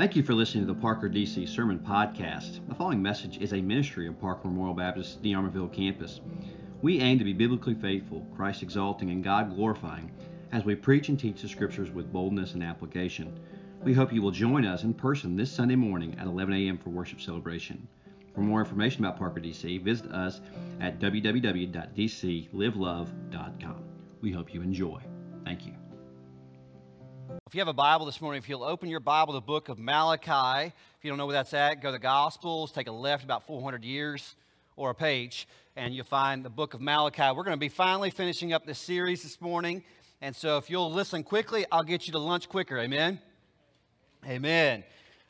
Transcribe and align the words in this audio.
Thank 0.00 0.16
you 0.16 0.22
for 0.22 0.32
listening 0.32 0.66
to 0.66 0.72
the 0.72 0.80
Parker 0.80 1.10
DC 1.10 1.46
Sermon 1.46 1.78
Podcast. 1.78 2.66
The 2.66 2.74
following 2.74 3.02
message 3.02 3.36
is 3.36 3.52
a 3.52 3.60
ministry 3.60 4.08
of 4.08 4.18
Parker 4.18 4.48
Memorial 4.48 4.72
Baptist, 4.72 5.20
the 5.20 5.34
Armorville 5.34 5.70
campus. 5.70 6.22
We 6.80 7.00
aim 7.00 7.18
to 7.18 7.24
be 7.24 7.34
biblically 7.34 7.74
faithful, 7.74 8.26
Christ 8.34 8.62
exalting, 8.62 9.10
and 9.10 9.22
God 9.22 9.54
glorifying 9.54 10.10
as 10.52 10.64
we 10.64 10.74
preach 10.74 11.10
and 11.10 11.20
teach 11.20 11.42
the 11.42 11.48
scriptures 11.48 11.90
with 11.90 12.10
boldness 12.10 12.54
and 12.54 12.64
application. 12.64 13.38
We 13.84 13.92
hope 13.92 14.10
you 14.10 14.22
will 14.22 14.30
join 14.30 14.64
us 14.64 14.84
in 14.84 14.94
person 14.94 15.36
this 15.36 15.52
Sunday 15.52 15.76
morning 15.76 16.16
at 16.18 16.26
11 16.26 16.54
a.m. 16.54 16.78
for 16.78 16.88
worship 16.88 17.20
celebration. 17.20 17.86
For 18.34 18.40
more 18.40 18.60
information 18.60 19.04
about 19.04 19.18
Parker 19.18 19.40
DC, 19.40 19.84
visit 19.84 20.10
us 20.12 20.40
at 20.80 20.98
www.dclivelove.com. 20.98 23.84
We 24.22 24.32
hope 24.32 24.54
you 24.54 24.62
enjoy. 24.62 25.02
Thank 25.44 25.66
you. 25.66 25.79
If 27.50 27.56
you 27.56 27.60
have 27.62 27.66
a 27.66 27.72
Bible 27.72 28.06
this 28.06 28.20
morning, 28.20 28.38
if 28.38 28.48
you'll 28.48 28.62
open 28.62 28.88
your 28.88 29.00
Bible 29.00 29.32
the 29.32 29.40
book 29.40 29.68
of 29.68 29.76
Malachi, 29.76 30.66
if 30.68 31.04
you 31.04 31.10
don't 31.10 31.18
know 31.18 31.26
where 31.26 31.32
that's 31.32 31.52
at, 31.52 31.82
go 31.82 31.88
to 31.88 31.92
the 31.94 31.98
Gospels, 31.98 32.70
take 32.70 32.86
a 32.86 32.92
left 32.92 33.24
about 33.24 33.44
400 33.44 33.82
years 33.82 34.36
or 34.76 34.90
a 34.90 34.94
page, 34.94 35.48
and 35.74 35.92
you'll 35.92 36.04
find 36.04 36.44
the 36.44 36.48
book 36.48 36.74
of 36.74 36.80
Malachi. 36.80 37.24
We're 37.36 37.42
going 37.42 37.46
to 37.46 37.56
be 37.56 37.68
finally 37.68 38.10
finishing 38.10 38.52
up 38.52 38.66
this 38.66 38.78
series 38.78 39.24
this 39.24 39.40
morning. 39.40 39.82
And 40.20 40.36
so 40.36 40.58
if 40.58 40.70
you'll 40.70 40.92
listen 40.92 41.24
quickly, 41.24 41.66
I'll 41.72 41.82
get 41.82 42.06
you 42.06 42.12
to 42.12 42.20
lunch 42.20 42.48
quicker. 42.48 42.78
Amen? 42.78 43.18
Amen. 44.24 44.84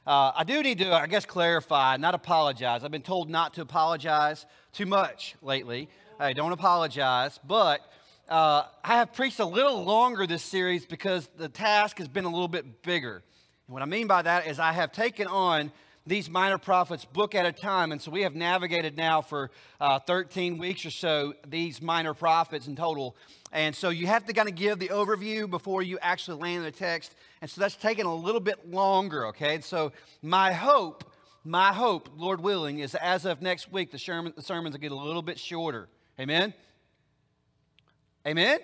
Uh, 0.07 0.33
I 0.37 0.45
do 0.45 0.63
need 0.63 0.77
to, 0.81 0.93
I 0.93 1.07
guess, 1.07 1.25
clarify, 1.25 1.97
not 1.97 2.15
apologize. 2.15 2.85
I've 2.85 2.91
been 2.91 3.01
told 3.01 3.31
not 3.31 3.55
to 3.55 3.63
apologize 3.63 4.45
too 4.75 4.85
much 4.85 5.37
lately. 5.41 5.89
I 6.19 6.35
don't 6.35 6.53
apologize, 6.53 7.41
but 7.49 7.81
uh, 8.31 8.65
I 8.85 8.99
have 8.99 9.13
preached 9.13 9.41
a 9.41 9.45
little 9.45 9.83
longer 9.83 10.25
this 10.25 10.45
series 10.45 10.87
because 10.87 11.29
the 11.37 11.49
task 11.49 11.99
has 11.99 12.07
been 12.07 12.25
a 12.25 12.31
little 12.31 12.49
bit 12.49 12.83
bigger. 12.83 13.25
And 13.67 13.73
what 13.75 13.83
I 13.83 13.87
mean 13.87 14.07
by 14.07 14.23
that 14.23 14.47
is 14.47 14.61
I 14.61 14.71
have 14.71 14.93
taken 14.93 15.27
on 15.27 15.73
these 16.07 16.31
minor 16.31 16.57
prophets 16.57 17.05
book 17.05 17.35
at 17.35 17.45
a 17.45 17.51
time. 17.51 17.91
And 17.91 18.01
so 18.01 18.13
we 18.13 18.23
have 18.23 18.37
navigated 18.37 18.97
now 18.97 19.21
for 19.21 19.51
uh, 19.81 19.99
13 19.99 20.59
weeks 20.59 20.87
or 20.87 20.91
so 20.91 21.35
these 21.47 21.83
minor 21.83 22.15
prophets 22.15 22.69
in 22.69 22.77
total. 22.77 23.17
And 23.53 23.75
so 23.75 23.91
you 23.91 24.07
have 24.07 24.25
to 24.27 24.33
kind 24.33 24.49
of 24.49 24.55
give 24.55 24.79
the 24.79 24.89
overview 24.89 25.51
before 25.51 25.83
you 25.83 25.99
actually 26.01 26.41
land 26.41 26.65
the 26.65 26.71
text. 26.71 27.17
And 27.43 27.51
so 27.51 27.61
that's 27.61 27.75
taken 27.75 28.07
a 28.07 28.15
little 28.15 28.41
bit 28.41 28.71
longer, 28.71 29.27
okay? 29.27 29.57
And 29.57 29.65
so 29.65 29.91
my 30.23 30.53
hope, 30.53 31.05
my 31.45 31.73
hope, 31.73 32.09
Lord 32.17 32.41
willing, 32.41 32.79
is 32.79 32.95
as 32.95 33.25
of 33.25 33.43
next 33.43 33.73
week, 33.73 33.91
the, 33.91 33.99
sermon, 33.99 34.33
the 34.37 34.43
sermons 34.43 34.75
will 34.75 34.81
get 34.81 34.93
a 34.93 34.95
little 34.95 35.23
bit 35.23 35.39
shorter. 35.39 35.89
Amen? 36.19 36.55
Amen? 38.27 38.59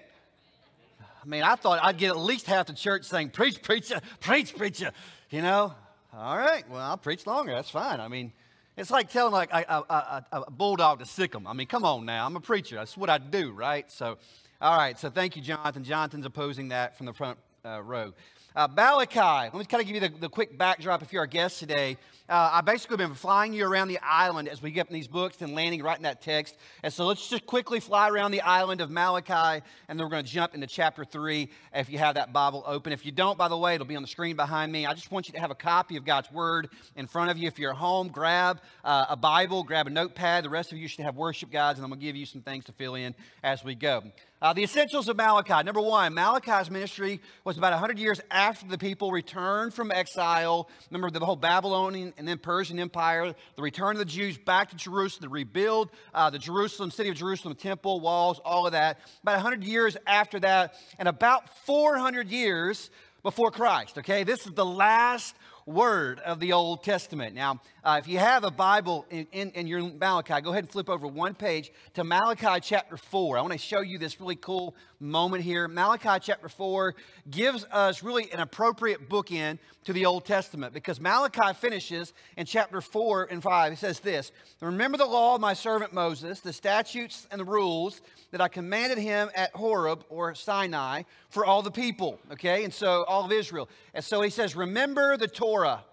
I 1.01 1.27
mean, 1.27 1.43
I 1.43 1.55
thought 1.57 1.81
I'd 1.83 1.99
get 1.99 2.11
at 2.11 2.19
least 2.19 2.47
half 2.47 2.67
the 2.67 2.73
church 2.73 3.05
saying, 3.05 3.31
Preach, 3.31 3.63
preacher, 3.63 4.01
preach, 4.21 4.55
preacher. 4.55 4.93
You 5.31 5.43
know? 5.43 5.75
All 6.17 6.39
right, 6.39 6.69
well, 6.71 6.81
I'll 6.81 6.97
preach 6.97 7.27
longer. 7.27 7.53
That's 7.53 7.69
fine. 7.69 8.01
I 8.01 8.09
mean, 8.09 8.33
it's 8.77 8.91
like 8.91 9.11
telling 9.11 9.33
like 9.33 9.53
a, 9.53 9.65
a, 9.69 10.25
a, 10.33 10.41
a 10.43 10.51
bulldog 10.51 11.01
to 11.01 11.07
sick 11.07 11.33
them. 11.33 11.47
I 11.47 11.53
mean, 11.53 11.67
come 11.67 11.85
on 11.85 12.05
now. 12.07 12.25
I'm 12.27 12.37
a 12.37 12.41
preacher. 12.41 12.77
That's 12.77 12.97
what 12.97 13.11
I 13.11 13.19
do, 13.19 13.53
right? 13.53 13.91
So, 13.91 14.19
all 14.61 14.77
right. 14.77 14.98
So 14.98 15.11
thank 15.11 15.37
you, 15.37 15.43
Jonathan. 15.43 15.85
Jonathan's 15.85 16.27
opposing 16.27 16.69
that 16.69 16.97
from 16.97 17.07
the 17.07 17.13
front 17.13 17.39
uh, 17.65 17.83
row. 17.83 18.13
Uh, 18.57 18.67
Malachi, 18.75 19.21
let 19.21 19.55
me 19.55 19.67
kind 19.67 19.83
of 19.83 19.87
give 19.87 19.97
you 19.97 20.01
the, 20.01 20.09
the 20.19 20.31
quick 20.31 20.57
backdrop 20.57 21.03
if 21.03 21.12
you're 21.12 21.21
our 21.21 21.27
guest 21.27 21.59
today. 21.59 21.99
Uh, 22.27 22.53
I've 22.55 22.65
basically 22.65 22.97
been 22.97 23.13
flying 23.13 23.53
you 23.53 23.67
around 23.67 23.89
the 23.89 23.98
island 24.03 24.48
as 24.48 24.63
we 24.63 24.71
get 24.71 24.89
in 24.89 24.95
these 24.95 25.09
books 25.09 25.43
and 25.43 25.55
landing 25.55 25.83
right 25.83 25.98
in 25.98 26.05
that 26.05 26.23
text. 26.23 26.57
And 26.83 26.91
so 26.91 27.05
let's 27.05 27.29
just 27.29 27.45
quickly 27.45 27.81
fly 27.81 28.09
around 28.09 28.31
the 28.31 28.41
island 28.41 28.81
of 28.81 28.91
Malachi, 28.91 29.63
and 29.89 29.98
then 29.98 30.07
we're 30.07 30.11
going 30.11 30.25
to 30.25 30.31
jump 30.31 30.55
into 30.55 30.67
chapter 30.67 31.05
3 31.05 31.51
if 31.75 31.91
you 31.91 31.98
have 31.98 32.15
that 32.15 32.33
Bible 32.33 32.65
open. 32.67 32.95
If 32.95 33.05
you 33.05 33.13
don't, 33.13 33.37
by 33.37 33.48
the 33.48 33.59
way, 33.59 33.75
it'll 33.75 33.87
be 33.87 33.95
on 33.95 34.01
the 34.01 34.09
screen 34.09 34.37
behind 34.37 34.73
me. 34.73 34.87
I 34.87 34.95
just 34.95 35.13
want 35.13 35.29
you 35.29 35.35
to 35.35 35.41
have 35.41 35.51
a 35.51 35.55
copy 35.55 35.98
of 35.98 36.07
God's 36.07 36.33
Word 36.33 36.70
in 36.97 37.07
front 37.07 37.31
of 37.31 37.37
you. 37.37 37.48
If 37.48 37.59
you're 37.59 37.73
at 37.73 37.77
home, 37.77 38.09
grab 38.09 38.63
uh, 38.85 39.05
a 39.11 39.17
Bible, 39.17 39.65
grab 39.65 39.87
a 39.87 39.91
notepad. 39.91 40.45
The 40.45 40.51
rest 40.51 40.73
of 40.73 40.79
you 40.79 40.89
should 40.89 41.05
have 41.05 41.17
worship 41.17 41.51
guides, 41.51 41.79
and 41.79 41.85
I'm 41.85 41.91
going 41.91 42.01
to 42.01 42.07
give 42.07 42.17
you 42.17 42.25
some 42.25 42.41
things 42.41 42.64
to 42.64 42.73
fill 42.73 42.95
in 42.95 43.14
as 43.42 43.63
we 43.63 43.75
go. 43.75 44.03
Uh, 44.46 44.52
the 44.52 44.62
essentials 44.62 45.08
of 45.08 45.17
Malachi. 45.17 45.64
Number 45.64 45.80
one, 45.80 46.14
Malachi's 46.14 46.70
ministry 46.70 47.20
was 47.42 47.58
about 47.58 47.73
100 47.73 47.98
years 47.98 48.20
after 48.30 48.64
the 48.64 48.79
people 48.79 49.11
returned 49.11 49.74
from 49.74 49.90
exile. 49.90 50.68
Remember 50.89 51.11
the 51.11 51.27
whole 51.27 51.34
Babylonian 51.34 52.14
and 52.17 52.29
then 52.29 52.39
Persian 52.39 52.79
Empire, 52.79 53.35
the 53.56 53.62
return 53.62 53.96
of 53.96 53.98
the 53.98 54.05
Jews 54.05 54.39
back 54.39 54.70
to 54.70 54.77
Jerusalem, 54.77 55.23
the 55.23 55.29
rebuild 55.30 55.90
uh, 56.14 56.30
the 56.30 56.39
Jerusalem, 56.39 56.92
city 56.92 57.08
of 57.08 57.17
Jerusalem, 57.17 57.56
temple, 57.56 57.98
walls, 57.98 58.39
all 58.45 58.67
of 58.67 58.73
that. 58.74 59.01
About 59.24 59.42
100 59.42 59.64
years 59.64 59.96
after 60.06 60.39
that, 60.39 60.77
and 61.01 61.08
about 61.08 61.48
400 61.67 62.29
years 62.29 62.89
before 63.24 63.51
Christ. 63.51 63.98
Okay, 63.98 64.23
this 64.23 64.46
is 64.46 64.52
the 64.52 64.64
last 64.64 65.35
word 65.67 66.21
of 66.21 66.39
the 66.39 66.53
Old 66.53 66.85
Testament. 66.85 67.35
Now, 67.35 67.61
uh, 67.83 67.97
if 68.01 68.07
you 68.07 68.19
have 68.19 68.45
a 68.45 68.51
Bible 68.51 69.05
in, 69.11 69.27
in, 69.33 69.51
in, 69.51 69.67
your 69.67 69.83
Malachi, 69.83 70.41
go 70.41 70.51
ahead 70.51 70.65
and 70.65 70.71
flip 70.71 70.89
over 70.89 71.09
one 71.09 71.35
page 71.35 71.73
to 71.95 72.05
Malachi 72.05 72.61
chapter 72.63 72.97
4. 72.97 73.37
I 73.37 73.41
want 73.41 73.53
to 73.53 73.59
show 73.59 73.81
you 73.81 73.99
this 73.99 74.21
really 74.21 74.37
cool 74.37 74.77
moment 75.01 75.42
here. 75.42 75.68
Malachi 75.68 76.18
chapter 76.20 76.48
4 76.48 76.95
gives 77.30 77.64
us 77.70 78.02
really 78.02 78.30
an 78.33 78.40
appropriate 78.40 79.08
bookend 79.08 79.58
to 79.84 79.92
the 79.92 80.07
Old 80.07 80.24
Testament 80.24 80.73
because 80.73 81.01
Malachi 81.01 81.55
finishes 81.55 82.12
in 82.36 82.46
chapter 82.46 82.80
4 82.80 83.29
and 83.30 83.42
5. 83.42 83.73
He 83.73 83.77
says 83.77 84.01
this 84.01 84.33
Remember 84.61 84.98
the 84.98 85.06
law 85.06 85.35
of 85.35 85.40
my 85.40 85.55
servant 85.55 85.92
Moses, 85.92 86.40
the 86.40 86.52
statutes 86.52 87.27
and 87.30 87.40
the 87.40 87.45
rules 87.45 88.01
that 88.30 88.40
I 88.40 88.48
commanded 88.48 88.98
him 88.98 89.30
at 89.35 89.55
Horeb 89.55 90.05
or 90.08 90.35
Sinai 90.35 91.02
for 91.29 91.45
all 91.45 91.62
the 91.62 91.70
people, 91.70 92.18
okay? 92.33 92.64
And 92.64 92.73
so 92.73 93.05
all 93.05 93.24
of 93.24 93.33
Israel. 93.33 93.68
And 93.95 94.05
so 94.05 94.23
he 94.23 94.30
says, 94.30 94.56
Remember 94.56 95.17
the 95.17 95.29
Torah 95.29 95.85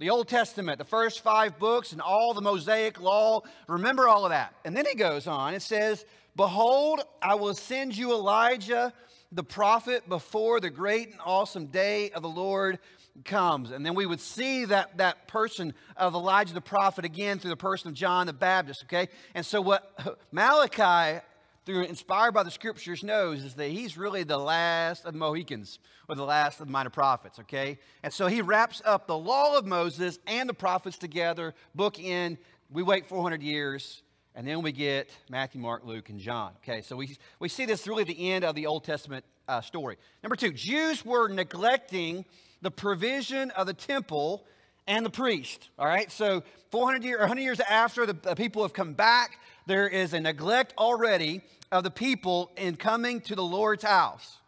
the 0.00 0.08
Old 0.08 0.28
Testament, 0.28 0.78
the 0.78 0.84
first 0.84 1.20
five 1.20 1.58
books, 1.58 1.92
and 1.92 2.00
all 2.00 2.32
the 2.32 2.40
Mosaic 2.40 2.98
law. 3.02 3.42
Remember 3.68 4.08
all 4.08 4.24
of 4.24 4.30
that. 4.30 4.54
And 4.64 4.74
then 4.74 4.86
he 4.86 4.94
goes 4.94 5.26
on. 5.26 5.52
It 5.52 5.60
says, 5.60 6.06
Behold, 6.36 7.02
I 7.20 7.34
will 7.34 7.54
send 7.54 7.96
you 7.96 8.12
Elijah 8.12 8.92
the 9.32 9.44
prophet 9.44 10.08
before 10.08 10.60
the 10.60 10.70
great 10.70 11.10
and 11.10 11.20
awesome 11.24 11.66
day 11.66 12.10
of 12.10 12.22
the 12.22 12.28
Lord 12.28 12.78
comes. 13.24 13.70
And 13.70 13.84
then 13.84 13.94
we 13.94 14.06
would 14.06 14.20
see 14.20 14.64
that, 14.66 14.98
that 14.98 15.28
person 15.28 15.74
of 15.96 16.14
Elijah 16.14 16.54
the 16.54 16.60
prophet 16.60 17.04
again 17.04 17.38
through 17.38 17.50
the 17.50 17.56
person 17.56 17.88
of 17.88 17.94
John 17.94 18.26
the 18.26 18.32
Baptist, 18.32 18.84
okay? 18.84 19.08
And 19.34 19.44
so 19.44 19.60
what 19.60 20.16
Malachi 20.32 21.20
through 21.66 21.84
inspired 21.84 22.32
by 22.32 22.42
the 22.42 22.50
scriptures 22.50 23.04
knows 23.04 23.44
is 23.44 23.54
that 23.54 23.68
he's 23.68 23.96
really 23.96 24.22
the 24.22 24.38
last 24.38 25.04
of 25.04 25.12
the 25.12 25.18
Mohicans 25.18 25.78
or 26.08 26.14
the 26.14 26.24
last 26.24 26.60
of 26.60 26.66
the 26.66 26.72
minor 26.72 26.90
prophets, 26.90 27.38
okay? 27.40 27.78
And 28.02 28.12
so 28.12 28.26
he 28.26 28.40
wraps 28.40 28.80
up 28.84 29.06
the 29.06 29.18
law 29.18 29.56
of 29.56 29.66
Moses 29.66 30.18
and 30.26 30.48
the 30.48 30.54
prophets 30.54 30.98
together, 30.98 31.54
book 31.74 31.98
in. 31.98 32.38
We 32.70 32.82
wait 32.82 33.06
400 33.06 33.42
years, 33.42 34.02
and 34.34 34.46
then 34.46 34.62
we 34.62 34.72
get 34.72 35.10
Matthew, 35.28 35.60
Mark, 35.60 35.84
Luke, 35.84 36.08
and 36.08 36.20
John, 36.20 36.52
okay? 36.62 36.82
So 36.82 36.96
we, 36.96 37.16
we 37.38 37.48
see 37.48 37.66
this 37.66 37.86
really 37.86 38.02
at 38.02 38.08
the 38.08 38.30
end 38.30 38.44
of 38.44 38.54
the 38.54 38.66
Old 38.66 38.84
Testament 38.84 39.24
uh, 39.48 39.60
story. 39.60 39.96
Number 40.22 40.36
two, 40.36 40.52
Jews 40.52 41.04
were 41.04 41.28
neglecting 41.28 42.24
the 42.62 42.70
provision 42.70 43.50
of 43.52 43.66
the 43.66 43.74
temple 43.74 44.44
and 44.86 45.04
the 45.04 45.10
priest, 45.10 45.68
all 45.78 45.86
right? 45.86 46.10
So 46.10 46.42
400 46.70 47.04
years, 47.04 47.18
100 47.20 47.40
years 47.40 47.60
after 47.60 48.06
the, 48.06 48.12
the 48.12 48.36
people 48.36 48.62
have 48.62 48.72
come 48.72 48.92
back, 48.92 49.38
there 49.66 49.88
is 49.88 50.12
a 50.12 50.20
neglect 50.20 50.74
already 50.78 51.42
of 51.72 51.84
the 51.84 51.90
people 51.90 52.50
in 52.56 52.76
coming 52.76 53.20
to 53.22 53.34
the 53.34 53.42
Lord's 53.42 53.84
house. 53.84 54.38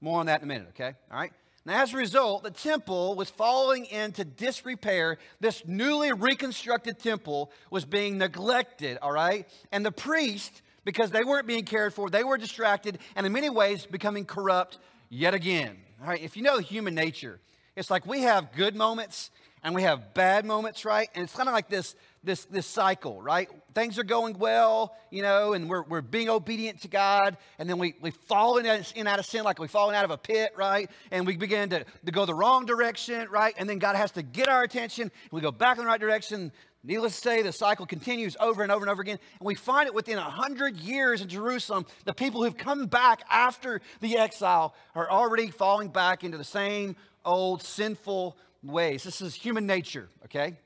More 0.00 0.20
on 0.20 0.26
that 0.26 0.40
in 0.40 0.44
a 0.44 0.48
minute, 0.48 0.68
okay? 0.70 0.94
All 1.10 1.18
right? 1.18 1.32
Now, 1.66 1.82
as 1.82 1.92
a 1.92 1.98
result, 1.98 2.42
the 2.42 2.50
temple 2.50 3.14
was 3.16 3.28
falling 3.28 3.84
into 3.86 4.24
disrepair. 4.24 5.18
This 5.40 5.62
newly 5.66 6.12
reconstructed 6.12 6.98
temple 6.98 7.50
was 7.70 7.84
being 7.84 8.16
neglected, 8.16 8.98
all 9.02 9.12
right? 9.12 9.46
And 9.70 9.84
the 9.84 9.92
priests, 9.92 10.62
because 10.84 11.10
they 11.10 11.22
weren't 11.22 11.46
being 11.46 11.64
cared 11.64 11.92
for, 11.92 12.08
they 12.08 12.24
were 12.24 12.38
distracted 12.38 12.98
and 13.14 13.26
in 13.26 13.32
many 13.32 13.50
ways 13.50 13.84
becoming 13.84 14.24
corrupt 14.24 14.78
yet 15.10 15.34
again. 15.34 15.76
All 16.00 16.08
right, 16.08 16.22
if 16.22 16.34
you 16.34 16.42
know 16.42 16.58
human 16.58 16.94
nature, 16.94 17.40
it's 17.76 17.90
like 17.90 18.06
we 18.06 18.22
have 18.22 18.52
good 18.52 18.74
moments 18.74 19.30
and 19.62 19.74
we 19.74 19.82
have 19.82 20.14
bad 20.14 20.44
moments, 20.44 20.84
right? 20.84 21.08
And 21.14 21.24
it's 21.24 21.34
kind 21.34 21.48
of 21.48 21.54
like 21.54 21.68
this 21.68 21.94
this, 22.22 22.44
this 22.46 22.66
cycle, 22.66 23.20
right? 23.22 23.48
Things 23.74 23.98
are 23.98 24.04
going 24.04 24.38
well, 24.38 24.94
you 25.10 25.22
know, 25.22 25.54
and 25.54 25.70
we're, 25.70 25.82
we're 25.82 26.02
being 26.02 26.28
obedient 26.28 26.82
to 26.82 26.88
God, 26.88 27.36
and 27.58 27.68
then 27.68 27.78
we, 27.78 27.94
we 28.00 28.10
fall 28.10 28.58
in, 28.58 28.84
in 28.94 29.06
out 29.06 29.18
of 29.18 29.26
sin 29.26 29.42
like 29.42 29.58
we've 29.58 29.70
fallen 29.70 29.94
out 29.94 30.04
of 30.04 30.10
a 30.10 30.18
pit, 30.18 30.52
right? 30.56 30.90
And 31.10 31.26
we 31.26 31.36
begin 31.36 31.70
to, 31.70 31.84
to 32.04 32.12
go 32.12 32.26
the 32.26 32.34
wrong 32.34 32.66
direction, 32.66 33.28
right? 33.30 33.54
And 33.56 33.68
then 33.68 33.78
God 33.78 33.96
has 33.96 34.10
to 34.12 34.22
get 34.22 34.48
our 34.48 34.62
attention, 34.62 35.04
and 35.04 35.32
we 35.32 35.40
go 35.40 35.50
back 35.50 35.78
in 35.78 35.84
the 35.84 35.88
right 35.88 36.00
direction. 36.00 36.52
Needless 36.82 37.16
to 37.16 37.20
say, 37.20 37.42
the 37.42 37.52
cycle 37.52 37.86
continues 37.86 38.36
over 38.40 38.62
and 38.62 38.72
over 38.72 38.84
and 38.84 38.90
over 38.90 39.02
again. 39.02 39.18
And 39.38 39.46
we 39.46 39.54
find 39.54 39.86
it 39.86 39.94
within 39.94 40.18
a 40.18 40.22
hundred 40.22 40.76
years 40.76 41.20
in 41.20 41.28
Jerusalem, 41.28 41.86
the 42.04 42.14
people 42.14 42.42
who've 42.42 42.56
come 42.56 42.86
back 42.86 43.22
after 43.30 43.80
the 44.00 44.16
exile 44.16 44.74
are 44.94 45.10
already 45.10 45.50
falling 45.50 45.88
back 45.88 46.24
into 46.24 46.38
the 46.38 46.44
same 46.44 46.96
old 47.24 47.62
sinful 47.62 48.36
ways. 48.62 49.02
This 49.02 49.20
is 49.20 49.34
human 49.34 49.66
nature, 49.66 50.08
okay? 50.24 50.56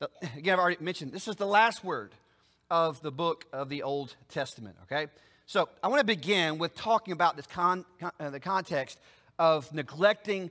Again, 0.36 0.54
I've 0.54 0.60
already 0.60 0.82
mentioned 0.82 1.12
this 1.12 1.28
is 1.28 1.36
the 1.36 1.46
last 1.46 1.84
word 1.84 2.12
of 2.70 3.00
the 3.02 3.10
book 3.10 3.46
of 3.52 3.68
the 3.68 3.82
Old 3.82 4.14
Testament, 4.28 4.76
okay? 4.84 5.08
So 5.46 5.68
I 5.82 5.88
want 5.88 6.00
to 6.00 6.06
begin 6.06 6.58
with 6.58 6.74
talking 6.74 7.12
about 7.12 7.36
this 7.36 7.46
con, 7.46 7.84
con 7.98 8.12
uh, 8.20 8.30
the 8.30 8.40
context 8.40 8.98
of 9.38 9.72
neglecting 9.74 10.50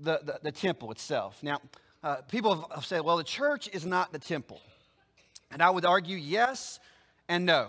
the, 0.00 0.20
the, 0.22 0.40
the 0.42 0.52
temple 0.52 0.90
itself. 0.90 1.42
Now, 1.42 1.60
uh, 2.02 2.16
people 2.28 2.68
have 2.74 2.84
said, 2.84 3.00
well, 3.02 3.16
the 3.16 3.24
church 3.24 3.68
is 3.72 3.86
not 3.86 4.12
the 4.12 4.18
temple. 4.18 4.60
And 5.50 5.62
I 5.62 5.70
would 5.70 5.84
argue 5.84 6.16
yes 6.16 6.80
and 7.28 7.46
no. 7.46 7.68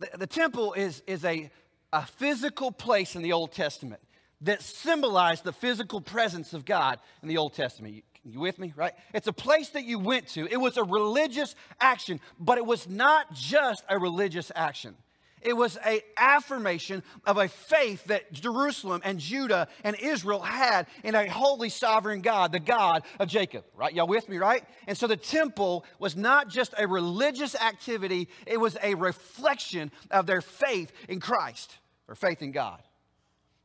The, 0.00 0.18
the 0.18 0.26
temple 0.26 0.72
is, 0.72 1.02
is 1.06 1.24
a, 1.24 1.50
a 1.92 2.06
physical 2.06 2.72
place 2.72 3.14
in 3.14 3.22
the 3.22 3.32
Old 3.32 3.52
Testament 3.52 4.00
that 4.42 4.62
symbolized 4.62 5.44
the 5.44 5.52
physical 5.52 6.00
presence 6.00 6.52
of 6.52 6.64
God 6.64 6.98
in 7.22 7.28
the 7.28 7.38
Old 7.38 7.54
Testament. 7.54 7.94
You, 7.94 8.02
you 8.24 8.40
with 8.40 8.58
me, 8.58 8.72
right? 8.76 8.92
It's 9.12 9.26
a 9.26 9.32
place 9.32 9.70
that 9.70 9.84
you 9.84 9.98
went 9.98 10.28
to. 10.28 10.46
It 10.46 10.58
was 10.58 10.76
a 10.76 10.84
religious 10.84 11.54
action, 11.80 12.20
but 12.38 12.58
it 12.58 12.66
was 12.66 12.88
not 12.88 13.32
just 13.32 13.84
a 13.88 13.98
religious 13.98 14.52
action. 14.54 14.94
It 15.40 15.52
was 15.52 15.78
a 15.86 16.02
affirmation 16.16 17.02
of 17.24 17.38
a 17.38 17.48
faith 17.48 18.04
that 18.04 18.32
Jerusalem 18.32 19.02
and 19.04 19.20
Judah 19.20 19.68
and 19.84 19.96
Israel 19.96 20.40
had 20.40 20.86
in 21.04 21.14
a 21.14 21.28
holy 21.28 21.68
sovereign 21.68 22.22
God, 22.22 22.52
the 22.52 22.58
God 22.58 23.04
of 23.20 23.28
Jacob. 23.28 23.64
Right? 23.76 23.94
Y'all 23.94 24.08
with 24.08 24.28
me, 24.28 24.38
right? 24.38 24.64
And 24.86 24.98
so 24.98 25.06
the 25.06 25.16
temple 25.16 25.84
was 25.98 26.16
not 26.16 26.48
just 26.48 26.74
a 26.76 26.86
religious 26.86 27.54
activity, 27.54 28.28
it 28.46 28.58
was 28.58 28.76
a 28.82 28.94
reflection 28.94 29.92
of 30.10 30.26
their 30.26 30.40
faith 30.40 30.92
in 31.08 31.20
Christ 31.20 31.76
or 32.08 32.14
faith 32.14 32.42
in 32.42 32.52
God. 32.52 32.82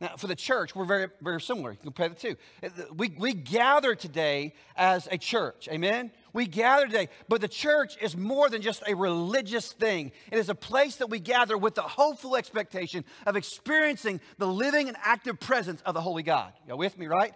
Now, 0.01 0.15
for 0.17 0.27
the 0.27 0.35
church, 0.35 0.75
we're 0.75 0.85
very, 0.85 1.07
very 1.21 1.39
similar. 1.39 1.71
You 1.71 1.77
can 1.77 1.85
compare 1.85 2.09
the 2.09 2.15
two. 2.15 2.35
Uh, 2.61 2.69
we, 2.95 3.15
we 3.17 3.33
gather 3.33 3.95
today 3.95 4.53
as 4.75 5.07
a 5.11 5.17
church. 5.17 5.69
Amen? 5.71 6.11
We 6.33 6.47
gather 6.47 6.87
today. 6.87 7.09
But 7.29 7.41
the 7.41 7.47
church 7.47 7.95
is 8.01 8.17
more 8.17 8.49
than 8.49 8.61
just 8.61 8.83
a 8.87 8.95
religious 8.95 9.71
thing, 9.71 10.11
it 10.31 10.37
is 10.37 10.49
a 10.49 10.55
place 10.55 10.97
that 10.97 11.09
we 11.09 11.19
gather 11.19 11.57
with 11.57 11.75
the 11.75 11.83
hopeful 11.83 12.35
expectation 12.35 13.05
of 13.25 13.35
experiencing 13.35 14.19
the 14.39 14.47
living 14.47 14.87
and 14.87 14.97
active 15.01 15.39
presence 15.39 15.81
of 15.85 15.93
the 15.93 16.01
Holy 16.01 16.23
God. 16.23 16.51
Y'all 16.67 16.77
with 16.77 16.97
me, 16.97 17.07
right? 17.07 17.33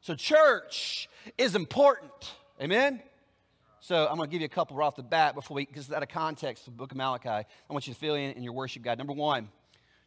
So, 0.00 0.14
church 0.14 1.08
is 1.36 1.54
important. 1.54 2.12
Amen? 2.62 3.02
So, 3.80 4.06
I'm 4.08 4.16
going 4.16 4.28
to 4.28 4.32
give 4.32 4.40
you 4.40 4.46
a 4.46 4.48
couple 4.48 4.76
right 4.76 4.86
off 4.86 4.96
the 4.96 5.02
bat 5.02 5.34
before 5.34 5.56
we, 5.56 5.66
because 5.66 5.92
out 5.92 6.02
of 6.02 6.08
context 6.08 6.66
of 6.68 6.74
the 6.74 6.78
book 6.78 6.92
of 6.92 6.96
Malachi. 6.96 7.28
I 7.28 7.44
want 7.68 7.86
you 7.88 7.92
to 7.92 7.98
fill 7.98 8.14
in 8.14 8.32
in 8.32 8.42
your 8.42 8.52
worship 8.52 8.82
guide. 8.82 8.96
Number 8.96 9.12
one, 9.12 9.48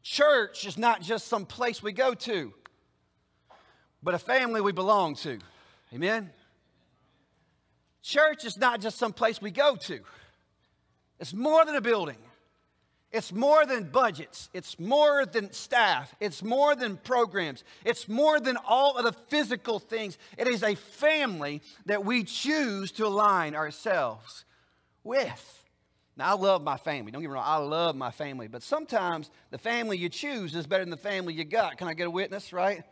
Church 0.01 0.66
is 0.66 0.78
not 0.78 1.01
just 1.01 1.28
some 1.28 1.46
place 1.46 1.84
we 1.84 1.92
go 1.92 2.13
to, 2.13 2.54
but 4.01 4.13
a 4.13 4.19
family 4.19 4.62
we 4.62 4.72
belong 4.72 5.16
to. 5.16 5.40
Amen? 5.94 6.30
Church 8.01 8.46
is 8.46 8.57
not 8.57 8.81
just 8.81 8.98
some 8.98 9.13
place 9.13 9.42
we 9.42 9.51
go 9.51 9.75
to, 9.75 10.00
it's 11.19 11.34
more 11.34 11.66
than 11.66 11.75
a 11.75 11.81
building. 11.81 12.18
It's 13.12 13.34
more 13.34 13.66
than 13.66 13.86
budgets. 13.86 14.50
It's 14.54 14.80
more 14.80 15.25
than 15.25 15.51
staff. 15.51 16.13
It's 16.19 16.44
more 16.44 16.75
than 16.75 16.98
programs. 16.98 17.63
It's 17.84 18.07
more 18.07 18.40
than 18.40 18.56
all 18.68 18.98
of 18.98 19.04
the 19.04 19.13
physical 19.13 19.80
things. 19.80 20.18
It 20.38 20.48
is 20.48 20.62
a 20.62 20.75
family 20.75 21.62
that 21.88 22.06
we 22.06 22.24
choose 22.24 22.92
to 22.94 23.07
align 23.07 23.56
ourselves 23.56 24.46
with. 25.04 25.58
Now, 26.19 26.31
I 26.31 26.33
love 26.33 26.62
my 26.62 26.75
family. 26.75 27.13
Don't 27.13 27.21
get 27.21 27.30
me 27.30 27.33
wrong, 27.33 27.45
I 27.48 27.56
love 27.56 27.95
my 27.95 28.12
family. 28.12 28.50
But 28.50 28.62
sometimes 28.62 29.31
the 29.51 29.57
family 29.57 29.98
you 29.98 30.10
choose 30.10 30.54
is 30.54 30.68
better 30.68 30.83
than 30.83 30.92
the 30.92 30.98
family 30.98 31.33
you 31.33 31.45
got. 31.45 31.77
Can 31.77 31.88
I 31.88 31.94
get 31.94 32.07
a 32.07 32.12
witness, 32.12 32.51
right? 32.51 32.83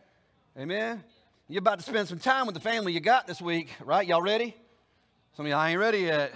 Amen? 0.58 1.04
You're 1.46 1.58
about 1.58 1.78
to 1.78 1.84
spend 1.84 2.08
some 2.08 2.18
time 2.18 2.46
with 2.46 2.54
the 2.54 2.60
family 2.60 2.94
you 2.94 3.00
got 3.00 3.26
this 3.26 3.42
week, 3.42 3.68
right? 3.84 4.08
Y'all 4.08 4.22
ready? 4.22 4.56
Some 5.36 5.44
of 5.44 5.50
y'all 5.50 5.62
ain't 5.62 5.78
ready 5.78 5.98
yet. 5.98 6.32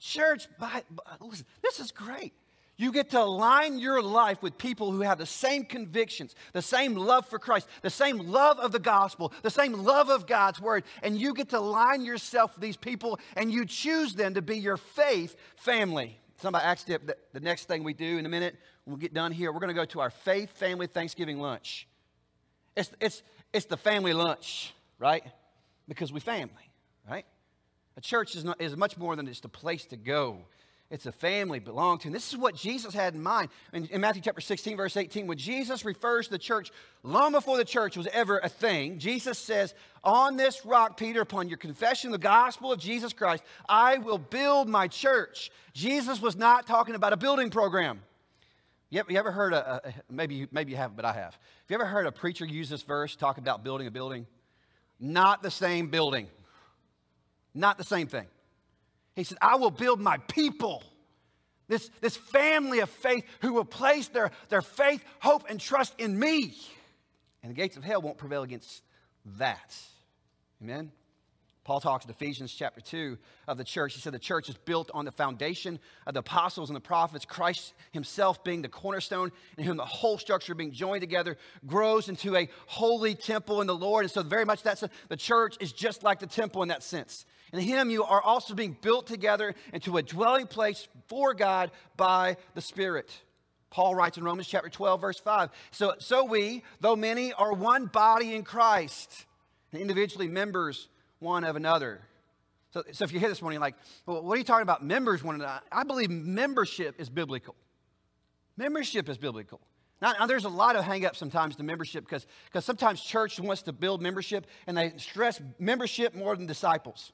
Church, 0.00 0.48
by, 0.58 0.82
by, 0.90 1.04
listen, 1.20 1.46
this 1.62 1.78
is 1.78 1.92
great. 1.92 2.32
You 2.78 2.92
get 2.92 3.10
to 3.10 3.22
align 3.22 3.78
your 3.78 4.02
life 4.02 4.42
with 4.42 4.58
people 4.58 4.92
who 4.92 5.00
have 5.00 5.16
the 5.16 5.26
same 5.26 5.64
convictions, 5.64 6.34
the 6.52 6.60
same 6.60 6.94
love 6.94 7.26
for 7.26 7.38
Christ, 7.38 7.68
the 7.80 7.88
same 7.88 8.18
love 8.18 8.58
of 8.58 8.70
the 8.70 8.78
gospel, 8.78 9.32
the 9.42 9.50
same 9.50 9.72
love 9.72 10.10
of 10.10 10.26
God's 10.26 10.60
word. 10.60 10.84
And 11.02 11.18
you 11.18 11.32
get 11.32 11.48
to 11.50 11.58
align 11.58 12.04
yourself 12.04 12.54
with 12.54 12.62
these 12.62 12.76
people 12.76 13.18
and 13.34 13.50
you 13.50 13.64
choose 13.64 14.14
them 14.14 14.34
to 14.34 14.42
be 14.42 14.58
your 14.58 14.76
faith 14.76 15.36
family. 15.56 16.20
Somebody 16.42 16.66
asked 16.66 16.90
it, 16.90 17.32
the, 17.32 17.40
next 17.40 17.64
thing 17.64 17.82
we 17.82 17.94
do 17.94 18.18
in 18.18 18.26
a 18.26 18.28
minute, 18.28 18.56
when 18.84 18.96
we 18.96 19.00
get 19.00 19.14
done 19.14 19.32
here, 19.32 19.52
we're 19.52 19.60
going 19.60 19.68
to 19.68 19.74
go 19.74 19.86
to 19.86 20.00
our 20.00 20.10
faith 20.10 20.50
family 20.50 20.86
Thanksgiving 20.86 21.38
lunch. 21.40 21.88
It's, 22.76 22.90
it's, 23.00 23.22
it's 23.54 23.64
the 23.64 23.78
family 23.78 24.12
lunch, 24.12 24.74
right? 24.98 25.24
Because 25.88 26.12
we 26.12 26.20
family, 26.20 26.70
right? 27.08 27.24
A 27.96 28.02
church 28.02 28.36
is, 28.36 28.44
not, 28.44 28.60
is 28.60 28.76
much 28.76 28.98
more 28.98 29.16
than 29.16 29.26
just 29.26 29.46
a 29.46 29.48
place 29.48 29.86
to 29.86 29.96
go. 29.96 30.40
It's 30.88 31.06
a 31.06 31.12
family 31.12 31.58
belong 31.58 31.98
to. 31.98 32.08
And 32.08 32.14
this 32.14 32.32
is 32.32 32.38
what 32.38 32.54
Jesus 32.54 32.94
had 32.94 33.14
in 33.14 33.22
mind. 33.22 33.48
In, 33.72 33.86
in, 33.86 34.00
Matthew 34.00 34.22
chapter 34.22 34.40
16, 34.40 34.76
verse 34.76 34.96
18, 34.96 35.26
when 35.26 35.36
Jesus 35.36 35.84
refers 35.84 36.26
to 36.26 36.32
the 36.32 36.38
church, 36.38 36.70
long 37.02 37.32
before 37.32 37.56
the 37.56 37.64
church 37.64 37.96
was 37.96 38.06
ever 38.12 38.38
a 38.38 38.48
thing, 38.48 39.00
Jesus 39.00 39.36
says, 39.36 39.74
On 40.04 40.36
this 40.36 40.64
rock, 40.64 40.96
Peter, 40.96 41.22
upon 41.22 41.48
your 41.48 41.58
confession 41.58 42.12
the 42.12 42.18
gospel 42.18 42.70
of 42.70 42.78
Jesus 42.78 43.12
Christ, 43.12 43.42
I 43.68 43.98
will 43.98 44.18
build 44.18 44.68
my 44.68 44.86
church. 44.86 45.50
Jesus 45.72 46.20
was 46.20 46.36
not 46.36 46.68
talking 46.68 46.94
about 46.94 47.12
a 47.12 47.16
building 47.16 47.50
program. 47.50 48.00
You 48.88 49.00
ever, 49.00 49.12
you 49.12 49.18
ever 49.18 49.32
heard 49.32 49.54
a, 49.54 49.88
a, 49.88 49.94
maybe, 50.08 50.46
maybe 50.52 50.70
you 50.70 50.76
have, 50.76 50.94
but 50.94 51.04
I 51.04 51.12
have. 51.12 51.32
Have 51.32 51.40
you 51.68 51.74
ever 51.74 51.86
heard 51.86 52.06
a 52.06 52.12
preacher 52.12 52.44
use 52.44 52.68
this 52.68 52.82
verse, 52.82 53.16
talk 53.16 53.38
about 53.38 53.64
building 53.64 53.88
a 53.88 53.90
building? 53.90 54.24
Not 55.00 55.42
the 55.42 55.50
same 55.50 55.88
building. 55.88 56.28
Not 57.52 57.76
the 57.76 57.84
same 57.84 58.06
thing. 58.06 58.26
He 59.16 59.24
said, 59.24 59.38
I 59.40 59.56
will 59.56 59.70
build 59.70 60.00
my 60.00 60.18
people. 60.18 60.84
This, 61.68 61.90
this 62.00 62.16
family 62.16 62.78
of 62.78 62.88
faith 62.88 63.24
who 63.40 63.54
will 63.54 63.64
place 63.64 64.06
their, 64.08 64.30
their 64.50 64.62
faith, 64.62 65.02
hope, 65.18 65.46
and 65.50 65.58
trust 65.58 65.94
in 65.98 66.16
me. 66.16 66.54
And 67.42 67.50
the 67.50 67.54
gates 67.54 67.76
of 67.76 67.82
hell 67.82 68.00
won't 68.00 68.18
prevail 68.18 68.44
against 68.44 68.82
that. 69.38 69.74
Amen? 70.62 70.92
Paul 71.66 71.80
talks 71.80 72.04
in 72.04 72.10
Ephesians 72.12 72.54
chapter 72.54 72.80
2 72.80 73.18
of 73.48 73.58
the 73.58 73.64
church. 73.64 73.94
He 73.94 74.00
said 74.00 74.12
the 74.12 74.20
church 74.20 74.48
is 74.48 74.54
built 74.56 74.88
on 74.94 75.04
the 75.04 75.10
foundation 75.10 75.80
of 76.06 76.14
the 76.14 76.20
apostles 76.20 76.70
and 76.70 76.76
the 76.76 76.80
prophets, 76.80 77.24
Christ 77.24 77.74
himself 77.90 78.44
being 78.44 78.62
the 78.62 78.68
cornerstone, 78.68 79.32
in 79.58 79.64
whom 79.64 79.76
the 79.76 79.84
whole 79.84 80.16
structure 80.16 80.54
being 80.54 80.70
joined 80.70 81.00
together 81.00 81.36
grows 81.66 82.08
into 82.08 82.36
a 82.36 82.48
holy 82.66 83.16
temple 83.16 83.62
in 83.62 83.66
the 83.66 83.74
Lord. 83.74 84.04
And 84.04 84.12
so, 84.12 84.22
very 84.22 84.44
much 84.44 84.62
that's 84.62 84.84
a, 84.84 84.90
the 85.08 85.16
church 85.16 85.56
is 85.58 85.72
just 85.72 86.04
like 86.04 86.20
the 86.20 86.28
temple 86.28 86.62
in 86.62 86.68
that 86.68 86.84
sense. 86.84 87.26
In 87.52 87.58
him, 87.58 87.90
you 87.90 88.04
are 88.04 88.22
also 88.22 88.54
being 88.54 88.76
built 88.80 89.08
together 89.08 89.52
into 89.72 89.96
a 89.96 90.04
dwelling 90.04 90.46
place 90.46 90.86
for 91.08 91.34
God 91.34 91.72
by 91.96 92.36
the 92.54 92.60
Spirit. 92.60 93.10
Paul 93.70 93.96
writes 93.96 94.16
in 94.16 94.22
Romans 94.22 94.46
chapter 94.46 94.68
12, 94.68 95.00
verse 95.00 95.18
5. 95.18 95.50
So, 95.72 95.94
so 95.98 96.26
we, 96.26 96.62
though 96.80 96.94
many, 96.94 97.32
are 97.32 97.52
one 97.52 97.86
body 97.86 98.36
in 98.36 98.44
Christ, 98.44 99.26
and 99.72 99.80
individually 99.82 100.28
members 100.28 100.86
one 101.18 101.44
of 101.44 101.56
another. 101.56 102.00
So, 102.72 102.82
so 102.92 103.04
if 103.04 103.12
you're 103.12 103.20
here 103.20 103.28
this 103.28 103.42
morning, 103.42 103.60
like, 103.60 103.74
well, 104.04 104.22
what 104.22 104.34
are 104.34 104.38
you 104.38 104.44
talking 104.44 104.62
about? 104.62 104.84
Members 104.84 105.22
one 105.22 105.36
another. 105.36 105.60
I 105.72 105.84
believe 105.84 106.10
membership 106.10 106.96
is 106.98 107.08
biblical. 107.08 107.54
Membership 108.56 109.08
is 109.08 109.18
biblical. 109.18 109.60
Now, 110.02 110.12
now, 110.18 110.26
there's 110.26 110.44
a 110.44 110.50
lot 110.50 110.76
of 110.76 110.84
hang-up 110.84 111.16
sometimes 111.16 111.56
to 111.56 111.62
membership 111.62 112.04
because 112.04 112.26
because 112.44 112.66
sometimes 112.66 113.00
church 113.00 113.40
wants 113.40 113.62
to 113.62 113.72
build 113.72 114.02
membership 114.02 114.46
and 114.66 114.76
they 114.76 114.92
stress 114.98 115.40
membership 115.58 116.14
more 116.14 116.36
than 116.36 116.46
disciples 116.46 117.12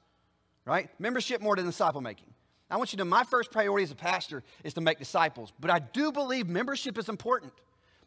right? 0.65 0.89
Membership 0.99 1.41
more 1.41 1.57
than 1.57 1.67
disciple 1.67 2.01
making. 2.01 2.29
I 2.71 2.77
want 2.77 2.93
you 2.93 2.97
to 2.99 3.05
know 3.05 3.11
my 3.11 3.25
first 3.25 3.51
priority 3.51 3.85
as 3.85 3.91
a 3.91 3.97
pastor 3.97 4.43
is 4.65 4.75
to 4.75 4.81
make 4.81 4.99
disciples, 4.99 5.53
but 5.61 5.71
I 5.71 5.79
do 5.79 6.11
believe 6.11 6.49
membership 6.49 6.97
is 6.97 7.09
important 7.09 7.53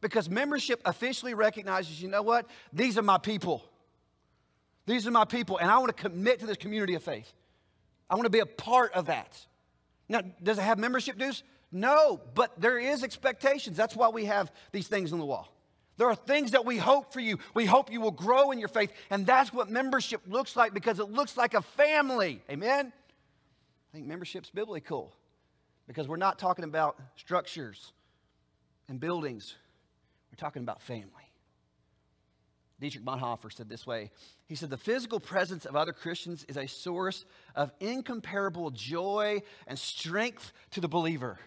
because 0.02 0.30
membership 0.30 0.82
officially 0.86 1.34
recognizes, 1.34 2.02
you 2.02 2.08
know 2.08 2.24
what? 2.24 2.48
These 2.74 2.98
are 2.98 3.04
my 3.04 3.18
people. 3.18 3.64
These 4.86 5.08
are 5.08 5.12
my 5.12 5.25
people, 5.25 5.58
and 5.58 5.70
I 5.70 5.77
want 5.77 5.96
to 5.96 6.01
commit 6.01 6.39
to 6.39 6.46
this 6.46 6.58
community 6.58 6.94
of 6.96 7.04
faith. 7.04 7.32
I 8.10 8.15
want 8.15 8.25
to 8.25 8.32
be 8.32 8.39
a 8.39 8.46
part 8.46 8.94
of 8.94 9.08
that. 9.08 9.38
Now, 10.08 10.22
does 10.44 10.60
it 10.60 10.62
have 10.62 10.77
membership 10.77 11.18
dues? 11.18 11.44
No, 11.72 12.22
but 12.36 12.60
there 12.60 12.77
is 12.77 13.04
expectations. 13.04 13.75
That's 13.75 13.96
why 13.96 14.10
we 14.10 14.25
have 14.25 14.51
these 14.72 14.88
things 14.88 15.12
on 15.12 15.20
the 15.20 15.25
wall. 15.25 15.51
There 15.98 16.08
are 16.08 16.15
things 16.15 16.51
that 16.51 16.65
we 16.65 16.77
hope 16.77 17.13
for 17.13 17.22
you. 17.22 17.39
We 17.54 17.65
hope 17.65 17.92
you 17.92 18.01
will 18.01 18.12
grow 18.12 18.51
in 18.51 18.60
your 18.60 18.68
faith. 18.68 18.92
And 19.10 19.25
that's 19.25 19.54
what 19.54 19.70
membership 19.70 20.22
looks 20.27 20.56
like 20.56 20.74
because 20.74 21.00
it 21.00 21.10
looks 21.10 21.38
like 21.38 21.54
a 21.54 21.62
family. 21.62 22.42
Amen? 22.50 22.92
I 22.92 23.96
think 23.96 24.06
membership's 24.06 24.50
biblical 24.50 25.13
because 25.88 26.08
we're 26.08 26.18
not 26.18 26.38
talking 26.38 26.65
about 26.65 27.00
structures 27.15 27.94
and 28.89 29.00
buildings, 29.00 29.56
we're 30.32 30.38
talking 30.38 30.62
about 30.62 30.82
family. 30.82 31.25
Dietrich 32.79 33.05
Bonhoeffer 33.05 33.51
said 33.51 33.70
this 33.70 33.88
way 33.88 34.12
He 34.48 34.55
said, 34.55 34.70
The 34.70 34.77
physical 34.77 35.20
presence 35.20 35.65
of 35.65 35.75
other 35.75 35.94
Christians 35.94 36.46
is 36.48 36.58
a 36.58 36.67
source 36.67 37.25
of 37.55 37.72
incomparable 37.79 38.72
joy 38.72 39.41
and 39.67 39.77
strength 39.79 40.51
to 40.72 40.82
the 40.82 40.88
believer. 40.88 41.39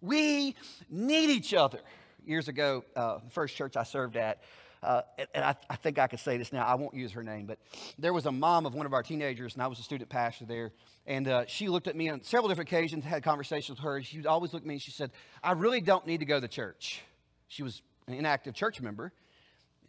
We 0.00 0.54
need 0.90 1.30
each 1.30 1.54
other 1.54 1.80
years 2.26 2.48
ago, 2.48 2.84
uh, 2.94 3.18
the 3.24 3.30
first 3.30 3.56
church 3.56 3.76
I 3.76 3.82
served 3.82 4.16
at, 4.16 4.42
uh, 4.82 5.02
and 5.34 5.44
I, 5.44 5.54
I, 5.70 5.76
think 5.76 5.98
I 5.98 6.06
could 6.06 6.20
say 6.20 6.36
this 6.36 6.52
now. 6.52 6.64
I 6.64 6.74
won't 6.74 6.94
use 6.94 7.12
her 7.12 7.22
name, 7.22 7.46
but 7.46 7.58
there 7.98 8.12
was 8.12 8.26
a 8.26 8.32
mom 8.32 8.66
of 8.66 8.74
one 8.74 8.84
of 8.84 8.92
our 8.92 9.02
teenagers, 9.02 9.54
and 9.54 9.62
I 9.62 9.66
was 9.66 9.78
a 9.78 9.82
student 9.82 10.10
pastor 10.10 10.44
there. 10.44 10.72
And 11.06 11.26
uh, 11.26 11.44
she 11.46 11.68
looked 11.68 11.88
at 11.88 11.96
me 11.96 12.10
on 12.10 12.22
several 12.22 12.48
different 12.48 12.68
occasions, 12.68 13.02
had 13.04 13.22
conversations 13.22 13.78
with 13.78 13.84
her. 13.84 14.02
She 14.02 14.18
would 14.18 14.26
always 14.26 14.52
look 14.52 14.62
at 14.62 14.66
me 14.66 14.74
and 14.74 14.82
she 14.82 14.90
said, 14.90 15.10
I 15.42 15.52
really 15.52 15.80
don't 15.80 16.06
need 16.06 16.20
to 16.20 16.26
go 16.26 16.38
to 16.38 16.48
church. 16.48 17.02
She 17.48 17.62
was 17.62 17.82
an 18.06 18.14
inactive 18.14 18.54
church 18.54 18.80
member. 18.80 19.12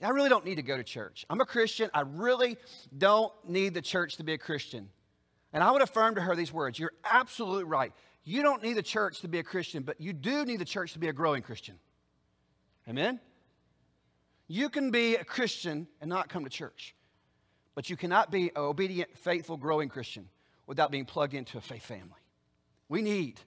I 0.02 0.10
really 0.10 0.30
don't 0.30 0.46
need 0.46 0.56
to 0.56 0.62
go 0.62 0.76
to 0.76 0.84
church. 0.84 1.26
I'm 1.30 1.42
a 1.42 1.46
Christian. 1.46 1.90
I 1.94 2.02
really 2.02 2.58
don't 2.98 3.32
need 3.48 3.74
the 3.74 3.82
church 3.82 4.18
to 4.18 4.24
be 4.24 4.34
a 4.34 4.38
Christian. 4.38 4.90
And 5.54 5.64
I 5.64 5.72
would 5.72 5.82
affirm 5.82 6.16
to 6.16 6.22
her 6.22 6.36
these 6.36 6.52
words 6.52 6.78
You're 6.78 6.94
absolutely 7.04 7.64
right. 7.64 7.94
You 8.24 8.42
don't 8.42 8.64
need 8.64 8.74
the 8.74 8.84
church 8.84 9.22
to 9.22 9.28
be 9.28 9.40
a 9.40 9.44
Christian, 9.44 9.84
but 9.84 10.02
you 10.02 10.12
do 10.12 10.46
need 10.46 10.58
the 10.58 10.66
church 10.66 10.94
to 10.94 11.00
be 11.00 11.08
a 11.08 11.14
growing 11.14 11.44
Christian. 11.44 11.76
Amen? 12.90 13.20
You 14.48 14.70
can 14.70 14.92
be 14.92 15.16
a 15.16 15.24
Christian 15.24 15.88
and 16.02 16.10
not 16.10 16.28
come 16.28 16.44
to 16.44 16.50
church, 16.50 16.96
but 17.74 17.90
you 17.90 17.96
cannot 17.96 18.32
be 18.32 18.50
an 18.50 18.58
obedient, 18.58 19.16
faithful, 19.18 19.58
growing 19.58 19.90
Christian 19.90 20.28
without 20.68 20.92
being 20.92 21.06
plugged 21.06 21.34
into 21.34 21.58
a 21.58 21.62
faith 21.62 21.84
family. 21.84 22.20
We 22.90 23.02
need 23.02 23.40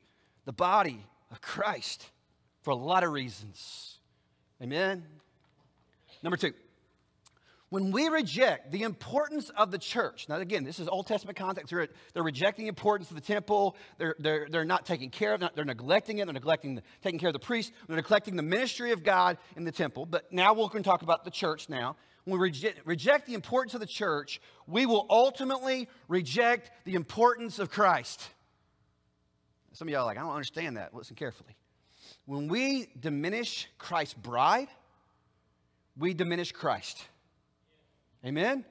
the 0.44 0.52
body 0.52 1.04
of 1.30 1.40
Christ 1.40 2.08
for 2.62 2.70
a 2.70 2.76
lot 2.76 3.04
of 3.04 3.12
reasons. 3.12 3.98
Amen? 4.62 5.04
Number 6.22 6.36
two, 6.36 6.52
when 7.70 7.90
we 7.90 8.08
reject 8.08 8.70
the 8.70 8.82
importance 8.82 9.50
of 9.50 9.70
the 9.70 9.76
church, 9.76 10.26
now 10.28 10.36
again, 10.36 10.64
this 10.64 10.78
is 10.78 10.88
Old 10.88 11.06
Testament 11.06 11.36
context. 11.36 11.70
They're, 11.70 11.88
they're 12.14 12.22
rejecting 12.22 12.64
the 12.64 12.70
importance 12.70 13.10
of 13.10 13.16
the 13.16 13.22
temple. 13.22 13.76
They're, 13.98 14.16
they're, 14.18 14.48
they're 14.50 14.64
not 14.64 14.86
taking 14.86 15.10
care 15.10 15.34
of 15.34 15.42
it. 15.42 15.50
They're 15.54 15.66
neglecting 15.66 16.18
it. 16.18 16.24
They're 16.24 16.32
neglecting 16.32 16.76
the, 16.76 16.82
taking 17.02 17.18
care 17.18 17.28
of 17.28 17.34
the 17.34 17.38
priests. 17.38 17.72
They're 17.86 17.96
neglecting 17.96 18.36
the 18.36 18.42
ministry 18.42 18.92
of 18.92 19.04
God 19.04 19.36
in 19.54 19.64
the 19.64 19.72
temple. 19.72 20.06
But 20.06 20.32
now 20.32 20.54
we're 20.54 20.68
going 20.68 20.82
to 20.82 20.88
talk 20.88 21.02
about 21.02 21.24
the 21.24 21.30
church 21.30 21.68
now. 21.68 21.96
When 22.24 22.38
we 22.38 22.42
reject, 22.48 22.86
reject 22.86 23.26
the 23.26 23.34
importance 23.34 23.74
of 23.74 23.80
the 23.80 23.86
church, 23.86 24.40
we 24.66 24.86
will 24.86 25.06
ultimately 25.10 25.88
reject 26.08 26.70
the 26.84 26.94
importance 26.94 27.58
of 27.58 27.70
Christ. 27.70 28.30
Some 29.72 29.88
of 29.88 29.92
y'all 29.92 30.02
are 30.02 30.06
like, 30.06 30.18
I 30.18 30.22
don't 30.22 30.32
understand 30.32 30.78
that. 30.78 30.94
Listen 30.94 31.16
carefully. 31.16 31.54
When 32.24 32.48
we 32.48 32.88
diminish 32.98 33.68
Christ's 33.78 34.14
bride, 34.14 34.68
we 35.98 36.14
diminish 36.14 36.52
Christ. 36.52 37.04
Amen? 38.24 38.64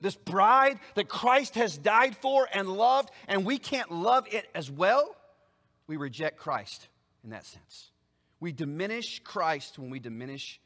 This 0.00 0.16
bride 0.16 0.78
that 0.94 1.08
Christ 1.08 1.56
has 1.56 1.76
died 1.76 2.16
for 2.16 2.48
and 2.52 2.68
loved, 2.68 3.10
and 3.28 3.44
we 3.44 3.58
can't 3.58 3.90
love 3.90 4.26
it 4.32 4.48
as 4.54 4.70
well, 4.70 5.14
we 5.86 5.96
reject 5.96 6.38
Christ 6.38 6.88
in 7.22 7.30
that 7.30 7.44
sense. 7.44 7.90
We 8.38 8.52
diminish 8.52 9.20
Christ 9.22 9.78
when 9.78 9.90
we 9.90 9.98
diminish 9.98 10.60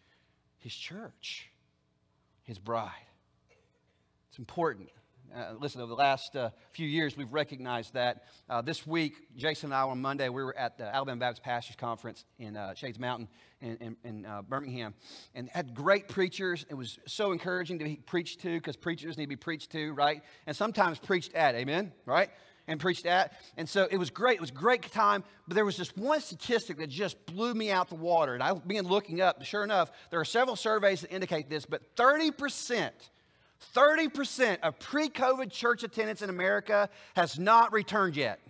his 0.58 0.74
church, 0.74 1.50
his 2.44 2.58
bride. 2.58 2.92
It's 4.28 4.38
important. 4.38 4.90
Uh, 5.34 5.54
listen, 5.58 5.80
over 5.80 5.88
the 5.88 5.96
last 5.96 6.36
uh, 6.36 6.50
few 6.70 6.86
years, 6.86 7.16
we've 7.16 7.32
recognized 7.32 7.94
that. 7.94 8.24
Uh, 8.48 8.62
this 8.62 8.86
week, 8.86 9.14
Jason 9.36 9.68
and 9.68 9.74
I 9.74 9.82
on 9.82 10.00
Monday, 10.00 10.28
we 10.28 10.44
were 10.44 10.56
at 10.56 10.78
the 10.78 10.84
Alabama 10.84 11.18
Baptist 11.18 11.42
Pastors 11.42 11.74
Conference 11.74 12.24
in 12.38 12.56
uh, 12.56 12.74
Shades 12.74 13.00
Mountain 13.00 13.28
in, 13.64 13.76
in, 13.80 13.96
in 14.04 14.26
uh, 14.26 14.42
Birmingham 14.42 14.94
and 15.34 15.48
had 15.48 15.74
great 15.74 16.08
preachers. 16.08 16.66
It 16.68 16.74
was 16.74 16.98
so 17.06 17.32
encouraging 17.32 17.78
to 17.78 17.84
be 17.84 17.96
preached 17.96 18.40
to 18.42 18.54
because 18.58 18.76
preachers 18.76 19.16
need 19.16 19.24
to 19.24 19.28
be 19.28 19.36
preached 19.36 19.72
to, 19.72 19.92
right? 19.94 20.22
And 20.46 20.54
sometimes 20.54 20.98
preached 20.98 21.34
at, 21.34 21.54
amen, 21.54 21.92
right? 22.06 22.30
And 22.68 22.78
preached 22.78 23.06
at. 23.06 23.32
And 23.56 23.68
so 23.68 23.88
it 23.90 23.96
was 23.96 24.10
great. 24.10 24.36
It 24.36 24.40
was 24.40 24.50
great 24.50 24.82
time. 24.92 25.24
But 25.48 25.54
there 25.54 25.64
was 25.64 25.76
just 25.76 25.96
one 25.96 26.20
statistic 26.20 26.78
that 26.78 26.88
just 26.88 27.24
blew 27.26 27.54
me 27.54 27.70
out 27.70 27.88
the 27.88 27.94
water. 27.94 28.34
And 28.34 28.42
I 28.42 28.54
began 28.54 28.84
looking 28.84 29.20
up. 29.20 29.44
Sure 29.44 29.64
enough, 29.64 29.90
there 30.10 30.20
are 30.20 30.24
several 30.24 30.56
surveys 30.56 31.00
that 31.00 31.12
indicate 31.12 31.48
this, 31.48 31.66
but 31.66 31.96
30%. 31.96 32.90
30% 33.74 34.58
of 34.62 34.78
pre 34.78 35.08
COVID 35.08 35.50
church 35.50 35.84
attendance 35.84 36.20
in 36.20 36.28
America 36.28 36.90
has 37.16 37.38
not 37.38 37.72
returned 37.72 38.16
yet. 38.16 38.40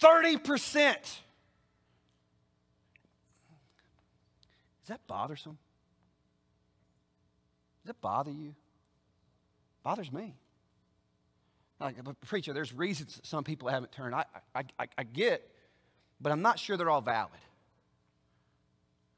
30%. 0.00 0.96
Does 4.82 4.88
that 4.88 5.06
bothersome? 5.06 5.58
Does 7.82 7.88
that 7.88 8.00
bother 8.00 8.30
you? 8.30 8.54
Bothers 9.82 10.12
me. 10.12 10.34
Like, 11.80 11.96
preacher, 12.26 12.52
there's 12.52 12.74
reasons 12.74 13.20
some 13.22 13.42
people 13.42 13.68
haven't 13.68 13.92
turned. 13.92 14.14
I, 14.14 14.24
I, 14.54 14.64
I, 14.78 14.86
I 14.98 15.02
get, 15.04 15.50
but 16.20 16.30
I'm 16.30 16.42
not 16.42 16.58
sure 16.58 16.76
they're 16.76 16.90
all 16.90 17.00
valid. 17.00 17.32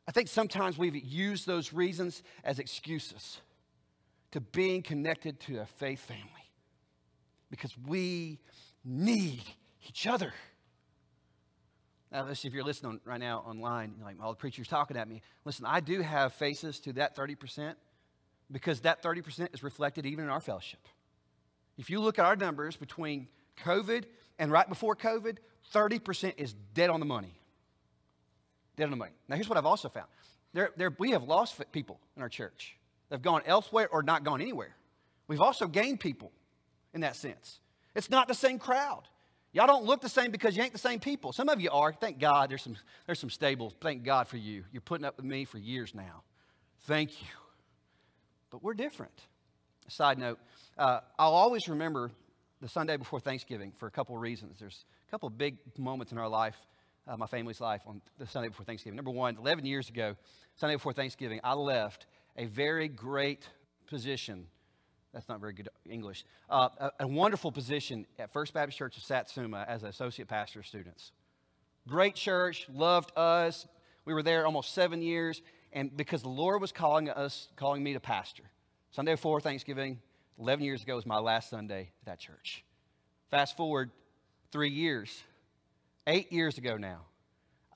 I 0.06 0.12
think 0.12 0.28
sometimes 0.28 0.78
we've 0.78 0.96
used 0.96 1.46
those 1.46 1.72
reasons 1.72 2.22
as 2.44 2.58
excuses 2.58 3.40
to 4.32 4.40
being 4.40 4.82
connected 4.82 5.40
to 5.40 5.60
a 5.60 5.66
faith 5.66 6.00
family 6.00 6.24
because 7.50 7.76
we 7.86 8.38
need 8.84 9.42
each 9.86 10.06
other. 10.06 10.32
Now, 12.12 12.26
listen, 12.26 12.48
if 12.48 12.54
you're 12.54 12.62
listening 12.62 13.00
right 13.06 13.18
now 13.18 13.38
online, 13.38 13.94
like 14.04 14.16
all 14.22 14.32
the 14.32 14.36
preachers 14.36 14.68
talking 14.68 14.98
at 14.98 15.08
me, 15.08 15.22
listen, 15.46 15.64
I 15.64 15.80
do 15.80 16.02
have 16.02 16.34
faces 16.34 16.78
to 16.80 16.92
that 16.94 17.16
30% 17.16 17.74
because 18.50 18.80
that 18.80 19.02
30% 19.02 19.54
is 19.54 19.62
reflected 19.62 20.04
even 20.04 20.24
in 20.24 20.30
our 20.30 20.40
fellowship. 20.40 20.80
If 21.78 21.88
you 21.88 22.00
look 22.00 22.18
at 22.18 22.26
our 22.26 22.36
numbers 22.36 22.76
between 22.76 23.28
COVID 23.64 24.04
and 24.38 24.52
right 24.52 24.68
before 24.68 24.94
COVID, 24.94 25.38
30% 25.72 26.34
is 26.36 26.52
dead 26.74 26.90
on 26.90 27.00
the 27.00 27.06
money. 27.06 27.40
Dead 28.76 28.84
on 28.84 28.90
the 28.90 28.96
money. 28.96 29.12
Now, 29.26 29.36
here's 29.36 29.48
what 29.48 29.56
I've 29.56 29.66
also 29.66 29.88
found 29.88 30.08
there, 30.52 30.70
there, 30.76 30.94
we 30.98 31.12
have 31.12 31.22
lost 31.22 31.58
people 31.72 31.98
in 32.14 32.20
our 32.20 32.28
church. 32.28 32.76
They've 33.08 33.22
gone 33.22 33.40
elsewhere 33.46 33.88
or 33.90 34.02
not 34.02 34.22
gone 34.22 34.42
anywhere. 34.42 34.76
We've 35.28 35.40
also 35.40 35.66
gained 35.66 36.00
people 36.00 36.30
in 36.92 37.00
that 37.00 37.16
sense. 37.16 37.60
It's 37.94 38.10
not 38.10 38.28
the 38.28 38.34
same 38.34 38.58
crowd. 38.58 39.08
Y'all 39.52 39.66
don't 39.66 39.84
look 39.84 40.00
the 40.00 40.08
same 40.08 40.30
because 40.30 40.56
you 40.56 40.62
ain't 40.62 40.72
the 40.72 40.78
same 40.78 40.98
people. 40.98 41.32
Some 41.32 41.48
of 41.50 41.60
you 41.60 41.70
are. 41.70 41.92
Thank 41.92 42.18
God 42.18 42.50
there's 42.50 42.62
some, 42.62 42.76
there's 43.06 43.18
some 43.18 43.28
stables. 43.28 43.74
Thank 43.80 44.02
God 44.02 44.26
for 44.26 44.38
you. 44.38 44.64
You're 44.72 44.80
putting 44.80 45.04
up 45.04 45.18
with 45.18 45.26
me 45.26 45.44
for 45.44 45.58
years 45.58 45.94
now. 45.94 46.22
Thank 46.86 47.20
you. 47.20 47.28
But 48.50 48.62
we're 48.62 48.74
different. 48.74 49.12
Side 49.88 50.18
note, 50.18 50.38
uh, 50.78 51.00
I'll 51.18 51.34
always 51.34 51.68
remember 51.68 52.10
the 52.62 52.68
Sunday 52.68 52.96
before 52.96 53.20
Thanksgiving 53.20 53.72
for 53.76 53.86
a 53.86 53.90
couple 53.90 54.14
of 54.14 54.22
reasons. 54.22 54.58
There's 54.58 54.86
a 55.06 55.10
couple 55.10 55.26
of 55.26 55.36
big 55.36 55.58
moments 55.76 56.12
in 56.12 56.18
our 56.18 56.28
life, 56.28 56.56
uh, 57.06 57.16
my 57.16 57.26
family's 57.26 57.60
life, 57.60 57.82
on 57.86 58.00
the 58.18 58.26
Sunday 58.26 58.48
before 58.48 58.64
Thanksgiving. 58.64 58.96
Number 58.96 59.10
one, 59.10 59.36
11 59.36 59.66
years 59.66 59.90
ago, 59.90 60.16
Sunday 60.56 60.76
before 60.76 60.94
Thanksgiving, 60.94 61.40
I 61.44 61.52
left 61.54 62.06
a 62.36 62.46
very 62.46 62.88
great 62.88 63.46
position. 63.86 64.46
That's 65.12 65.28
not 65.28 65.40
very 65.40 65.52
good 65.52 65.68
English. 65.88 66.24
Uh, 66.48 66.68
a, 66.78 66.90
a, 67.00 67.06
wonderful 67.06 67.50
position 67.50 68.06
at 68.18 68.32
First 68.32 68.54
Baptist 68.54 68.78
Church 68.78 68.96
of 68.96 69.02
Satsuma 69.02 69.64
as 69.68 69.82
associate 69.82 70.28
pastor 70.28 70.60
of 70.60 70.66
students. 70.66 71.12
Great 71.88 72.14
church, 72.14 72.66
loved 72.72 73.10
us. 73.16 73.66
We 74.04 74.14
were 74.14 74.22
there 74.22 74.46
almost 74.46 74.74
seven 74.74 75.02
years, 75.02 75.42
and 75.72 75.96
because 75.96 76.22
the 76.22 76.28
Lord 76.28 76.60
was 76.60 76.72
calling 76.72 77.08
us, 77.10 77.48
calling 77.56 77.82
me 77.82 77.92
to 77.94 78.00
pastor. 78.00 78.44
Sunday 78.90 79.12
before 79.12 79.40
Thanksgiving, 79.40 80.00
11 80.38 80.64
years 80.64 80.82
ago 80.82 80.96
was 80.96 81.06
my 81.06 81.18
last 81.18 81.50
Sunday 81.50 81.90
at 82.02 82.06
that 82.06 82.18
church. 82.18 82.64
Fast 83.30 83.56
forward 83.56 83.90
three 84.50 84.70
years, 84.70 85.22
eight 86.06 86.32
years 86.32 86.58
ago 86.58 86.76
now, 86.76 87.00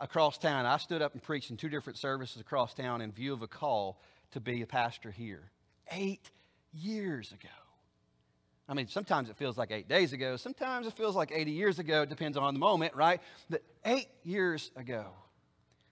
across 0.00 0.38
town, 0.38 0.66
I 0.66 0.76
stood 0.76 1.02
up 1.02 1.14
and 1.14 1.22
preached 1.22 1.50
in 1.50 1.56
two 1.56 1.68
different 1.68 1.98
services 1.98 2.40
across 2.40 2.74
town 2.74 3.00
in 3.00 3.12
view 3.12 3.32
of 3.32 3.42
a 3.42 3.48
call 3.48 4.00
to 4.32 4.40
be 4.40 4.62
a 4.62 4.66
pastor 4.66 5.10
here. 5.10 5.50
Eight 5.90 6.30
years 6.72 7.32
ago. 7.32 7.48
I 8.68 8.74
mean, 8.74 8.88
sometimes 8.88 9.28
it 9.28 9.36
feels 9.36 9.56
like 9.56 9.70
eight 9.70 9.88
days 9.88 10.12
ago. 10.12 10.36
Sometimes 10.36 10.86
it 10.86 10.94
feels 10.94 11.14
like 11.14 11.30
80 11.32 11.52
years 11.52 11.78
ago. 11.78 12.02
It 12.02 12.08
depends 12.08 12.36
on 12.36 12.52
the 12.52 12.58
moment, 12.60 12.94
right? 12.94 13.20
But 13.48 13.62
eight 13.84 14.08
years 14.24 14.70
ago. 14.76 15.06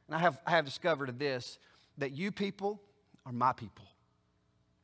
And 0.09 0.17
I 0.17 0.19
have, 0.19 0.41
I 0.47 0.53
have 0.53 0.65
discovered 0.65 1.17
this 1.19 1.59
that 1.99 2.13
you 2.13 2.33
people 2.33 2.81
are 3.25 3.33
my 3.33 3.53
people, 3.53 3.87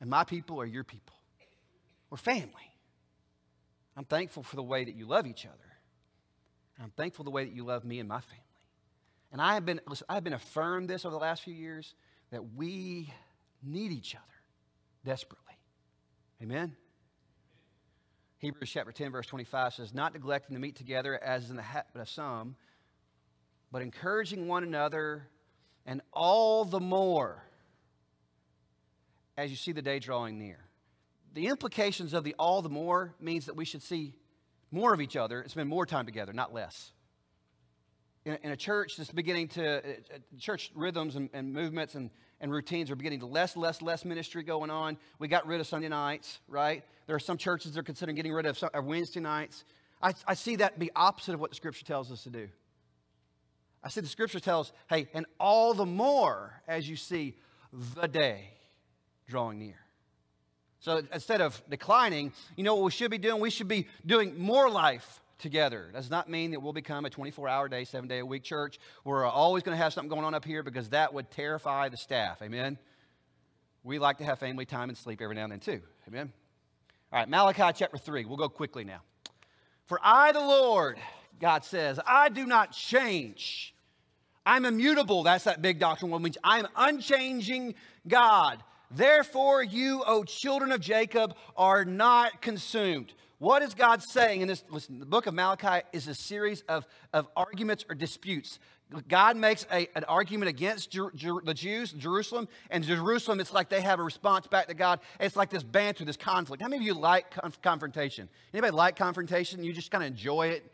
and 0.00 0.08
my 0.08 0.24
people 0.24 0.60
are 0.60 0.66
your 0.66 0.84
people. 0.84 1.16
We're 2.08 2.16
family. 2.16 2.54
I'm 3.96 4.04
thankful 4.04 4.42
for 4.42 4.56
the 4.56 4.62
way 4.62 4.84
that 4.84 4.94
you 4.94 5.06
love 5.06 5.26
each 5.26 5.44
other. 5.44 5.56
I'm 6.82 6.90
thankful 6.90 7.24
the 7.24 7.30
way 7.30 7.44
that 7.44 7.52
you 7.52 7.64
love 7.64 7.84
me 7.84 7.98
and 7.98 8.08
my 8.08 8.20
family. 8.20 8.44
And 9.32 9.40
I 9.40 9.54
have 9.54 9.66
been, 9.66 9.80
listen, 9.86 10.06
I 10.08 10.14
have 10.14 10.24
been 10.24 10.32
affirmed 10.32 10.88
this 10.88 11.04
over 11.04 11.12
the 11.12 11.20
last 11.20 11.42
few 11.42 11.54
years 11.54 11.94
that 12.30 12.54
we 12.54 13.12
need 13.62 13.92
each 13.92 14.14
other 14.14 14.24
desperately. 15.04 15.54
Amen? 16.42 16.74
Hebrews 18.40 18.70
chapter 18.70 18.92
10, 18.92 19.12
verse 19.12 19.26
25 19.26 19.74
says, 19.74 19.94
Not 19.94 20.14
neglecting 20.14 20.56
to 20.56 20.60
meet 20.60 20.76
together 20.76 21.22
as 21.22 21.50
in 21.50 21.56
the 21.56 21.62
habit 21.62 22.00
of 22.00 22.08
some, 22.08 22.56
but 23.70 23.82
encouraging 23.82 24.48
one 24.48 24.64
another, 24.64 25.28
and 25.86 26.00
all 26.12 26.64
the 26.64 26.80
more 26.80 27.44
as 29.36 29.50
you 29.50 29.56
see 29.56 29.72
the 29.72 29.82
day 29.82 29.98
drawing 29.98 30.38
near. 30.38 30.58
The 31.32 31.46
implications 31.46 32.12
of 32.12 32.24
the 32.24 32.34
all 32.38 32.60
the 32.60 32.68
more 32.68 33.14
means 33.20 33.46
that 33.46 33.56
we 33.56 33.64
should 33.64 33.82
see 33.82 34.14
more 34.70 34.92
of 34.92 35.00
each 35.00 35.16
other 35.16 35.40
and 35.40 35.50
spend 35.50 35.68
more 35.68 35.86
time 35.86 36.06
together, 36.06 36.32
not 36.32 36.52
less 36.52 36.92
in 38.24 38.32
a, 38.32 38.38
in 38.42 38.52
a 38.52 38.56
church 38.56 38.96
that's 38.96 39.10
beginning 39.10 39.48
to, 39.48 39.76
uh, 39.76 39.78
uh, 39.78 40.18
church 40.38 40.70
rhythms 40.74 41.16
and, 41.16 41.30
and 41.32 41.52
movements 41.52 41.94
and, 41.94 42.10
and 42.40 42.52
routines 42.52 42.90
are 42.90 42.96
beginning 42.96 43.20
to 43.20 43.26
less, 43.26 43.56
less, 43.56 43.82
less 43.82 44.04
ministry 44.04 44.42
going 44.42 44.70
on. 44.70 44.96
We 45.18 45.28
got 45.28 45.46
rid 45.46 45.60
of 45.60 45.66
Sunday 45.66 45.88
nights, 45.88 46.40
right? 46.48 46.82
There 47.06 47.16
are 47.16 47.20
some 47.20 47.36
churches 47.36 47.72
that 47.72 47.80
are 47.80 47.84
considering 47.84 48.16
getting 48.16 48.32
rid 48.32 48.46
of 48.46 48.62
uh, 48.62 48.80
Wednesday 48.82 49.20
nights. 49.20 49.64
I, 50.02 50.14
I 50.26 50.34
see 50.34 50.56
that 50.56 50.78
be 50.78 50.90
opposite 50.96 51.34
of 51.34 51.40
what 51.40 51.50
the 51.50 51.56
scripture 51.56 51.84
tells 51.84 52.10
us 52.10 52.22
to 52.24 52.30
do. 52.30 52.48
I 53.82 53.88
see 53.88 54.00
the 54.00 54.08
scripture 54.08 54.40
tells, 54.40 54.72
hey, 54.88 55.08
and 55.14 55.26
all 55.38 55.74
the 55.74 55.86
more 55.86 56.62
as 56.68 56.88
you 56.88 56.96
see 56.96 57.36
the 57.72 58.08
day 58.08 58.50
drawing 59.26 59.58
near. 59.58 59.76
So 60.80 61.02
instead 61.12 61.40
of 61.40 61.62
declining, 61.68 62.32
you 62.56 62.64
know 62.64 62.74
what 62.74 62.84
we 62.84 62.90
should 62.90 63.10
be 63.10 63.18
doing? 63.18 63.40
We 63.40 63.50
should 63.50 63.68
be 63.68 63.86
doing 64.04 64.38
more 64.38 64.70
life 64.70 65.20
together. 65.40 65.90
Does 65.92 66.10
not 66.10 66.28
mean 66.28 66.52
that 66.52 66.60
we'll 66.60 66.72
become 66.72 67.04
a 67.04 67.10
24 67.10 67.48
hour 67.48 67.68
day, 67.68 67.84
seven 67.84 68.08
day 68.08 68.20
a 68.20 68.26
week 68.26 68.44
church. 68.44 68.78
We're 69.04 69.24
always 69.24 69.62
going 69.62 69.76
to 69.76 69.82
have 69.82 69.92
something 69.92 70.08
going 70.08 70.24
on 70.24 70.34
up 70.34 70.44
here 70.44 70.62
because 70.62 70.90
that 70.90 71.12
would 71.12 71.30
terrify 71.30 71.88
the 71.88 71.96
staff. 71.96 72.42
Amen? 72.42 72.78
We 73.82 73.98
like 73.98 74.18
to 74.18 74.24
have 74.24 74.38
family 74.38 74.66
time 74.66 74.88
and 74.88 74.96
sleep 74.98 75.20
every 75.20 75.34
now 75.34 75.44
and 75.44 75.52
then 75.52 75.60
too. 75.60 75.80
Amen? 76.06 76.32
All 77.12 77.18
right, 77.18 77.28
Malachi 77.28 77.72
chapter 77.74 77.98
3. 77.98 78.24
We'll 78.26 78.36
go 78.36 78.48
quickly 78.48 78.84
now. 78.84 79.00
For 79.86 79.98
I, 80.02 80.30
the 80.32 80.40
Lord, 80.40 80.98
God 81.40 81.64
says, 81.64 81.98
I 82.06 82.28
do 82.28 82.46
not 82.46 82.72
change. 82.72 83.74
I'm 84.46 84.64
immutable. 84.64 85.22
That's 85.22 85.44
that 85.44 85.62
big 85.62 85.80
doctrine, 85.80 86.10
which 86.22 86.38
I'm 86.44 86.68
unchanging 86.76 87.74
God. 88.06 88.62
Therefore, 88.90 89.62
you, 89.62 90.02
O 90.06 90.24
children 90.24 90.72
of 90.72 90.80
Jacob, 90.80 91.34
are 91.56 91.84
not 91.84 92.42
consumed. 92.42 93.12
What 93.40 93.62
is 93.62 93.72
God 93.72 94.02
saying 94.02 94.42
in 94.42 94.48
this? 94.48 94.62
Listen, 94.68 95.00
the 95.00 95.06
book 95.06 95.26
of 95.26 95.32
Malachi 95.32 95.82
is 95.94 96.06
a 96.08 96.14
series 96.14 96.60
of, 96.68 96.86
of 97.14 97.26
arguments 97.34 97.86
or 97.88 97.94
disputes. 97.94 98.58
God 99.08 99.38
makes 99.38 99.66
a, 99.72 99.88
an 99.94 100.04
argument 100.04 100.50
against 100.50 100.90
Jer, 100.90 101.10
Jer, 101.14 101.40
the 101.42 101.54
Jews, 101.54 101.92
Jerusalem, 101.92 102.48
and 102.70 102.84
Jerusalem, 102.84 103.40
it's 103.40 103.50
like 103.50 103.70
they 103.70 103.80
have 103.80 103.98
a 103.98 104.02
response 104.02 104.46
back 104.46 104.66
to 104.66 104.74
God. 104.74 105.00
It's 105.18 105.36
like 105.36 105.48
this 105.48 105.62
banter, 105.62 106.04
this 106.04 106.18
conflict. 106.18 106.60
How 106.60 106.68
many 106.68 106.82
of 106.82 106.86
you 106.86 106.92
like 106.92 107.30
conf- 107.30 107.62
confrontation? 107.62 108.28
Anybody 108.52 108.72
like 108.72 108.96
confrontation? 108.96 109.64
You 109.64 109.72
just 109.72 109.90
kind 109.90 110.04
of 110.04 110.08
enjoy 110.08 110.48
it? 110.48 110.70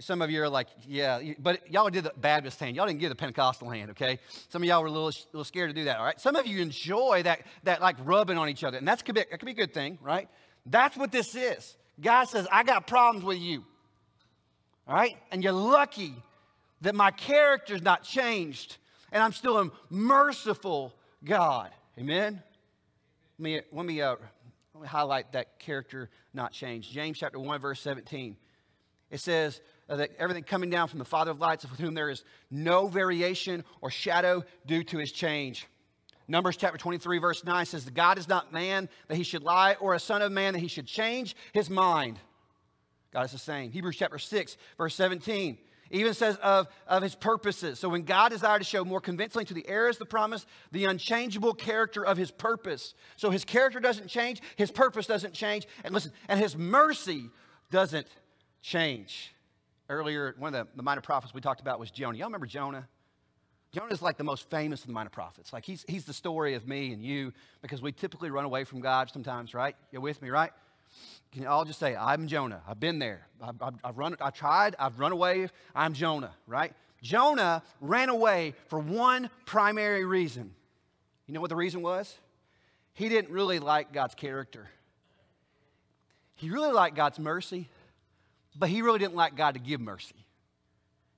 Some 0.00 0.22
of 0.22 0.30
you 0.30 0.42
are 0.42 0.48
like, 0.48 0.66
yeah, 0.88 1.20
but 1.38 1.70
y'all 1.70 1.88
did 1.88 2.02
the 2.02 2.12
Baptist 2.16 2.58
hand. 2.58 2.74
Y'all 2.74 2.86
didn't 2.86 2.98
give 2.98 3.10
the 3.10 3.14
Pentecostal 3.14 3.70
hand, 3.70 3.92
okay? 3.92 4.18
Some 4.48 4.62
of 4.62 4.68
y'all 4.68 4.80
were 4.82 4.88
a 4.88 4.90
little, 4.90 5.12
little 5.32 5.44
scared 5.44 5.70
to 5.70 5.74
do 5.74 5.84
that, 5.84 5.98
all 5.98 6.04
right? 6.04 6.20
Some 6.20 6.34
of 6.34 6.48
you 6.48 6.60
enjoy 6.60 7.22
that, 7.22 7.42
that 7.62 7.80
like 7.80 7.94
rubbing 8.04 8.38
on 8.38 8.48
each 8.48 8.64
other, 8.64 8.76
and 8.76 8.88
that's 8.88 9.02
that 9.02 9.30
could 9.30 9.46
be 9.46 9.52
a 9.52 9.54
good 9.54 9.72
thing, 9.72 9.98
right? 10.02 10.28
That's 10.66 10.96
what 10.96 11.12
this 11.12 11.34
is. 11.34 11.76
God 12.00 12.24
says, 12.24 12.46
I 12.50 12.62
got 12.62 12.86
problems 12.86 13.24
with 13.24 13.38
you, 13.38 13.64
all 14.86 14.94
right? 14.94 15.16
And 15.30 15.44
you're 15.44 15.52
lucky 15.52 16.14
that 16.80 16.94
my 16.94 17.10
character's 17.10 17.82
not 17.82 18.02
changed, 18.02 18.78
and 19.12 19.22
I'm 19.22 19.32
still 19.32 19.58
a 19.58 19.70
merciful 19.90 20.94
God. 21.24 21.70
Amen? 21.98 22.42
Let 23.38 23.42
me, 23.42 23.60
let 23.72 23.86
me, 23.86 24.00
uh, 24.00 24.16
let 24.74 24.82
me 24.82 24.88
highlight 24.88 25.32
that 25.32 25.58
character 25.58 26.08
not 26.32 26.52
changed. 26.52 26.92
James 26.92 27.18
chapter 27.18 27.38
1, 27.38 27.60
verse 27.60 27.80
17. 27.80 28.36
It 29.10 29.20
says, 29.20 29.60
uh, 29.90 29.96
that 29.96 30.10
everything 30.18 30.44
coming 30.44 30.70
down 30.70 30.88
from 30.88 31.00
the 31.00 31.04
Father 31.04 31.32
of 31.32 31.40
lights, 31.40 31.68
with 31.68 31.80
whom 31.80 31.94
there 31.94 32.10
is 32.10 32.22
no 32.50 32.86
variation 32.86 33.64
or 33.80 33.90
shadow 33.90 34.44
due 34.64 34.84
to 34.84 34.98
his 34.98 35.10
change. 35.10 35.66
Numbers 36.30 36.56
chapter 36.56 36.78
23, 36.78 37.18
verse 37.18 37.44
9 37.44 37.66
says, 37.66 37.84
"The 37.84 37.90
God 37.90 38.16
is 38.16 38.28
not 38.28 38.52
man 38.52 38.88
that 39.08 39.16
he 39.16 39.24
should 39.24 39.42
lie, 39.42 39.74
or 39.74 39.94
a 39.94 39.98
son 39.98 40.22
of 40.22 40.30
man 40.30 40.54
that 40.54 40.60
he 40.60 40.68
should 40.68 40.86
change 40.86 41.34
his 41.52 41.68
mind. 41.68 42.18
God 43.12 43.24
is 43.24 43.32
the 43.32 43.38
same. 43.38 43.72
Hebrews 43.72 43.96
chapter 43.96 44.18
6, 44.18 44.56
verse 44.78 44.94
17 44.94 45.58
even 45.92 46.14
says 46.14 46.36
of, 46.36 46.68
of 46.86 47.02
his 47.02 47.16
purposes. 47.16 47.80
So 47.80 47.88
when 47.88 48.04
God 48.04 48.28
desired 48.28 48.60
to 48.60 48.64
show 48.64 48.84
more 48.84 49.00
convincingly 49.00 49.44
to 49.46 49.54
the 49.54 49.68
heirs 49.68 49.98
the 49.98 50.06
promise, 50.06 50.46
the 50.70 50.84
unchangeable 50.84 51.52
character 51.52 52.06
of 52.06 52.16
his 52.16 52.30
purpose. 52.30 52.94
So 53.16 53.30
his 53.30 53.44
character 53.44 53.80
doesn't 53.80 54.06
change, 54.06 54.40
his 54.54 54.70
purpose 54.70 55.08
doesn't 55.08 55.34
change. 55.34 55.66
And 55.82 55.92
listen, 55.92 56.12
and 56.28 56.38
his 56.38 56.56
mercy 56.56 57.30
doesn't 57.72 58.06
change 58.62 59.34
earlier, 59.88 60.34
one 60.38 60.54
of 60.54 60.66
the, 60.68 60.76
the 60.76 60.82
minor 60.82 61.00
prophets 61.00 61.34
we 61.34 61.40
talked 61.40 61.60
about 61.60 61.80
was 61.80 61.90
Jonah. 61.90 62.16
Y'all 62.16 62.28
remember 62.28 62.46
Jonah? 62.46 62.88
Jonah 63.72 63.92
is 63.92 64.02
like 64.02 64.16
the 64.16 64.24
most 64.24 64.50
famous 64.50 64.80
of 64.80 64.88
the 64.88 64.92
minor 64.92 65.10
prophets. 65.10 65.52
Like 65.52 65.64
he's, 65.64 65.84
he's 65.86 66.04
the 66.04 66.12
story 66.12 66.54
of 66.54 66.66
me 66.66 66.92
and 66.92 67.04
you 67.04 67.32
because 67.62 67.80
we 67.80 67.92
typically 67.92 68.30
run 68.30 68.44
away 68.44 68.64
from 68.64 68.80
God 68.80 69.10
sometimes, 69.10 69.54
right? 69.54 69.76
You're 69.92 70.02
with 70.02 70.20
me, 70.20 70.30
right? 70.30 70.50
Can 71.32 71.42
you 71.42 71.48
all 71.48 71.64
just 71.64 71.78
say, 71.78 71.94
I'm 71.94 72.26
Jonah. 72.26 72.62
I've 72.66 72.80
been 72.80 72.98
there. 72.98 73.28
I've, 73.40 73.62
I've, 73.62 73.74
I've 73.84 73.98
run, 73.98 74.16
I 74.20 74.30
tried. 74.30 74.74
I've 74.78 74.98
run 74.98 75.12
away. 75.12 75.48
I'm 75.74 75.94
Jonah, 75.94 76.32
right? 76.48 76.72
Jonah 77.00 77.62
ran 77.80 78.08
away 78.08 78.54
for 78.66 78.80
one 78.80 79.30
primary 79.46 80.04
reason. 80.04 80.52
You 81.26 81.34
know 81.34 81.40
what 81.40 81.50
the 81.50 81.56
reason 81.56 81.82
was? 81.82 82.12
He 82.94 83.08
didn't 83.08 83.30
really 83.30 83.60
like 83.60 83.92
God's 83.92 84.16
character. 84.16 84.68
He 86.34 86.50
really 86.50 86.72
liked 86.72 86.96
God's 86.96 87.18
mercy, 87.18 87.68
but 88.58 88.68
he 88.68 88.82
really 88.82 88.98
didn't 88.98 89.14
like 89.14 89.36
God 89.36 89.54
to 89.54 89.60
give 89.60 89.80
mercy. 89.80 90.16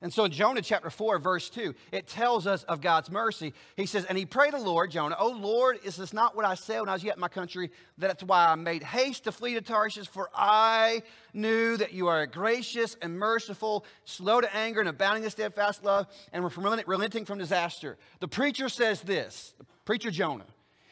And 0.03 0.13
so 0.13 0.25
in 0.25 0.33
Jonah 0.33 0.63
chapter 0.63 0.91
4, 0.91 1.21
verse 1.21 1.49
2, 1.49 1.77
it 1.93 2.09
tells 2.09 2.45
us 2.45 2.65
of 2.65 2.81
God's 2.81 3.09
mercy. 3.09 3.55
He 3.77 3.87
says, 3.87 4.05
And 4.05 4.19
he 4.19 4.27
prayed 4.27 4.53
the 4.53 4.59
Lord, 4.59 4.91
Jonah, 4.91 5.15
Oh 5.17 5.31
Lord, 5.31 5.79
is 5.85 5.95
this 5.95 6.13
not 6.13 6.35
what 6.35 6.45
I 6.45 6.57
said 6.57 6.81
when 6.81 6.89
I 6.89 6.95
was 6.95 7.05
yet 7.05 7.15
in 7.15 7.21
my 7.21 7.29
country? 7.29 7.71
That's 7.97 8.25
why 8.25 8.49
I 8.49 8.57
made 8.57 8.83
haste 8.83 9.25
to 9.25 9.33
flee 9.33 9.55
to 9.55 9.61
Tarshish, 9.61 10.09
for 10.09 10.29
I 10.35 11.03
knew 11.33 11.77
that 11.77 11.93
you 11.93 12.09
are 12.09 12.27
gracious 12.27 12.97
and 13.01 13.17
merciful, 13.17 13.85
slow 14.05 14.41
to 14.41 14.57
anger 14.57 14.81
and 14.81 14.89
abounding 14.89 15.23
in 15.23 15.31
steadfast 15.31 15.85
love, 15.85 16.09
and 16.33 16.45
relenting 16.89 17.25
from 17.25 17.39
disaster. 17.39 17.97
The 18.19 18.29
preacher 18.29 18.69
says 18.69 19.03
this, 19.03 19.55
the 19.57 19.65
preacher 19.85 20.11
Jonah. 20.11 20.47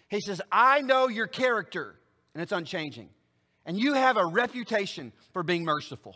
He 0.08 0.20
says, 0.20 0.40
I 0.52 0.82
know 0.82 1.08
your 1.08 1.26
character, 1.26 1.96
and 2.32 2.42
it's 2.42 2.52
unchanging. 2.52 3.08
And 3.66 3.76
you 3.76 3.94
have 3.94 4.16
a 4.16 4.26
reputation 4.26 5.12
for 5.32 5.42
being 5.42 5.64
merciful. 5.64 6.14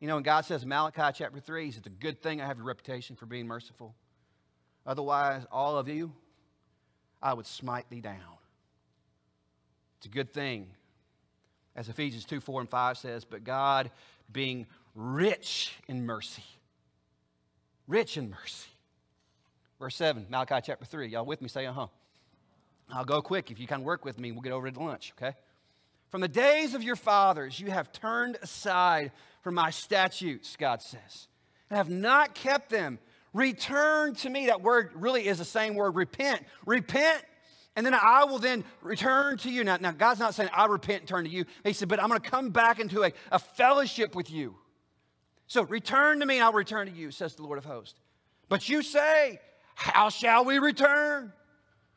You 0.00 0.06
know, 0.06 0.14
when 0.14 0.22
God 0.22 0.44
says 0.44 0.64
Malachi 0.64 1.12
chapter 1.14 1.40
3, 1.40 1.66
He 1.66 1.70
says, 1.72 1.78
It's 1.78 1.86
a 1.86 1.90
good 1.90 2.22
thing 2.22 2.40
I 2.40 2.46
have 2.46 2.60
a 2.60 2.62
reputation 2.62 3.16
for 3.16 3.26
being 3.26 3.46
merciful. 3.46 3.94
Otherwise, 4.86 5.44
all 5.50 5.76
of 5.76 5.88
you, 5.88 6.12
I 7.20 7.34
would 7.34 7.46
smite 7.46 7.90
thee 7.90 8.00
down. 8.00 8.16
It's 9.98 10.06
a 10.06 10.10
good 10.10 10.32
thing. 10.32 10.68
As 11.74 11.88
Ephesians 11.88 12.24
2 12.24 12.40
4 12.40 12.60
and 12.62 12.70
5 12.70 12.98
says, 12.98 13.24
But 13.24 13.44
God 13.44 13.90
being 14.30 14.66
rich 14.94 15.74
in 15.88 16.06
mercy. 16.06 16.44
Rich 17.86 18.16
in 18.16 18.30
mercy. 18.30 18.68
Verse 19.78 19.96
7, 19.96 20.26
Malachi 20.28 20.60
chapter 20.64 20.84
3. 20.84 21.08
Y'all 21.08 21.24
with 21.24 21.40
me? 21.40 21.48
Say, 21.48 21.66
uh 21.66 21.72
huh. 21.72 21.86
I'll 22.90 23.04
go 23.04 23.22
quick. 23.22 23.50
If 23.50 23.60
you 23.60 23.66
kind 23.66 23.82
of 23.82 23.86
work 23.86 24.04
with 24.04 24.18
me, 24.18 24.32
we'll 24.32 24.42
get 24.42 24.52
over 24.52 24.70
to 24.70 24.80
lunch, 24.80 25.12
okay? 25.16 25.36
From 26.10 26.20
the 26.20 26.28
days 26.28 26.74
of 26.74 26.82
your 26.82 26.96
fathers, 26.96 27.60
you 27.60 27.70
have 27.70 27.92
turned 27.92 28.38
aside 28.42 29.12
from 29.42 29.54
my 29.54 29.70
statutes, 29.70 30.56
God 30.56 30.82
says, 30.82 31.28
and 31.70 31.76
have 31.76 31.90
not 31.90 32.34
kept 32.34 32.70
them. 32.70 32.98
Return 33.34 34.14
to 34.16 34.30
me. 34.30 34.46
That 34.46 34.62
word 34.62 34.90
really 34.94 35.26
is 35.26 35.38
the 35.38 35.44
same 35.44 35.74
word, 35.74 35.94
repent. 35.94 36.42
Repent, 36.64 37.22
and 37.76 37.84
then 37.84 37.94
I 37.94 38.24
will 38.24 38.38
then 38.38 38.64
return 38.82 39.36
to 39.38 39.50
you. 39.50 39.62
Now, 39.64 39.76
now 39.80 39.92
God's 39.92 40.18
not 40.18 40.34
saying 40.34 40.50
I 40.52 40.64
repent 40.66 41.02
and 41.02 41.08
turn 41.08 41.24
to 41.24 41.30
you. 41.30 41.44
He 41.62 41.72
said, 41.72 41.88
but 41.88 42.02
I'm 42.02 42.08
going 42.08 42.20
to 42.20 42.28
come 42.28 42.50
back 42.50 42.80
into 42.80 43.04
a, 43.04 43.12
a 43.30 43.38
fellowship 43.38 44.14
with 44.16 44.30
you. 44.30 44.56
So 45.46 45.62
return 45.62 46.20
to 46.20 46.26
me, 46.26 46.36
and 46.36 46.44
I'll 46.44 46.52
return 46.52 46.86
to 46.88 46.92
you, 46.92 47.10
says 47.10 47.34
the 47.34 47.42
Lord 47.42 47.58
of 47.58 47.64
hosts. 47.64 47.98
But 48.48 48.68
you 48.68 48.82
say, 48.82 49.40
How 49.74 50.08
shall 50.08 50.44
we 50.44 50.58
return? 50.58 51.32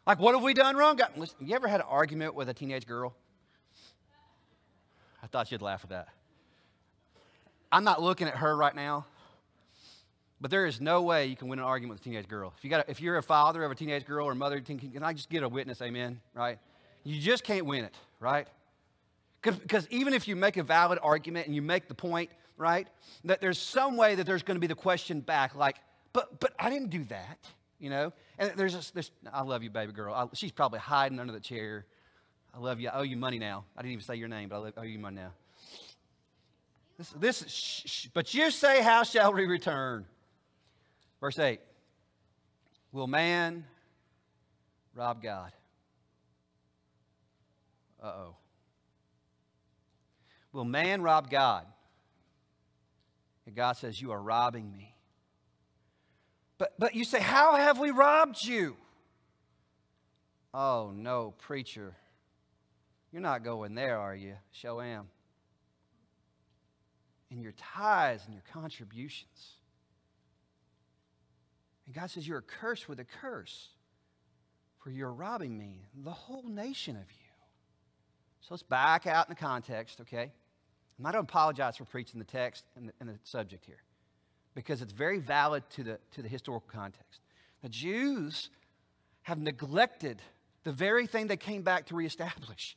Like, 0.05 0.19
what 0.19 0.35
have 0.35 0.43
we 0.43 0.53
done 0.53 0.75
wrong? 0.75 0.97
God, 0.97 1.11
listen, 1.15 1.37
you 1.41 1.55
ever 1.55 1.67
had 1.67 1.79
an 1.79 1.87
argument 1.89 2.35
with 2.35 2.49
a 2.49 2.53
teenage 2.53 2.85
girl? 2.85 3.15
Thought 5.31 5.51
you'd 5.51 5.61
laugh 5.61 5.81
at 5.83 5.89
that. 5.89 6.07
I'm 7.71 7.83
not 7.83 8.01
looking 8.01 8.27
at 8.27 8.35
her 8.35 8.55
right 8.55 8.75
now, 8.75 9.05
but 10.41 10.51
there 10.51 10.65
is 10.65 10.81
no 10.81 11.01
way 11.03 11.27
you 11.27 11.37
can 11.37 11.47
win 11.47 11.59
an 11.59 11.65
argument 11.65 11.99
with 11.99 12.01
a 12.01 12.03
teenage 12.09 12.27
girl. 12.27 12.53
If, 12.57 12.63
you 12.65 12.69
got, 12.69 12.89
if 12.89 12.99
you're 12.99 13.17
a 13.17 13.23
father 13.23 13.63
of 13.63 13.71
a 13.71 13.75
teenage 13.75 14.05
girl 14.05 14.27
or 14.27 14.33
a 14.33 14.35
mother, 14.35 14.59
can 14.59 15.01
I 15.01 15.13
just 15.13 15.29
get 15.29 15.43
a 15.43 15.47
witness? 15.47 15.81
Amen. 15.81 16.19
Right? 16.33 16.59
You 17.03 17.19
just 17.19 17.43
can't 17.43 17.65
win 17.65 17.85
it, 17.85 17.95
right? 18.19 18.47
Because 19.41 19.87
even 19.89 20.13
if 20.13 20.27
you 20.27 20.35
make 20.35 20.57
a 20.57 20.63
valid 20.63 20.99
argument 21.01 21.47
and 21.47 21.55
you 21.55 21.61
make 21.61 21.87
the 21.87 21.95
point, 21.95 22.29
right, 22.57 22.87
that 23.23 23.41
there's 23.41 23.57
some 23.57 23.97
way 23.97 24.15
that 24.15 24.25
there's 24.25 24.43
going 24.43 24.55
to 24.55 24.61
be 24.61 24.67
the 24.67 24.75
question 24.75 25.21
back, 25.21 25.55
like, 25.55 25.77
but 26.13 26.39
but 26.39 26.53
I 26.59 26.69
didn't 26.69 26.89
do 26.89 27.05
that, 27.05 27.39
you 27.79 27.89
know. 27.89 28.13
And 28.37 28.51
there's 28.55 28.73
this, 28.73 28.91
this 28.91 29.11
I 29.33 29.41
love 29.41 29.63
you, 29.63 29.69
baby 29.69 29.93
girl. 29.93 30.13
I, 30.13 30.27
she's 30.33 30.51
probably 30.51 30.79
hiding 30.79 31.19
under 31.19 31.33
the 31.33 31.39
chair. 31.39 31.85
I 32.53 32.59
love 32.59 32.79
you. 32.79 32.89
I 32.89 32.99
owe 32.99 33.03
you 33.03 33.17
money 33.17 33.39
now. 33.39 33.65
I 33.77 33.81
didn't 33.81 33.93
even 33.93 34.03
say 34.03 34.15
your 34.15 34.27
name, 34.27 34.49
but 34.49 34.73
I 34.77 34.81
owe 34.81 34.83
you 34.83 34.99
money 34.99 35.17
now. 35.17 35.31
This, 36.97 37.09
this 37.19 38.09
but 38.13 38.33
you 38.33 38.51
say, 38.51 38.81
How 38.81 39.03
shall 39.03 39.33
we 39.33 39.45
return? 39.45 40.05
Verse 41.19 41.39
8 41.39 41.59
Will 42.91 43.07
man 43.07 43.65
rob 44.93 45.21
God? 45.23 45.51
Uh 48.01 48.07
oh. 48.07 48.35
Will 50.51 50.65
man 50.65 51.01
rob 51.01 51.29
God? 51.29 51.65
And 53.45 53.55
God 53.55 53.73
says, 53.73 54.01
You 54.01 54.11
are 54.11 54.21
robbing 54.21 54.71
me. 54.71 54.93
But, 56.57 56.73
but 56.77 56.93
you 56.93 57.03
say, 57.03 57.19
How 57.19 57.55
have 57.55 57.79
we 57.79 57.91
robbed 57.91 58.43
you? 58.43 58.75
Oh, 60.53 60.91
no, 60.93 61.33
preacher. 61.37 61.95
You're 63.11 63.21
not 63.21 63.43
going 63.43 63.75
there, 63.75 63.97
are 63.97 64.15
you? 64.15 64.35
Show 64.51 64.81
am 64.81 65.07
and 67.31 67.41
your 67.41 67.53
tithes 67.53 68.23
and 68.25 68.33
your 68.33 68.43
contributions. 68.53 69.55
And 71.85 71.95
God 71.95 72.11
says, 72.11 72.27
You're 72.27 72.41
cursed 72.41 72.87
with 72.87 72.99
a 72.99 73.05
curse. 73.05 73.69
for 74.83 74.91
you're 74.91 75.13
robbing 75.13 75.57
me, 75.57 75.85
the 76.03 76.11
whole 76.11 76.43
nation 76.43 76.95
of 76.95 77.09
you. 77.11 77.27
So 78.41 78.47
let's 78.51 78.63
back 78.63 79.05
out 79.07 79.27
in 79.27 79.31
the 79.31 79.39
context, 79.39 80.01
okay? 80.01 80.31
Going 81.01 81.13
to 81.13 81.19
apologize 81.19 81.77
for 81.77 81.85
preaching 81.85 82.19
the 82.19 82.25
text 82.25 82.65
and 82.75 82.89
the, 82.89 82.93
and 82.99 83.09
the 83.09 83.17
subject 83.23 83.65
here 83.65 83.81
because 84.53 84.81
it's 84.81 84.91
very 84.91 85.19
valid 85.19 85.63
to 85.71 85.83
the, 85.83 85.99
to 86.11 86.21
the 86.21 86.27
historical 86.27 86.69
context. 86.71 87.21
The 87.61 87.69
Jews 87.69 88.49
have 89.23 89.39
neglected 89.39 90.21
the 90.63 90.71
very 90.71 91.07
thing 91.07 91.27
they 91.27 91.37
came 91.37 91.61
back 91.61 91.87
to 91.87 91.95
reestablish. 91.95 92.75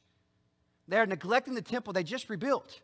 They're 0.89 1.07
neglecting 1.07 1.55
the 1.55 1.63
temple 1.63 1.93
they 1.93 2.03
just 2.03 2.29
rebuilt. 2.29 2.81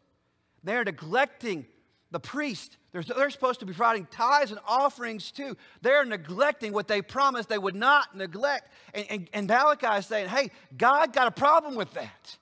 They're 0.65 0.85
neglecting 0.85 1.67
the 2.11 2.21
priest. 2.21 2.77
They're, 2.93 3.03
they're 3.03 3.31
supposed 3.31 3.61
to 3.61 3.67
be 3.67 3.73
providing 3.73 4.07
tithes 4.07 4.51
and 4.51 4.61
offerings 4.67 5.31
too. 5.31 5.57
They're 5.81 6.05
neglecting 6.05 6.73
what 6.73 6.89
they 6.89 7.03
promised 7.03 7.49
they 7.49 7.59
would 7.59 7.77
not 7.77 8.17
neglect. 8.17 8.69
And, 8.95 9.07
and, 9.11 9.31
and 9.33 9.47
Malachi 9.47 9.99
is 9.99 10.07
saying, 10.07 10.29
hey, 10.29 10.51
God 10.77 11.13
got 11.13 11.29
a 11.29 11.31
problem 11.31 11.77
with 11.77 11.93
that. 11.95 12.37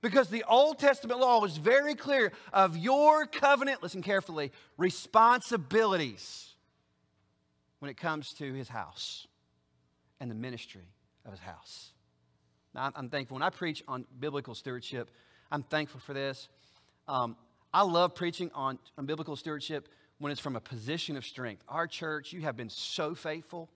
Because 0.00 0.28
the 0.28 0.44
Old 0.48 0.78
Testament 0.78 1.20
law 1.20 1.40
was 1.40 1.56
very 1.56 1.94
clear 1.94 2.32
of 2.52 2.76
your 2.76 3.24
covenant, 3.26 3.82
listen 3.82 4.02
carefully, 4.02 4.50
responsibilities 4.76 6.54
when 7.78 7.90
it 7.90 7.96
comes 7.96 8.32
to 8.34 8.52
his 8.52 8.68
house 8.68 9.26
and 10.20 10.30
the 10.30 10.34
ministry 10.34 10.88
of 11.24 11.30
his 11.30 11.40
house. 11.40 11.92
I'm 12.74 13.08
thankful. 13.08 13.34
When 13.34 13.42
I 13.42 13.50
preach 13.50 13.82
on 13.86 14.06
biblical 14.18 14.54
stewardship, 14.54 15.10
I'm 15.50 15.62
thankful 15.62 16.00
for 16.00 16.14
this. 16.14 16.48
Um, 17.06 17.36
I 17.72 17.82
love 17.82 18.14
preaching 18.14 18.50
on, 18.54 18.78
on 18.96 19.06
biblical 19.06 19.36
stewardship 19.36 19.88
when 20.18 20.32
it's 20.32 20.40
from 20.40 20.56
a 20.56 20.60
position 20.60 21.16
of 21.16 21.24
strength. 21.24 21.62
Our 21.68 21.86
church, 21.86 22.32
you 22.32 22.42
have 22.42 22.56
been 22.56 22.70
so 22.70 23.14
faithful. 23.14 23.68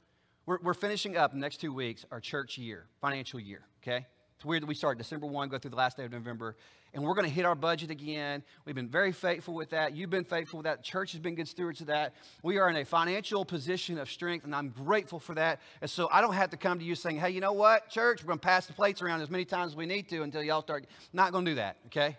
We're, 0.46 0.58
we're 0.62 0.74
finishing 0.74 1.16
up 1.16 1.34
next 1.34 1.60
two 1.60 1.72
weeks 1.72 2.04
our 2.10 2.20
church 2.20 2.56
year, 2.56 2.86
financial 3.00 3.40
year, 3.40 3.62
okay? 3.82 4.06
It's 4.36 4.44
weird 4.44 4.62
that 4.62 4.66
we 4.66 4.74
start 4.74 4.98
December 4.98 5.26
1, 5.26 5.48
go 5.48 5.58
through 5.58 5.70
the 5.70 5.76
last 5.76 5.96
day 5.96 6.04
of 6.04 6.12
November, 6.12 6.56
and 6.94 7.04
we're 7.04 7.14
going 7.14 7.26
to 7.26 7.32
hit 7.32 7.44
our 7.44 7.54
budget 7.54 7.90
again. 7.90 8.42
We've 8.64 8.74
been 8.74 8.88
very 8.88 9.12
faithful 9.12 9.54
with 9.54 9.70
that. 9.70 9.94
You've 9.94 10.10
been 10.10 10.24
faithful 10.24 10.58
with 10.58 10.64
that. 10.64 10.82
church 10.82 11.12
has 11.12 11.20
been 11.20 11.34
good 11.34 11.48
stewards 11.48 11.80
of 11.80 11.88
that. 11.88 12.14
We 12.42 12.58
are 12.58 12.70
in 12.70 12.76
a 12.76 12.84
financial 12.84 13.44
position 13.44 13.98
of 13.98 14.10
strength, 14.10 14.44
and 14.44 14.54
I'm 14.54 14.70
grateful 14.70 15.20
for 15.20 15.34
that. 15.34 15.60
And 15.80 15.90
so 15.90 16.08
I 16.10 16.20
don't 16.20 16.34
have 16.34 16.50
to 16.50 16.56
come 16.56 16.78
to 16.78 16.84
you 16.84 16.94
saying, 16.94 17.18
hey, 17.18 17.30
you 17.30 17.40
know 17.40 17.52
what, 17.52 17.90
church, 17.90 18.22
we're 18.22 18.28
going 18.28 18.38
to 18.38 18.46
pass 18.46 18.66
the 18.66 18.72
plates 18.72 19.02
around 19.02 19.20
as 19.20 19.30
many 19.30 19.44
times 19.44 19.72
as 19.72 19.76
we 19.76 19.86
need 19.86 20.08
to 20.08 20.22
until 20.22 20.42
y'all 20.42 20.62
start. 20.62 20.86
Not 21.12 21.32
going 21.32 21.44
to 21.44 21.50
do 21.50 21.54
that, 21.56 21.76
okay? 21.86 22.16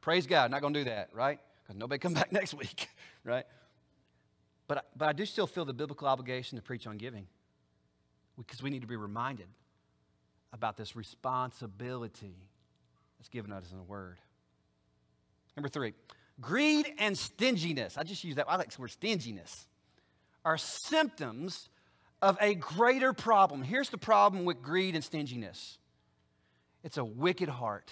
Praise 0.00 0.26
God, 0.26 0.50
not 0.50 0.60
going 0.60 0.74
to 0.74 0.80
do 0.80 0.84
that, 0.90 1.08
right? 1.12 1.40
Because 1.62 1.76
nobody 1.78 1.98
come 1.98 2.14
back 2.14 2.32
next 2.32 2.54
week, 2.54 2.88
right? 3.24 3.46
But, 4.68 4.86
but 4.96 5.08
I 5.08 5.12
do 5.12 5.24
still 5.24 5.46
feel 5.46 5.64
the 5.64 5.72
biblical 5.72 6.08
obligation 6.08 6.56
to 6.56 6.62
preach 6.62 6.86
on 6.86 6.96
giving 6.96 7.26
because 8.36 8.62
we 8.62 8.70
need 8.70 8.82
to 8.82 8.86
be 8.86 8.96
reminded 8.96 9.48
about 10.52 10.76
this 10.76 10.96
responsibility 10.96 12.34
that's 13.18 13.28
given 13.28 13.52
us 13.52 13.70
in 13.70 13.78
the 13.78 13.84
Word. 13.84 14.18
Number 15.56 15.68
three, 15.68 15.94
greed 16.40 16.92
and 16.98 17.16
stinginess. 17.16 17.96
I 17.96 18.02
just 18.02 18.22
use 18.24 18.36
that. 18.36 18.46
I 18.48 18.56
like 18.56 18.70
the 18.70 18.80
word 18.80 18.90
stinginess. 18.90 19.66
Are 20.44 20.58
symptoms 20.58 21.68
of 22.22 22.36
a 22.40 22.54
greater 22.54 23.12
problem. 23.12 23.62
Here's 23.62 23.88
the 23.88 23.98
problem 23.98 24.44
with 24.44 24.62
greed 24.62 24.94
and 24.94 25.04
stinginess 25.04 25.78
it's 26.82 26.98
a 26.98 27.04
wicked 27.04 27.48
heart, 27.48 27.90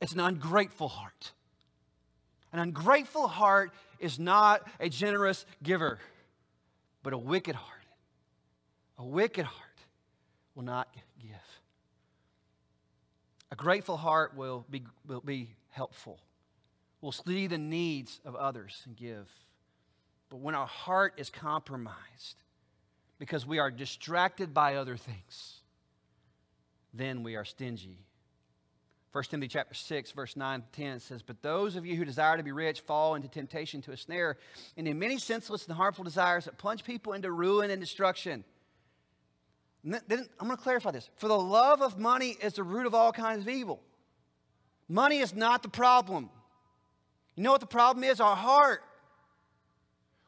it's 0.00 0.12
an 0.12 0.20
ungrateful 0.20 0.88
heart. 0.88 1.32
An 2.52 2.60
ungrateful 2.60 3.28
heart 3.28 3.72
is 3.98 4.18
not 4.18 4.62
a 4.80 4.88
generous 4.88 5.44
giver, 5.62 5.98
but 7.02 7.12
a 7.12 7.18
wicked 7.18 7.54
heart. 7.54 7.82
A 8.98 9.04
wicked 9.04 9.44
heart 9.44 9.78
will 10.54 10.62
not 10.62 10.90
give. 10.94 11.02
A 13.50 13.56
grateful 13.56 13.96
heart 13.96 14.36
will 14.36 14.66
be, 14.68 14.84
will 15.06 15.20
be 15.20 15.50
helpful, 15.70 16.18
will 17.00 17.12
see 17.12 17.46
the 17.46 17.58
needs 17.58 18.20
of 18.24 18.34
others 18.34 18.82
and 18.86 18.96
give. 18.96 19.30
But 20.28 20.38
when 20.38 20.54
our 20.54 20.66
heart 20.66 21.14
is 21.16 21.30
compromised 21.30 22.42
because 23.18 23.46
we 23.46 23.58
are 23.58 23.70
distracted 23.70 24.52
by 24.52 24.74
other 24.74 24.96
things, 24.96 25.60
then 26.92 27.22
we 27.22 27.36
are 27.36 27.44
stingy. 27.44 28.06
1 29.12 29.24
Timothy 29.24 29.48
chapter 29.48 29.74
6, 29.74 30.10
verse 30.10 30.36
9 30.36 30.62
10 30.72 31.00
says, 31.00 31.22
But 31.22 31.40
those 31.40 31.76
of 31.76 31.86
you 31.86 31.96
who 31.96 32.04
desire 32.04 32.36
to 32.36 32.42
be 32.42 32.52
rich 32.52 32.80
fall 32.80 33.14
into 33.14 33.28
temptation 33.28 33.80
to 33.82 33.92
a 33.92 33.96
snare, 33.96 34.36
and 34.76 34.86
in 34.86 34.98
many 34.98 35.16
senseless 35.16 35.66
and 35.66 35.74
harmful 35.74 36.04
desires 36.04 36.44
that 36.44 36.58
plunge 36.58 36.84
people 36.84 37.14
into 37.14 37.30
ruin 37.30 37.70
and 37.70 37.80
destruction. 37.80 38.44
Then 39.86 40.26
I'm 40.40 40.48
going 40.48 40.56
to 40.56 40.62
clarify 40.62 40.90
this. 40.90 41.08
For 41.16 41.28
the 41.28 41.38
love 41.38 41.80
of 41.80 41.96
money 41.96 42.36
is 42.42 42.54
the 42.54 42.64
root 42.64 42.86
of 42.86 42.94
all 42.94 43.12
kinds 43.12 43.42
of 43.42 43.48
evil. 43.48 43.80
Money 44.88 45.18
is 45.18 45.32
not 45.32 45.62
the 45.62 45.68
problem. 45.68 46.28
You 47.36 47.44
know 47.44 47.52
what 47.52 47.60
the 47.60 47.66
problem 47.66 48.02
is? 48.02 48.20
Our 48.20 48.34
heart. 48.34 48.82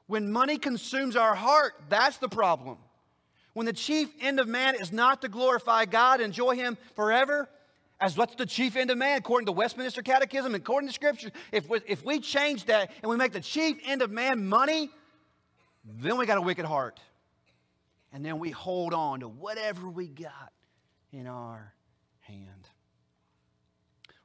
When 0.06 0.30
money 0.30 0.58
consumes 0.58 1.16
our 1.16 1.34
heart, 1.34 1.74
that's 1.88 2.18
the 2.18 2.28
problem. 2.28 2.78
When 3.52 3.66
the 3.66 3.72
chief 3.72 4.08
end 4.20 4.38
of 4.38 4.46
man 4.46 4.76
is 4.76 4.92
not 4.92 5.22
to 5.22 5.28
glorify 5.28 5.86
God, 5.86 6.20
enjoy 6.20 6.54
Him 6.54 6.78
forever, 6.94 7.48
as 8.00 8.16
what's 8.16 8.36
the 8.36 8.46
chief 8.46 8.76
end 8.76 8.90
of 8.92 8.98
man 8.98 9.18
according 9.18 9.46
to 9.46 9.52
Westminster 9.52 10.02
Catechism, 10.02 10.54
according 10.54 10.88
to 10.88 10.94
Scripture, 10.94 11.32
if 11.50 11.68
we, 11.68 11.80
if 11.86 12.04
we 12.04 12.20
change 12.20 12.66
that 12.66 12.92
and 13.02 13.10
we 13.10 13.16
make 13.16 13.32
the 13.32 13.40
chief 13.40 13.76
end 13.84 14.02
of 14.02 14.12
man 14.12 14.46
money, 14.46 14.90
then 15.84 16.16
we 16.16 16.26
got 16.26 16.38
a 16.38 16.42
wicked 16.42 16.64
heart 16.64 17.00
and 18.12 18.24
then 18.24 18.38
we 18.38 18.50
hold 18.50 18.94
on 18.94 19.20
to 19.20 19.28
whatever 19.28 19.88
we 19.88 20.08
got 20.08 20.52
in 21.12 21.26
our 21.26 21.74
hand. 22.20 22.68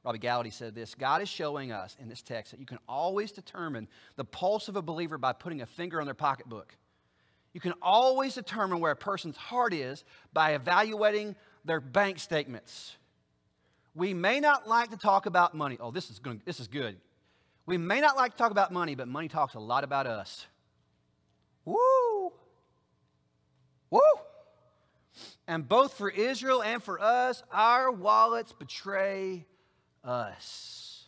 Robby 0.04 0.18
Gallaty 0.18 0.52
said 0.52 0.74
this 0.74 0.94
God 0.94 1.22
is 1.22 1.28
showing 1.28 1.72
us 1.72 1.96
in 1.98 2.08
this 2.08 2.22
text 2.22 2.52
that 2.52 2.60
you 2.60 2.66
can 2.66 2.78
always 2.88 3.32
determine 3.32 3.88
the 4.16 4.24
pulse 4.24 4.68
of 4.68 4.76
a 4.76 4.82
believer 4.82 5.16
by 5.16 5.32
putting 5.32 5.62
a 5.62 5.66
finger 5.66 6.00
on 6.00 6.06
their 6.06 6.14
pocketbook. 6.14 6.76
You 7.54 7.60
can 7.60 7.72
always 7.80 8.34
determine 8.34 8.80
where 8.80 8.92
a 8.92 8.96
person's 8.96 9.36
heart 9.36 9.72
is 9.72 10.04
by 10.32 10.54
evaluating 10.54 11.36
their 11.64 11.80
bank 11.80 12.18
statements. 12.18 12.96
We 13.94 14.12
may 14.12 14.40
not 14.40 14.68
like 14.68 14.90
to 14.90 14.96
talk 14.96 15.26
about 15.26 15.54
money. 15.54 15.78
Oh, 15.80 15.92
this 15.92 16.10
is, 16.10 16.18
going, 16.18 16.42
this 16.44 16.58
is 16.58 16.66
good. 16.66 16.96
We 17.64 17.78
may 17.78 18.00
not 18.00 18.16
like 18.16 18.32
to 18.32 18.36
talk 18.36 18.50
about 18.50 18.72
money, 18.72 18.96
but 18.96 19.06
money 19.08 19.28
talks 19.28 19.54
a 19.54 19.60
lot 19.60 19.84
about 19.84 20.06
us. 20.06 20.46
Woo! 21.64 21.78
Woo! 23.94 24.00
And 25.46 25.68
both 25.68 25.94
for 25.94 26.10
Israel 26.10 26.64
and 26.64 26.82
for 26.82 27.00
us, 27.00 27.44
our 27.52 27.92
wallets 27.92 28.52
betray 28.52 29.46
us. 30.02 31.06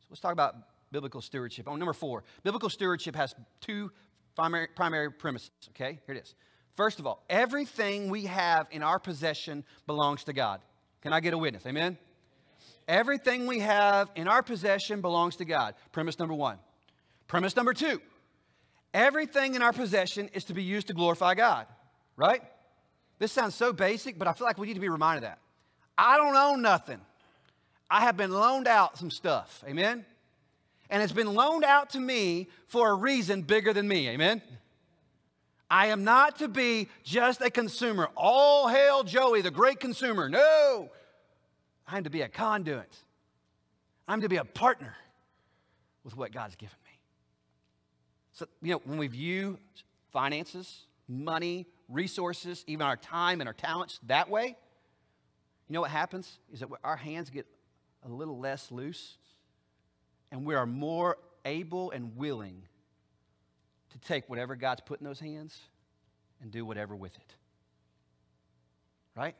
So 0.00 0.06
let's 0.10 0.20
talk 0.20 0.34
about 0.34 0.56
biblical 0.92 1.22
stewardship. 1.22 1.66
On 1.68 1.78
number 1.78 1.94
four, 1.94 2.24
biblical 2.42 2.68
stewardship 2.68 3.16
has 3.16 3.34
two 3.62 3.90
primary, 4.36 4.68
primary 4.76 5.10
premises. 5.10 5.50
Okay, 5.70 6.00
here 6.06 6.14
it 6.16 6.22
is. 6.22 6.34
First 6.76 6.98
of 6.98 7.06
all, 7.06 7.24
everything 7.30 8.10
we 8.10 8.26
have 8.26 8.68
in 8.70 8.82
our 8.82 8.98
possession 8.98 9.64
belongs 9.86 10.24
to 10.24 10.34
God. 10.34 10.60
Can 11.00 11.14
I 11.14 11.20
get 11.20 11.32
a 11.32 11.38
witness? 11.38 11.64
Amen? 11.64 11.96
Everything 12.86 13.46
we 13.46 13.60
have 13.60 14.10
in 14.16 14.28
our 14.28 14.42
possession 14.42 15.00
belongs 15.00 15.36
to 15.36 15.46
God. 15.46 15.74
Premise 15.92 16.18
number 16.18 16.34
one. 16.34 16.58
Premise 17.26 17.56
number 17.56 17.72
two 17.72 18.02
everything 18.94 19.54
in 19.54 19.62
our 19.62 19.72
possession 19.72 20.28
is 20.32 20.44
to 20.44 20.54
be 20.54 20.62
used 20.62 20.86
to 20.88 20.94
glorify 20.94 21.34
God 21.34 21.66
right? 22.18 22.42
This 23.18 23.32
sounds 23.32 23.54
so 23.54 23.72
basic, 23.72 24.18
but 24.18 24.28
I 24.28 24.34
feel 24.34 24.46
like 24.46 24.58
we 24.58 24.66
need 24.66 24.74
to 24.74 24.80
be 24.80 24.90
reminded 24.90 25.24
of 25.24 25.30
that. 25.30 25.38
I 25.96 26.18
don't 26.18 26.36
own 26.36 26.60
nothing. 26.60 27.00
I 27.90 28.00
have 28.02 28.16
been 28.18 28.30
loaned 28.30 28.68
out 28.68 28.98
some 28.98 29.10
stuff. 29.10 29.64
Amen? 29.66 30.04
And 30.90 31.02
it's 31.02 31.12
been 31.12 31.32
loaned 31.32 31.64
out 31.64 31.90
to 31.90 32.00
me 32.00 32.48
for 32.66 32.90
a 32.90 32.94
reason 32.94 33.42
bigger 33.42 33.72
than 33.72 33.88
me. 33.88 34.08
Amen? 34.10 34.42
I 35.70 35.86
am 35.86 36.04
not 36.04 36.38
to 36.38 36.48
be 36.48 36.88
just 37.04 37.40
a 37.40 37.50
consumer. 37.50 38.08
All 38.16 38.68
hail 38.68 39.04
Joey, 39.04 39.42
the 39.42 39.50
great 39.50 39.80
consumer. 39.80 40.28
No. 40.28 40.90
I'm 41.86 42.04
to 42.04 42.10
be 42.10 42.22
a 42.22 42.28
conduit. 42.28 42.94
I'm 44.06 44.20
to 44.22 44.28
be 44.28 44.36
a 44.36 44.44
partner 44.44 44.94
with 46.04 46.16
what 46.16 46.32
God's 46.32 46.56
given 46.56 46.76
me. 46.84 46.98
So, 48.32 48.46
you 48.62 48.72
know, 48.72 48.82
when 48.84 48.98
we 48.98 49.08
view 49.08 49.58
finances, 50.12 50.86
money, 51.06 51.66
resources, 51.88 52.64
even 52.66 52.86
our 52.86 52.96
time 52.96 53.40
and 53.40 53.48
our 53.48 53.54
talents 53.54 53.98
that 54.06 54.28
way, 54.28 54.56
you 55.68 55.72
know 55.72 55.80
what 55.80 55.90
happens? 55.90 56.38
Is 56.52 56.60
that 56.60 56.68
our 56.82 56.96
hands 56.96 57.30
get 57.30 57.46
a 58.04 58.08
little 58.08 58.38
less 58.38 58.70
loose 58.70 59.18
and 60.30 60.44
we 60.44 60.54
are 60.54 60.66
more 60.66 61.18
able 61.44 61.90
and 61.90 62.16
willing 62.16 62.62
to 63.90 63.98
take 63.98 64.28
whatever 64.28 64.56
God's 64.56 64.82
put 64.82 65.00
in 65.00 65.06
those 65.06 65.20
hands 65.20 65.58
and 66.40 66.50
do 66.50 66.64
whatever 66.64 66.94
with 66.94 67.14
it. 67.16 67.34
Right? 69.16 69.34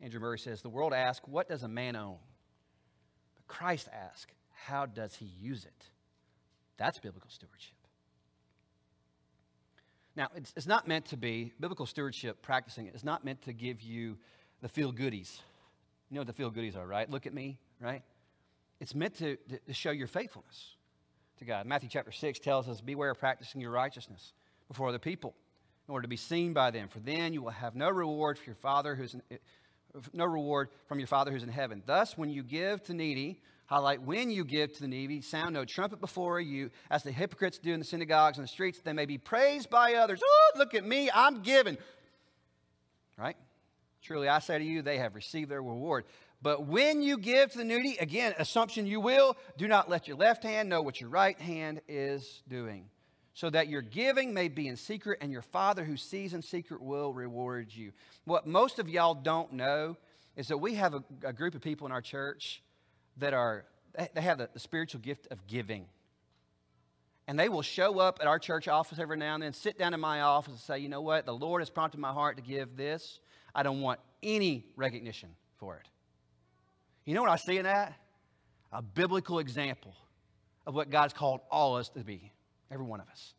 Andrew 0.00 0.20
Murray 0.20 0.38
says 0.38 0.62
the 0.62 0.68
world 0.68 0.92
asks, 0.92 1.26
What 1.28 1.48
does 1.48 1.62
a 1.62 1.68
man 1.68 1.96
own? 1.96 2.16
But 3.34 3.46
Christ 3.46 3.88
asks, 3.92 4.32
How 4.52 4.86
does 4.86 5.14
he 5.14 5.26
use 5.26 5.64
it? 5.64 5.86
That's 6.76 6.98
biblical 6.98 7.30
stewardship. 7.30 7.75
Now, 10.16 10.28
it's, 10.34 10.52
it's 10.56 10.66
not 10.66 10.88
meant 10.88 11.06
to 11.06 11.16
be, 11.16 11.52
biblical 11.60 11.84
stewardship, 11.84 12.40
practicing 12.40 12.86
it, 12.86 12.94
is 12.94 13.04
not 13.04 13.24
meant 13.24 13.42
to 13.42 13.52
give 13.52 13.82
you 13.82 14.16
the 14.62 14.68
feel 14.68 14.90
goodies. 14.90 15.40
You 16.10 16.14
know 16.14 16.20
what 16.20 16.26
the 16.26 16.32
feel 16.32 16.50
goodies 16.50 16.74
are, 16.74 16.86
right? 16.86 17.08
Look 17.08 17.26
at 17.26 17.34
me, 17.34 17.58
right? 17.80 18.02
It's 18.80 18.94
meant 18.94 19.16
to, 19.18 19.36
to, 19.66 19.74
show 19.74 19.90
your 19.90 20.06
faithfulness 20.06 20.76
to 21.38 21.44
God. 21.44 21.66
Matthew 21.66 21.90
chapter 21.90 22.12
6 22.12 22.38
tells 22.38 22.68
us, 22.68 22.80
Beware 22.80 23.10
of 23.10 23.18
practicing 23.18 23.60
your 23.60 23.70
righteousness 23.70 24.32
before 24.68 24.88
other 24.88 24.98
people 24.98 25.34
in 25.86 25.92
order 25.92 26.02
to 26.02 26.08
be 26.08 26.16
seen 26.16 26.52
by 26.52 26.70
them, 26.70 26.88
for 26.88 26.98
then 27.00 27.32
you 27.32 27.42
will 27.42 27.50
have 27.50 27.74
no 27.74 27.90
reward 27.90 28.38
for 28.38 28.44
your 28.44 28.56
Father 28.56 28.94
who's 28.94 29.14
in, 29.14 29.22
eh, 29.30 29.36
no 30.12 30.24
reward 30.24 30.68
from 30.88 30.98
your 30.98 31.08
Father 31.08 31.30
who's 31.30 31.42
in 31.42 31.48
heaven. 31.48 31.82
Thus, 31.86 32.18
when 32.18 32.30
you 32.30 32.42
give 32.42 32.82
to 32.84 32.94
needy, 32.94 33.40
highlight 33.66 34.02
when 34.02 34.30
you 34.30 34.44
give 34.44 34.72
to 34.74 34.80
the 34.80 34.88
needy, 34.88 35.20
sound 35.20 35.54
no 35.54 35.64
trumpet 35.64 36.00
before 36.00 36.40
you, 36.40 36.70
as 36.90 37.02
the 37.02 37.12
hypocrites 37.12 37.58
do 37.58 37.72
in 37.72 37.80
the 37.80 37.84
synagogues 37.84 38.38
and 38.38 38.44
the 38.44 38.48
streets, 38.48 38.80
they 38.80 38.92
may 38.92 39.06
be 39.06 39.18
praised 39.18 39.68
by 39.70 39.94
others. 39.94 40.20
Oh, 40.24 40.58
look 40.58 40.74
at 40.74 40.84
me, 40.84 41.10
I'm 41.12 41.42
giving. 41.42 41.76
Right? 43.18 43.36
Truly, 44.02 44.28
I 44.28 44.38
say 44.38 44.58
to 44.58 44.64
you, 44.64 44.82
they 44.82 44.98
have 44.98 45.14
received 45.14 45.50
their 45.50 45.62
reward. 45.62 46.04
But 46.42 46.66
when 46.66 47.02
you 47.02 47.18
give 47.18 47.52
to 47.52 47.58
the 47.58 47.64
needy, 47.64 47.96
again, 47.98 48.34
assumption 48.38 48.86
you 48.86 49.00
will, 49.00 49.36
do 49.56 49.66
not 49.66 49.88
let 49.88 50.06
your 50.06 50.16
left 50.16 50.44
hand 50.44 50.68
know 50.68 50.82
what 50.82 51.00
your 51.00 51.10
right 51.10 51.38
hand 51.40 51.80
is 51.88 52.42
doing, 52.46 52.88
so 53.34 53.50
that 53.50 53.68
your 53.68 53.82
giving 53.82 54.32
may 54.32 54.48
be 54.48 54.68
in 54.68 54.76
secret, 54.76 55.18
and 55.20 55.32
your 55.32 55.42
Father 55.42 55.84
who 55.84 55.96
sees 55.96 56.34
in 56.34 56.42
secret 56.42 56.80
will 56.80 57.12
reward 57.12 57.72
you. 57.72 57.92
What 58.26 58.46
most 58.46 58.78
of 58.78 58.88
y'all 58.88 59.14
don't 59.14 59.54
know 59.54 59.96
is 60.36 60.48
that 60.48 60.58
we 60.58 60.74
have 60.74 60.94
a, 60.94 61.02
a 61.24 61.32
group 61.32 61.54
of 61.54 61.62
people 61.62 61.86
in 61.86 61.92
our 61.92 62.02
church 62.02 62.62
that 63.18 63.34
are, 63.34 63.64
they 64.14 64.20
have 64.20 64.38
the, 64.38 64.48
spiritual 64.58 65.00
gift 65.00 65.28
of 65.30 65.46
giving. 65.46 65.86
And 67.28 67.38
they 67.38 67.48
will 67.48 67.62
show 67.62 67.98
up 67.98 68.18
at 68.20 68.26
our 68.26 68.38
church 68.38 68.68
office 68.68 68.98
every 68.98 69.16
now 69.16 69.34
and 69.34 69.42
then, 69.42 69.52
sit 69.52 69.78
down 69.78 69.94
in 69.94 70.00
my 70.00 70.20
office 70.20 70.52
and 70.52 70.60
say, 70.60 70.78
you 70.78 70.88
know 70.88 71.00
what, 71.00 71.26
the 71.26 71.34
Lord 71.34 71.60
has 71.60 71.70
prompted 71.70 71.98
my 71.98 72.12
heart 72.12 72.36
to 72.36 72.42
give 72.42 72.76
this. 72.76 73.20
I 73.54 73.62
don't 73.62 73.80
want 73.80 74.00
any 74.22 74.66
recognition 74.76 75.30
for 75.58 75.76
it. 75.76 75.88
You 77.04 77.14
know 77.14 77.22
what 77.22 77.30
I 77.30 77.36
see 77.36 77.56
in 77.56 77.64
that? 77.64 77.94
A 78.72 78.82
biblical 78.82 79.38
example 79.38 79.94
of 80.66 80.74
what 80.74 80.90
God's 80.90 81.14
called 81.14 81.40
all 81.50 81.76
of 81.76 81.80
us 81.80 81.88
to 81.90 82.04
be, 82.04 82.32
every 82.70 82.84
one 82.84 83.00
of 83.00 83.08
us. 83.08 83.34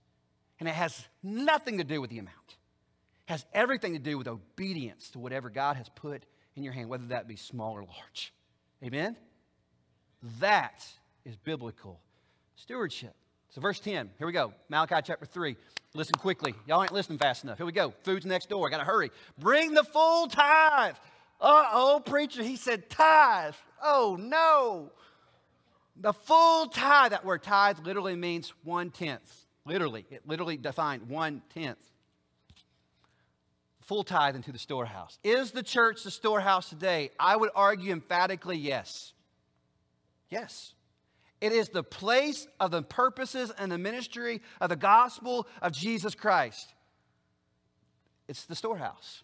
And 0.60 0.68
it 0.68 0.76
has 0.76 1.06
nothing 1.22 1.78
to 1.78 1.84
do 1.84 2.02
with 2.02 2.10
the 2.10 2.20
amount. 2.20 2.36
It 3.28 3.32
has 3.32 3.46
everything 3.54 3.94
to 3.94 4.00
do 4.00 4.18
with 4.18 4.28
obedience 4.28 5.12
to 5.12 5.20
whatever 5.20 5.50
God 5.50 5.76
has 5.76 5.90
put 5.90 6.26
in 6.56 6.64
your 6.64 6.74
hand, 6.74 6.90
whether 6.90 7.06
that 7.08 7.28
be 7.28 7.36
small 7.36 7.74
or 7.74 7.84
large. 7.84 8.34
Amen? 8.84 9.18
That 10.40 10.86
is 11.26 11.36
biblical 11.36 12.00
stewardship. 12.56 13.16
So, 13.50 13.62
verse 13.62 13.80
10, 13.80 14.12
here 14.18 14.28
we 14.28 14.34
go. 14.34 14.54
Malachi 14.70 14.96
chapter 15.04 15.26
3. 15.26 15.56
Listen 15.94 16.16
quickly. 16.16 16.54
Y'all 16.68 16.84
ain't 16.84 16.92
listening 16.92 17.18
fast 17.18 17.44
enough. 17.44 17.58
Here 17.58 17.66
we 17.66 17.72
go. 17.72 17.94
Food's 18.04 18.26
next 18.26 18.50
door. 18.50 18.68
I 18.68 18.70
Got 18.70 18.80
to 18.80 18.84
hurry. 18.84 19.10
Bring 19.40 19.74
the 19.74 19.84
full 19.84 20.28
tithe 20.28 20.96
uh 21.40 21.66
oh, 21.72 22.02
preacher, 22.04 22.42
he 22.42 22.56
said 22.56 22.90
tithe. 22.90 23.54
Oh 23.84 24.18
no. 24.20 24.92
The 26.00 26.14
full 26.14 26.68
tithe, 26.68 27.12
that 27.12 27.26
word 27.26 27.44
tithe 27.44 27.80
literally 27.84 28.16
means 28.16 28.54
one 28.64 28.92
tenth. 28.92 29.46
Literally, 29.66 30.06
it 30.10 30.22
literally 30.28 30.58
defined 30.58 31.10
one 31.10 31.42
tenth. 31.54 31.80
Full 33.82 34.04
tithe 34.04 34.36
into 34.36 34.52
the 34.52 34.60
storehouse. 34.60 35.18
Is 35.24 35.52
the 35.52 35.64
church 35.64 36.04
the 36.04 36.12
storehouse 36.12 36.70
today? 36.70 37.12
I 37.20 37.36
would 37.36 37.52
argue 37.56 37.94
emphatically 37.94 38.58
yes. 38.58 39.14
Yes. 40.30 40.74
It 41.40 41.52
is 41.52 41.70
the 41.70 41.84
place 41.84 42.48
of 42.60 42.72
the 42.72 42.82
purposes 42.82 43.52
and 43.58 43.72
the 43.72 43.78
ministry 43.78 44.42
of 44.60 44.70
the 44.70 44.76
gospel 44.76 45.48
of 45.62 45.72
Jesus 45.72 46.16
Christ. 46.16 46.74
It's 48.28 48.46
the 48.46 48.56
storehouse. 48.56 49.24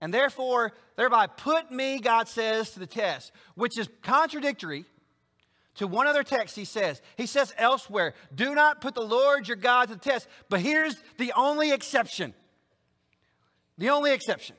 And 0.00 0.14
therefore, 0.14 0.72
thereby 0.96 1.26
put 1.26 1.70
me, 1.70 1.98
God 1.98 2.28
says, 2.28 2.70
to 2.70 2.78
the 2.78 2.86
test, 2.86 3.32
which 3.54 3.78
is 3.78 3.88
contradictory 4.02 4.86
to 5.74 5.86
one 5.86 6.06
other 6.06 6.22
text 6.22 6.56
he 6.56 6.64
says. 6.64 7.02
He 7.16 7.26
says 7.26 7.52
elsewhere, 7.58 8.14
do 8.34 8.54
not 8.54 8.80
put 8.80 8.94
the 8.94 9.02
Lord 9.02 9.46
your 9.48 9.56
God 9.56 9.88
to 9.88 9.94
the 9.94 10.00
test. 10.00 10.28
But 10.48 10.60
here's 10.60 10.96
the 11.18 11.32
only 11.36 11.72
exception. 11.72 12.34
The 13.78 13.90
only 13.90 14.12
exception. 14.12 14.56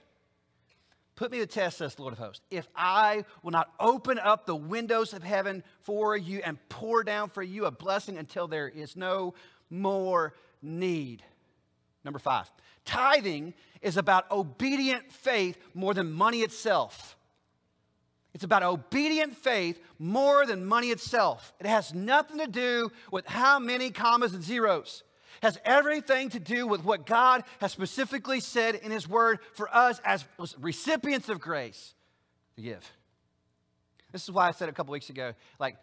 Put 1.22 1.30
me 1.30 1.38
to 1.38 1.46
the 1.46 1.52
test, 1.52 1.78
says 1.78 1.94
the 1.94 2.02
Lord 2.02 2.14
of 2.14 2.18
hosts, 2.18 2.42
if 2.50 2.68
I 2.76 3.26
will 3.44 3.52
not 3.52 3.72
open 3.80 4.18
up 4.18 4.48
the 4.48 4.56
windows 4.56 5.14
of 5.14 5.22
heaven 5.22 5.64
for 5.82 6.18
you 6.18 6.42
and 6.44 6.58
pour 6.68 7.04
down 7.04 7.30
for 7.30 7.44
you 7.44 7.66
a 7.66 7.72
blessing 7.72 8.18
until 8.18 8.48
there 8.48 8.68
is 8.68 8.96
no 8.96 9.36
more 9.70 10.34
need. 10.64 11.22
Number 12.04 12.18
five, 12.18 12.52
tithing 12.86 13.54
is 13.84 13.98
about 13.98 14.32
obedient 14.32 15.12
faith 15.12 15.60
more 15.76 15.94
than 15.94 16.12
money 16.12 16.40
itself. 16.40 17.16
It's 18.34 18.44
about 18.44 18.64
obedient 18.64 19.36
faith 19.36 19.80
more 20.00 20.48
than 20.48 20.66
money 20.66 20.88
itself. 20.88 21.54
It 21.60 21.68
has 21.68 21.94
nothing 21.94 22.40
to 22.40 22.48
do 22.48 22.92
with 23.12 23.28
how 23.28 23.60
many 23.60 23.92
commas 23.92 24.34
and 24.34 24.42
zeros. 24.44 25.04
Has 25.42 25.60
everything 25.66 26.30
to 26.30 26.40
do 26.40 26.68
with 26.68 26.84
what 26.84 27.06
God 27.06 27.44
has 27.60 27.72
specifically 27.72 28.40
said 28.40 28.76
in 28.76 28.92
His 28.92 29.08
Word 29.08 29.40
for 29.54 29.74
us 29.76 30.00
as 30.06 30.26
recipients 30.60 31.30
of 31.30 31.40
grace 31.40 31.94
to 32.56 32.62
give. 32.62 32.92
This 34.12 34.24
is 34.24 34.32
why 34.32 34.48
I 34.48 34.52
said 34.52 34.70
a 34.70 34.74
couple 34.74 34.92
weeks 34.92 35.10
ago, 35.10 35.34
like, 35.60 35.78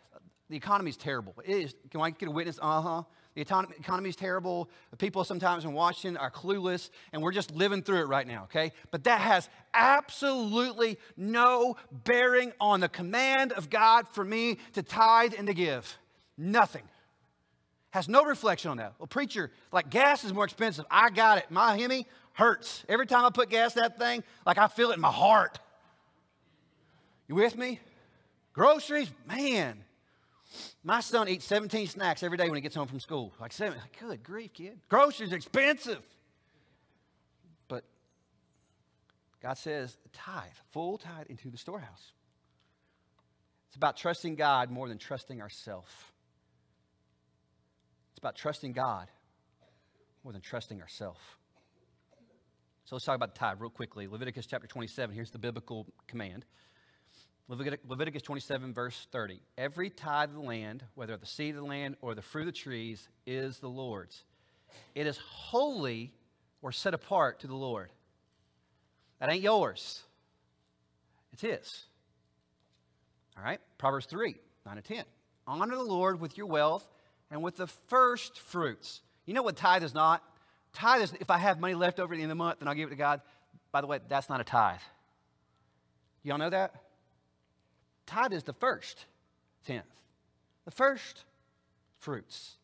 the 0.51 0.57
economy 0.57 0.88
is 0.88 0.97
terrible. 0.97 1.35
It 1.44 1.57
is. 1.57 1.75
Can 1.90 2.01
I 2.01 2.11
get 2.11 2.29
a 2.29 2.33
witness? 2.33 2.59
Uh 2.61 2.81
huh. 2.81 3.03
The 3.35 3.42
economy 3.42 4.09
is 4.09 4.16
terrible. 4.16 4.71
The 4.90 4.97
people 4.97 5.23
sometimes 5.23 5.64
in 5.64 5.73
Washington 5.73 6.16
are 6.16 6.31
clueless, 6.31 6.88
and 7.12 7.23
we're 7.23 7.33
just 7.33 7.55
living 7.55 7.83
through 7.83 8.01
it 8.01 8.09
right 8.09 8.27
now, 8.27 8.44
okay? 8.44 8.73
But 8.90 9.05
that 9.05 9.21
has 9.21 9.49
absolutely 9.75 10.99
no 11.16 11.77
bearing 11.92 12.53
on 12.61 12.81
the 12.81 12.88
command 12.88 13.53
of 13.53 13.68
God 13.68 14.09
for 14.09 14.25
me 14.25 14.59
to 14.73 14.83
tithe 14.83 15.35
and 15.37 15.47
to 15.49 15.55
give. 15.55 15.99
Nothing. 16.37 16.83
Has 17.90 18.09
no 18.09 18.24
reflection 18.24 18.70
on 18.70 18.77
that. 18.77 18.94
Well, 18.98 19.07
preacher, 19.07 19.51
like 19.72 19.90
gas 19.90 20.24
is 20.24 20.33
more 20.35 20.44
expensive. 20.44 20.85
I 20.90 21.11
got 21.11 21.38
it. 21.38 21.51
My 21.51 21.77
Hemi 21.77 22.07
hurts. 22.35 22.85
Every 22.88 23.07
time 23.07 23.24
I 23.24 23.31
put 23.31 23.48
gas 23.48 23.77
in 23.77 23.83
that 23.83 23.98
thing, 23.98 24.22
like 24.44 24.59
I 24.59 24.68
feel 24.68 24.90
it 24.90 24.94
in 24.94 25.01
my 25.01 25.11
heart. 25.11 25.59
You 27.29 27.35
with 27.35 27.57
me? 27.57 27.81
Groceries, 28.53 29.11
man. 29.27 29.85
My 30.83 31.01
son 31.01 31.29
eats 31.29 31.44
17 31.44 31.87
snacks 31.87 32.22
every 32.22 32.38
day 32.38 32.46
when 32.46 32.55
he 32.55 32.61
gets 32.61 32.74
home 32.74 32.88
from 32.88 33.01
school. 33.01 33.35
Like, 33.40 33.53
seven, 33.53 33.79
like 33.79 33.98
good 34.01 34.22
grief, 34.22 34.55
kid. 34.55 34.79
Groceries 34.88 35.33
expensive. 35.33 36.03
But 37.68 37.85
God 39.42 39.59
says, 39.59 39.96
tithe, 40.12 40.51
full 40.70 40.98
tithe 40.98 41.27
into 41.29 41.51
the 41.51 41.59
storehouse. 41.59 42.12
It's 43.68 43.77
about 43.77 43.96
trusting 43.96 44.37
God 44.37 44.70
more 44.70 44.88
than 44.88 44.96
trusting 44.96 45.42
ourselves. 45.42 45.92
It's 48.19 48.25
about 48.25 48.35
trusting 48.35 48.73
God 48.73 49.07
more 50.25 50.33
than 50.33 50.43
trusting 50.43 50.83
ourselves. 50.83 51.21
So 52.85 52.97
let's 52.97 53.05
talk 53.05 53.15
about 53.15 53.33
the 53.33 53.39
tithe 53.39 53.61
real 53.61 53.71
quickly. 53.71 54.09
Leviticus 54.09 54.45
chapter 54.45 54.67
27, 54.67 55.15
here's 55.15 55.31
the 55.31 55.39
biblical 55.39 55.87
command. 56.09 56.45
Leviticus 57.49 58.23
27, 58.23 58.75
verse 58.75 59.07
30. 59.13 59.39
Every 59.57 59.89
tithe 59.89 60.31
of 60.31 60.35
the 60.35 60.41
land, 60.41 60.83
whether 60.97 61.17
the 61.17 61.27
seed 61.27 61.55
of 61.55 61.61
the 61.63 61.69
land 61.69 61.95
or 62.01 62.17
the 62.17 62.23
fruit 62.23 62.41
of 62.41 62.47
the 62.47 62.53
trees, 62.53 63.09
is 63.25 63.61
the 63.61 63.69
Lord's. 63.69 64.25
It 64.97 65.07
is 65.07 65.17
holy 65.19 66.13
or 66.61 66.73
set 66.73 66.95
apart 66.95 67.39
to 67.43 67.47
the 67.47 67.55
Lord. 67.55 67.93
That 69.21 69.31
ain't 69.31 69.45
yours, 69.45 70.03
it's 71.33 71.43
His. 71.43 71.85
All 73.37 73.45
right? 73.45 73.61
Proverbs 73.79 74.07
3, 74.07 74.35
9 74.67 74.77
and 74.77 74.85
10. 74.85 75.05
Honor 75.47 75.77
the 75.77 75.83
Lord 75.85 76.21
with 76.21 76.37
your 76.37 76.49
wealth 76.49 76.85
and 77.31 77.43
with 77.43 77.57
the 77.57 77.67
first 77.67 78.38
fruits. 78.38 79.01
You 79.27 79.35
know 79.35 79.43
what 79.43 79.57
tithe 79.57 79.83
is 79.83 79.95
not? 79.95 80.23
Tithe 80.73 81.03
is 81.03 81.12
if 81.21 81.31
I 81.31 81.38
have 81.38 81.61
money 81.61 81.75
left 81.75 82.01
over 82.01 82.14
at 82.14 82.17
the 82.17 82.23
end 82.23 82.31
of 82.33 82.37
the 82.37 82.43
month, 82.43 82.61
then 82.61 82.69
I'll 82.69 82.75
give 82.75 82.88
it 82.88 82.91
to 82.91 82.97
God. 82.97 83.21
By 83.73 83.81
the 83.81 83.87
way, 83.87 84.01
that's 84.09 84.29
not 84.29 84.41
a 84.41 84.45
tithe. 84.45 84.81
Y'all 86.23 86.38
know 86.38 86.51
that? 86.51 86.75
Tithe 88.07 88.33
is 88.33 88.43
the 88.43 88.53
first 88.53 89.05
tenth, 89.67 89.85
the 90.64 90.71
first 90.71 91.25
fruits. 91.99 92.57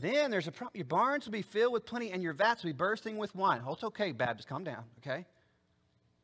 Then 0.00 0.30
there's 0.30 0.46
a 0.46 0.52
problem. 0.52 0.76
Your 0.76 0.84
barns 0.84 1.24
will 1.24 1.32
be 1.32 1.42
filled 1.42 1.72
with 1.72 1.86
plenty 1.86 2.10
and 2.10 2.22
your 2.22 2.34
vats 2.34 2.62
will 2.62 2.68
be 2.68 2.76
bursting 2.76 3.16
with 3.16 3.34
wine. 3.34 3.62
Oh, 3.66 3.72
it's 3.72 3.84
okay, 3.84 4.12
Baptist, 4.12 4.48
calm 4.48 4.64
down, 4.64 4.84
okay? 4.98 5.24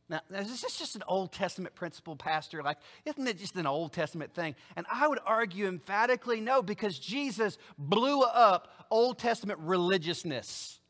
Now, 0.09 0.21
is 0.31 0.61
this 0.61 0.79
just 0.79 0.97
an 0.97 1.03
Old 1.09 1.33
Testament 1.33 1.75
principle, 1.75 2.17
Pastor? 2.17 2.63
Like, 2.63 2.79
isn't 3.07 3.27
it 3.27 3.39
just 3.39 3.57
an 3.57 3.67
Old 3.67 3.93
Testament 3.93 4.35
thing? 4.35 4.55
And 4.77 4.85
I 4.93 5.09
would 5.09 5.21
argue 5.25 5.69
emphatically 5.69 6.41
no, 6.41 6.61
because 6.63 6.99
Jesus 6.99 7.57
blew 7.79 8.23
up 8.23 8.87
Old 8.91 9.19
Testament 9.19 9.61
religiousness. 9.63 10.81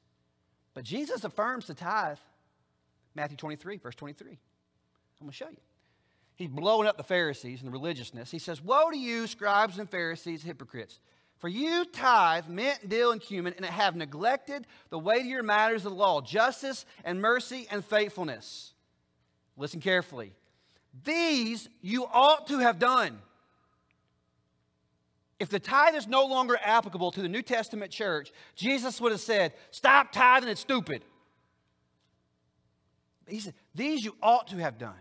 But 0.75 0.85
Jesus 0.85 1.25
affirms 1.25 1.66
the 1.66 1.75
tithe. 1.75 2.18
Matthew 3.14 3.37
23, 3.37 3.77
verse 3.77 3.94
23. 3.94 4.31
I'm 4.31 4.38
going 5.20 5.31
to 5.31 5.37
show 5.37 5.48
you 5.48 5.59
he's 6.35 6.48
blowing 6.48 6.88
up 6.88 6.96
the 6.96 7.03
Pharisees 7.03 7.61
and 7.61 7.68
the 7.68 7.72
religiousness. 7.72 8.31
He 8.31 8.38
says, 8.38 8.61
Woe 8.61 8.90
to 8.90 8.98
you, 8.98 9.27
scribes 9.27 9.79
and 9.79 9.88
Pharisees, 9.88 10.42
hypocrites! 10.42 10.98
For 11.38 11.48
you 11.48 11.85
tithe 11.85 12.46
mint, 12.46 12.88
dill, 12.88 13.11
and 13.11 13.20
cumin, 13.20 13.55
and 13.57 13.66
have 13.66 13.96
neglected 13.96 14.66
the 14.90 14.98
weightier 14.98 15.42
matters 15.42 15.85
of 15.85 15.92
the 15.92 15.98
law, 15.98 16.20
justice 16.20 16.87
and 17.05 17.20
mercy 17.20 17.66
and 17.70 17.85
faithfulness. 17.85 18.72
Listen 19.57 19.81
carefully. 19.81 20.33
These 21.05 21.69
you 21.81 22.05
ought 22.05 22.47
to 22.49 22.59
have 22.59 22.79
done. 22.79 23.19
If 25.41 25.49
the 25.49 25.59
tithe 25.59 25.97
is 25.97 26.07
no 26.07 26.27
longer 26.27 26.59
applicable 26.62 27.11
to 27.12 27.23
the 27.23 27.29
New 27.29 27.43
Testament 27.43 27.91
church, 27.91 28.33
Jesus 28.55 29.01
would 29.01 29.12
have 29.12 29.21
said, 29.21 29.55
Stop 29.71 30.12
tithing, 30.12 30.49
it's 30.49 30.61
stupid. 30.61 31.03
He 33.27 33.41
said, 33.41 33.55
These 33.75 34.05
you 34.05 34.15
ought 34.23 34.49
to 34.49 34.57
have 34.57 34.79
done 34.79 34.95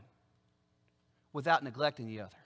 without 1.33 1.63
neglecting 1.63 2.07
the 2.07 2.21
other. 2.21 2.37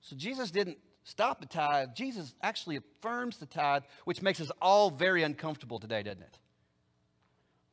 So 0.00 0.16
Jesus 0.16 0.50
didn't 0.50 0.78
stop 1.02 1.40
the 1.40 1.46
tithe. 1.46 1.90
Jesus 1.94 2.34
actually 2.42 2.76
affirms 2.76 3.36
the 3.38 3.46
tithe, 3.46 3.82
which 4.04 4.22
makes 4.22 4.40
us 4.40 4.50
all 4.60 4.90
very 4.90 5.22
uncomfortable 5.22 5.78
today, 5.78 6.02
doesn't 6.02 6.22
it? 6.22 6.38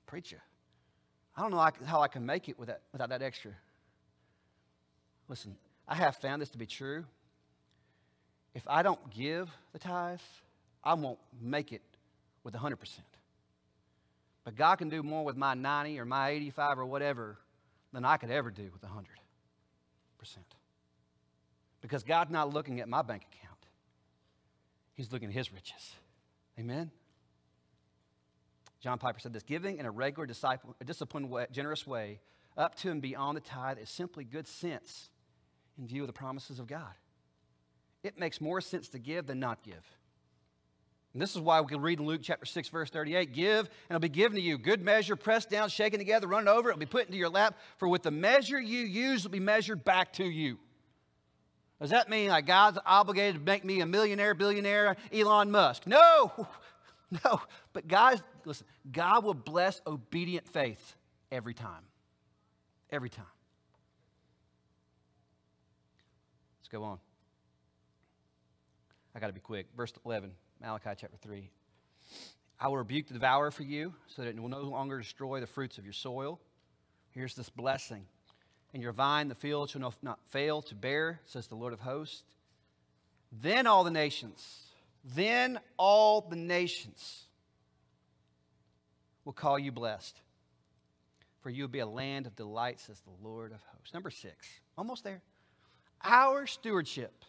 Preacher, 0.05 0.41
I 1.35 1.41
don't 1.41 1.51
know 1.51 1.85
how 1.85 2.01
I 2.01 2.07
can 2.07 2.25
make 2.25 2.49
it 2.49 2.59
without, 2.59 2.79
without 2.91 3.09
that 3.09 3.21
extra. 3.21 3.51
Listen, 5.27 5.55
I 5.87 5.95
have 5.95 6.17
found 6.17 6.41
this 6.41 6.49
to 6.49 6.57
be 6.57 6.65
true. 6.65 7.05
If 8.53 8.67
I 8.67 8.83
don't 8.83 9.09
give 9.09 9.49
the 9.71 9.79
tithe, 9.79 10.19
I 10.83 10.93
won't 10.93 11.19
make 11.41 11.71
it 11.71 11.81
with 12.43 12.53
100%. 12.53 12.75
But 14.43 14.55
God 14.55 14.77
can 14.77 14.89
do 14.89 15.03
more 15.03 15.23
with 15.23 15.37
my 15.37 15.53
90 15.53 15.99
or 15.99 16.05
my 16.05 16.29
85 16.29 16.79
or 16.79 16.85
whatever 16.85 17.37
than 17.93 18.03
I 18.03 18.17
could 18.17 18.31
ever 18.31 18.49
do 18.49 18.69
with 18.73 18.81
100%. 18.81 18.95
Because 21.81 22.03
God's 22.03 22.31
not 22.31 22.53
looking 22.53 22.79
at 22.79 22.89
my 22.89 23.01
bank 23.01 23.23
account, 23.31 23.57
He's 24.93 25.11
looking 25.11 25.29
at 25.29 25.35
His 25.35 25.51
riches. 25.53 25.95
Amen? 26.59 26.91
John 28.81 28.97
Piper 28.97 29.19
said 29.19 29.31
this 29.31 29.43
giving 29.43 29.77
in 29.77 29.85
a 29.85 29.91
regular, 29.91 30.25
disciple, 30.25 30.75
disciplined, 30.83 31.29
way, 31.29 31.45
generous 31.51 31.85
way, 31.85 32.19
up 32.57 32.75
to 32.75 32.89
and 32.89 33.01
beyond 33.01 33.37
the 33.37 33.41
tithe, 33.41 33.77
is 33.77 33.89
simply 33.89 34.23
good 34.23 34.47
sense 34.47 35.09
in 35.77 35.87
view 35.87 36.01
of 36.01 36.07
the 36.07 36.13
promises 36.13 36.59
of 36.59 36.67
God. 36.67 36.93
It 38.03 38.19
makes 38.19 38.41
more 38.41 38.59
sense 38.59 38.89
to 38.89 38.99
give 38.99 39.27
than 39.27 39.39
not 39.39 39.63
give. 39.63 39.85
And 41.13 41.21
this 41.21 41.35
is 41.35 41.41
why 41.41 41.59
we 41.61 41.67
can 41.67 41.81
read 41.81 41.99
in 41.99 42.05
Luke 42.05 42.21
chapter 42.23 42.45
6, 42.45 42.69
verse 42.69 42.89
38 42.89 43.33
Give, 43.33 43.59
and 43.59 43.69
it'll 43.89 43.99
be 43.99 44.09
given 44.09 44.35
to 44.35 44.41
you. 44.41 44.57
Good 44.57 44.81
measure, 44.81 45.15
pressed 45.15 45.49
down, 45.49 45.69
shaken 45.69 45.99
together, 45.99 46.25
run 46.25 46.47
over, 46.47 46.69
it'll 46.69 46.79
be 46.79 46.85
put 46.85 47.05
into 47.05 47.17
your 47.17 47.29
lap. 47.29 47.57
For 47.77 47.87
with 47.87 48.01
the 48.01 48.11
measure 48.11 48.59
you 48.59 48.79
use, 48.79 49.21
it 49.21 49.27
will 49.27 49.33
be 49.33 49.39
measured 49.39 49.83
back 49.83 50.13
to 50.13 50.23
you. 50.23 50.57
Does 51.81 51.89
that 51.89 52.09
mean 52.09 52.29
like 52.29 52.45
God's 52.45 52.77
obligated 52.85 53.35
to 53.35 53.41
make 53.41 53.65
me 53.65 53.81
a 53.81 53.85
millionaire, 53.85 54.35
billionaire, 54.35 54.95
Elon 55.11 55.51
Musk? 55.51 55.87
No, 55.87 56.47
no. 57.25 57.41
But 57.73 57.87
guys, 57.87 58.21
listen, 58.45 58.65
God 58.91 59.23
will 59.23 59.33
bless 59.33 59.81
obedient 59.85 60.47
faith 60.47 60.95
every 61.31 61.53
time. 61.53 61.83
Every 62.89 63.09
time. 63.09 63.25
Let's 66.59 66.69
go 66.69 66.83
on. 66.83 66.99
I 69.15 69.19
got 69.19 69.27
to 69.27 69.33
be 69.33 69.39
quick. 69.39 69.67
Verse 69.75 69.93
11, 70.05 70.31
Malachi 70.61 70.91
chapter 70.97 71.17
3. 71.21 71.49
I 72.59 72.67
will 72.67 72.77
rebuke 72.77 73.07
the 73.07 73.13
devourer 73.13 73.51
for 73.51 73.63
you 73.63 73.93
so 74.07 74.21
that 74.21 74.29
it 74.29 74.39
will 74.39 74.49
no 74.49 74.61
longer 74.61 74.97
destroy 74.99 75.39
the 75.39 75.47
fruits 75.47 75.77
of 75.77 75.83
your 75.83 75.93
soil. 75.93 76.39
Here's 77.11 77.35
this 77.35 77.49
blessing 77.49 78.05
and 78.73 78.81
your 78.81 78.93
vine, 78.93 79.27
the 79.27 79.35
field 79.35 79.69
shall 79.69 79.93
not 80.01 80.19
fail 80.29 80.61
to 80.63 80.75
bear, 80.75 81.19
says 81.25 81.47
the 81.47 81.55
Lord 81.55 81.73
of 81.73 81.81
hosts. 81.81 82.23
Then 83.31 83.67
all 83.67 83.83
the 83.83 83.91
nations, 83.91 84.67
then 85.03 85.59
all 85.77 86.21
the 86.21 86.35
nations 86.35 87.25
will 89.25 89.33
call 89.33 89.57
you 89.57 89.71
blessed. 89.71 90.19
For 91.41 91.49
you 91.49 91.63
will 91.63 91.69
be 91.69 91.79
a 91.79 91.87
land 91.87 92.27
of 92.27 92.35
delight, 92.35 92.79
says 92.79 93.01
the 93.01 93.27
Lord 93.27 93.51
of 93.51 93.59
hosts. 93.73 93.93
Number 93.93 94.11
six, 94.11 94.35
almost 94.77 95.03
there. 95.03 95.21
Our 96.03 96.45
stewardship 96.45 97.25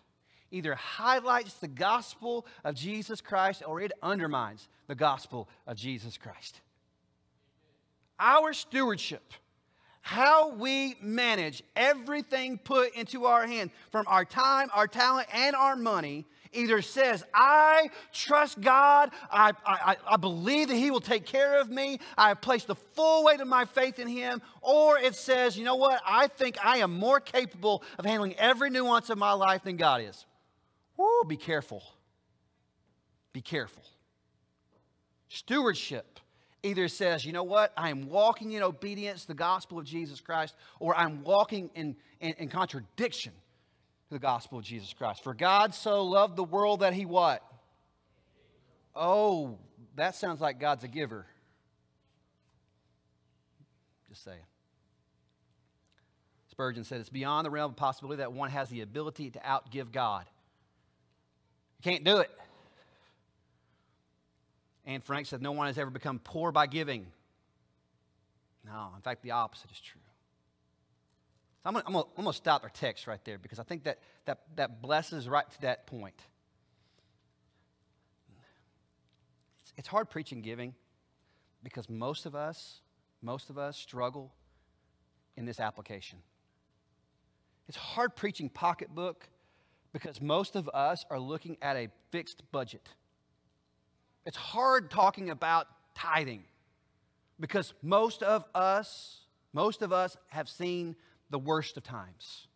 either 0.50 0.74
highlights 0.74 1.54
the 1.54 1.68
gospel 1.68 2.46
of 2.62 2.74
Jesus 2.74 3.22
Christ 3.22 3.62
or 3.66 3.80
it 3.80 3.92
undermines 4.02 4.68
the 4.86 4.94
gospel 4.94 5.48
of 5.66 5.76
Jesus 5.76 6.18
Christ. 6.18 6.60
Our 8.18 8.52
stewardship 8.52 9.22
how 10.02 10.50
we 10.50 10.96
manage 11.00 11.62
everything 11.76 12.58
put 12.58 12.94
into 12.94 13.24
our 13.24 13.46
hand 13.46 13.70
from 13.90 14.04
our 14.08 14.24
time, 14.24 14.68
our 14.74 14.88
talent, 14.88 15.28
and 15.32 15.54
our 15.54 15.76
money 15.76 16.26
either 16.52 16.82
says, 16.82 17.24
I 17.34 17.90
trust 18.12 18.60
God, 18.60 19.10
I, 19.30 19.52
I, 19.64 19.96
I 20.06 20.16
believe 20.16 20.68
that 20.68 20.76
He 20.76 20.90
will 20.90 21.00
take 21.00 21.26
care 21.26 21.60
of 21.60 21.70
me, 21.70 21.98
I 22.16 22.28
have 22.28 22.40
placed 22.40 22.66
the 22.66 22.74
full 22.74 23.24
weight 23.24 23.40
of 23.40 23.48
my 23.48 23.64
faith 23.64 23.98
in 23.98 24.08
Him, 24.08 24.42
or 24.60 24.98
it 24.98 25.14
says, 25.14 25.56
you 25.56 25.64
know 25.64 25.76
what, 25.76 26.00
I 26.06 26.26
think 26.26 26.56
I 26.64 26.78
am 26.78 26.92
more 26.92 27.20
capable 27.20 27.82
of 27.98 28.04
handling 28.04 28.34
every 28.36 28.70
nuance 28.70 29.10
of 29.10 29.18
my 29.18 29.32
life 29.32 29.64
than 29.64 29.76
God 29.76 30.02
is. 30.02 30.26
Woo, 30.96 31.24
be 31.26 31.36
careful. 31.36 31.82
Be 33.32 33.40
careful. 33.40 33.82
Stewardship 35.28 36.20
either 36.62 36.88
says, 36.88 37.24
you 37.24 37.32
know 37.32 37.42
what, 37.42 37.72
I 37.76 37.90
am 37.90 38.08
walking 38.08 38.52
in 38.52 38.62
obedience 38.62 39.22
to 39.22 39.28
the 39.28 39.34
gospel 39.34 39.78
of 39.78 39.84
Jesus 39.84 40.20
Christ, 40.20 40.54
or 40.78 40.94
I'm 40.96 41.24
walking 41.24 41.70
in, 41.74 41.96
in, 42.20 42.34
in, 42.34 42.48
contradiction 42.48 43.32
the 44.12 44.18
gospel 44.18 44.58
of 44.58 44.64
Jesus 44.64 44.92
Christ. 44.92 45.22
For 45.22 45.34
God 45.34 45.74
so 45.74 46.04
loved 46.04 46.36
the 46.36 46.44
world 46.44 46.80
that 46.80 46.94
he 46.94 47.04
what? 47.04 47.42
Oh, 48.94 49.58
that 49.96 50.14
sounds 50.14 50.40
like 50.40 50.60
God's 50.60 50.84
a 50.84 50.88
giver. 50.88 51.26
Just 54.08 54.24
saying. 54.24 54.38
Spurgeon 56.50 56.84
said, 56.84 57.00
It's 57.00 57.08
beyond 57.08 57.46
the 57.46 57.50
realm 57.50 57.70
of 57.70 57.76
possibility 57.76 58.18
that 58.18 58.32
one 58.32 58.50
has 58.50 58.68
the 58.68 58.82
ability 58.82 59.30
to 59.30 59.38
outgive 59.38 59.90
God. 59.90 60.26
You 61.78 61.90
can't 61.90 62.04
do 62.04 62.18
it. 62.18 62.30
Anne 64.84 65.00
Frank 65.00 65.26
said, 65.26 65.40
No 65.40 65.52
one 65.52 65.66
has 65.68 65.78
ever 65.78 65.90
become 65.90 66.20
poor 66.22 66.52
by 66.52 66.66
giving. 66.66 67.06
No, 68.66 68.90
in 68.94 69.02
fact, 69.02 69.22
the 69.22 69.32
opposite 69.32 69.70
is 69.70 69.80
true. 69.80 70.00
So 71.62 71.70
I'm 71.70 71.92
going 71.92 72.06
to 72.24 72.32
stop 72.32 72.64
our 72.64 72.70
text 72.70 73.06
right 73.06 73.24
there 73.24 73.38
because 73.38 73.58
I 73.60 73.62
think 73.62 73.84
that, 73.84 73.98
that, 74.24 74.40
that 74.56 74.82
blesses 74.82 75.28
right 75.28 75.48
to 75.48 75.60
that 75.62 75.86
point. 75.86 76.20
It's, 79.62 79.72
it's 79.78 79.88
hard 79.88 80.10
preaching 80.10 80.42
giving 80.42 80.74
because 81.62 81.88
most 81.88 82.26
of 82.26 82.34
us, 82.34 82.80
most 83.22 83.48
of 83.48 83.58
us 83.58 83.76
struggle 83.76 84.32
in 85.36 85.44
this 85.44 85.60
application. 85.60 86.18
It's 87.68 87.76
hard 87.76 88.16
preaching 88.16 88.48
pocketbook 88.48 89.28
because 89.92 90.20
most 90.20 90.56
of 90.56 90.68
us 90.74 91.04
are 91.10 91.20
looking 91.20 91.58
at 91.62 91.76
a 91.76 91.88
fixed 92.10 92.42
budget. 92.50 92.88
It's 94.26 94.36
hard 94.36 94.90
talking 94.90 95.30
about 95.30 95.68
tithing 95.94 96.44
because 97.38 97.72
most 97.82 98.22
of 98.22 98.44
us, 98.52 99.20
most 99.52 99.82
of 99.82 99.92
us 99.92 100.16
have 100.28 100.48
seen 100.48 100.96
the 101.32 101.38
worst 101.38 101.76
of 101.76 101.82
times, 101.82 102.46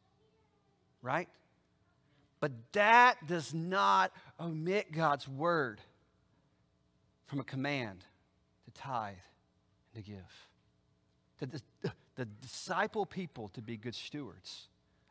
right? 1.03 1.29
But 2.39 2.53
that 2.73 3.27
does 3.27 3.53
not 3.53 4.12
omit 4.39 4.93
God's 4.93 5.27
word 5.27 5.81
from 7.27 7.41
a 7.41 7.45
command 7.45 8.05
to 8.67 8.71
tithe 8.71 9.15
and 9.95 10.05
to 10.05 10.11
give. 10.11 10.49
To 11.41 11.47
the, 11.47 11.93
the 12.15 12.25
disciple 12.27 13.05
people 13.05 13.49
to 13.49 13.62
be 13.62 13.77
good 13.77 13.95
stewards 13.95 14.69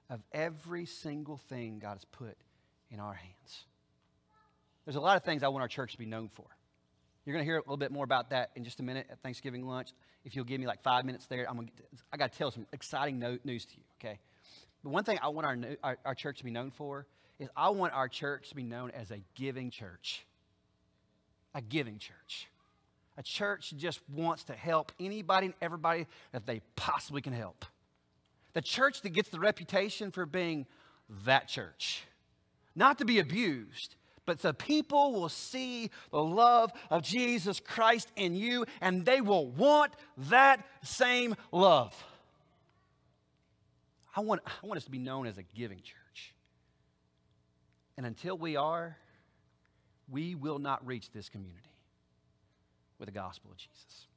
of 0.10 0.22
every 0.32 0.86
single 0.86 1.38
thing 1.38 1.80
God 1.80 1.96
has 1.96 2.06
put 2.06 2.38
in 2.92 3.00
our 3.00 3.14
hands. 3.14 3.66
There's 4.86 4.96
a 4.96 5.02
lot 5.02 5.18
of 5.18 5.24
things 5.24 5.42
I 5.44 5.48
want 5.48 5.64
our 5.64 5.68
church 5.68 5.94
to 5.94 5.98
be 5.98 6.06
known 6.06 6.30
for. 6.30 6.46
You're 7.26 7.34
going 7.34 7.44
to 7.44 7.50
hear 7.50 7.58
a 7.58 7.62
little 7.62 7.78
bit 7.78 7.92
more 7.92 8.04
about 8.04 8.30
that 8.30 8.52
in 8.56 8.64
just 8.64 8.80
a 8.80 8.84
minute 8.84 9.08
at 9.12 9.20
Thanksgiving 9.22 9.66
lunch. 9.66 9.90
If 10.26 10.36
you'll 10.36 10.46
give 10.46 10.60
me 10.60 10.68
like 10.68 10.82
five 10.82 11.06
minutes 11.06 11.28
there, 11.28 11.48
I'm 11.48 11.56
gonna 11.56 11.70
I 12.12 12.18
got 12.18 12.32
to 12.32 12.38
tell 12.38 12.52
some 12.52 12.66
exciting 12.74 13.20
no, 13.20 13.38
news 13.44 13.66
to 13.66 13.72
you, 13.78 13.84
okay? 14.00 14.20
But 14.84 14.90
one 14.90 15.04
thing 15.04 15.20
I 15.22 15.30
want 15.30 15.48
our, 15.48 15.58
our, 15.84 15.98
our 16.04 16.16
church 16.16 16.40
to 16.40 16.44
be 16.44 16.52
known 16.52 16.72
for 16.72 17.06
is 17.40 17.50
I 17.56 17.70
want 17.70 17.94
our 17.94 18.08
church 18.08 18.50
to 18.50 18.56
be 18.56 18.64
known 18.64 18.92
as 18.92 19.12
a 19.12 19.22
giving 19.36 19.70
church. 19.70 20.26
A 21.54 21.62
giving 21.62 22.00
church. 22.00 22.48
A 23.18 23.24
church 23.24 23.74
just 23.78 24.02
wants 24.10 24.44
to 24.46 24.54
help 24.54 24.92
anybody 25.00 25.48
and 25.48 25.56
everybody 25.62 26.08
that 26.34 26.46
they 26.46 26.62
possibly 26.76 27.22
can 27.22 27.34
help. 27.34 27.66
The 28.54 28.62
church 28.62 29.02
that 29.02 29.10
gets 29.10 29.30
the 29.30 29.40
reputation 29.40 30.12
for 30.12 30.26
being 30.26 30.66
that 31.26 31.48
church. 31.48 32.04
Not 32.76 32.98
to 32.98 33.06
be 33.06 33.20
abused, 33.20 33.96
but 34.26 34.42
the 34.42 34.54
people 34.54 35.14
will 35.14 35.30
see 35.30 35.92
the 36.12 36.24
love 36.24 36.72
of 36.90 37.04
Jesus 37.04 37.60
Christ 37.60 38.12
in 38.16 38.36
you 38.36 38.66
and 38.82 39.06
they 39.06 39.22
will 39.22 39.48
want 39.48 39.94
that 40.30 40.66
same 40.84 41.36
love. 41.52 41.96
I 44.16 44.22
want, 44.22 44.42
I 44.46 44.66
want 44.66 44.78
us 44.78 44.86
to 44.86 44.92
be 44.92 45.00
known 45.00 45.28
as 45.28 45.38
a 45.38 45.44
giving 45.44 45.80
church. 45.80 46.34
And 47.98 48.06
until 48.06 48.38
we 48.38 48.56
are, 48.56 48.98
we 50.10 50.36
will 50.36 50.60
not 50.60 50.86
reach 50.86 51.12
this 51.12 51.30
community 51.30 51.62
with 53.00 53.08
the 53.08 53.14
gospel 53.14 53.52
of 53.52 53.58
Jesus. 53.58 54.08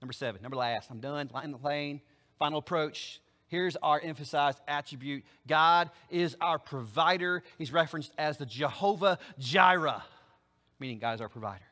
Number 0.00 0.12
seven, 0.12 0.42
number 0.42 0.56
last, 0.56 0.90
I'm 0.90 1.00
done, 1.00 1.30
line 1.32 1.50
the 1.52 1.58
lane, 1.58 2.00
final 2.38 2.58
approach. 2.58 3.20
Here's 3.52 3.76
our 3.76 4.00
emphasized 4.00 4.60
attribute 4.66 5.24
God 5.46 5.90
is 6.08 6.38
our 6.40 6.58
provider. 6.58 7.42
He's 7.58 7.70
referenced 7.70 8.10
as 8.16 8.38
the 8.38 8.46
Jehovah 8.46 9.18
Jireh, 9.38 10.02
meaning 10.80 10.98
God 10.98 11.16
is 11.16 11.20
our 11.20 11.28
provider. 11.28 11.66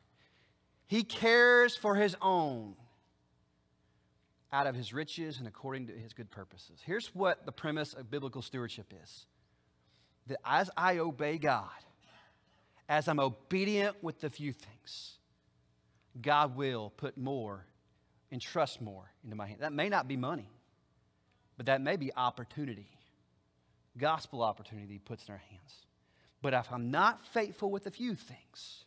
He 0.85 1.03
cares 1.03 1.75
for 1.75 1.95
his 1.95 2.15
own 2.21 2.75
out 4.53 4.67
of 4.67 4.75
his 4.75 4.93
riches 4.93 5.39
and 5.39 5.47
according 5.47 5.87
to 5.87 5.93
his 5.93 6.13
good 6.13 6.29
purposes. 6.29 6.79
Here's 6.85 7.07
what 7.15 7.47
the 7.47 7.51
premise 7.51 7.95
of 7.95 8.11
biblical 8.11 8.43
stewardship 8.43 8.93
is 9.03 9.25
that 10.27 10.37
as 10.45 10.69
I 10.77 10.99
obey 10.99 11.39
God, 11.39 11.65
as 12.87 13.07
I'm 13.07 13.19
obedient 13.19 14.03
with 14.03 14.21
the 14.21 14.29
few 14.29 14.53
things, 14.53 15.17
God 16.21 16.55
will 16.55 16.91
put 16.91 17.17
more 17.17 17.65
and 18.31 18.39
trust 18.39 18.83
more 18.83 19.11
into 19.23 19.35
my 19.35 19.47
hand. 19.47 19.61
That 19.61 19.73
may 19.73 19.89
not 19.89 20.07
be 20.07 20.15
money, 20.15 20.51
but 21.57 21.65
that 21.65 21.81
may 21.81 21.95
be 21.95 22.11
opportunity, 22.15 22.87
gospel 23.97 24.41
opportunity 24.41 24.93
he 24.93 24.99
puts 24.99 25.27
in 25.27 25.33
our 25.33 25.41
hands. 25.49 25.85
But 26.41 26.53
if 26.53 26.71
I'm 26.71 26.89
not 26.91 27.25
faithful 27.25 27.69
with 27.69 27.85
a 27.85 27.91
few 27.91 28.15
things, 28.15 28.85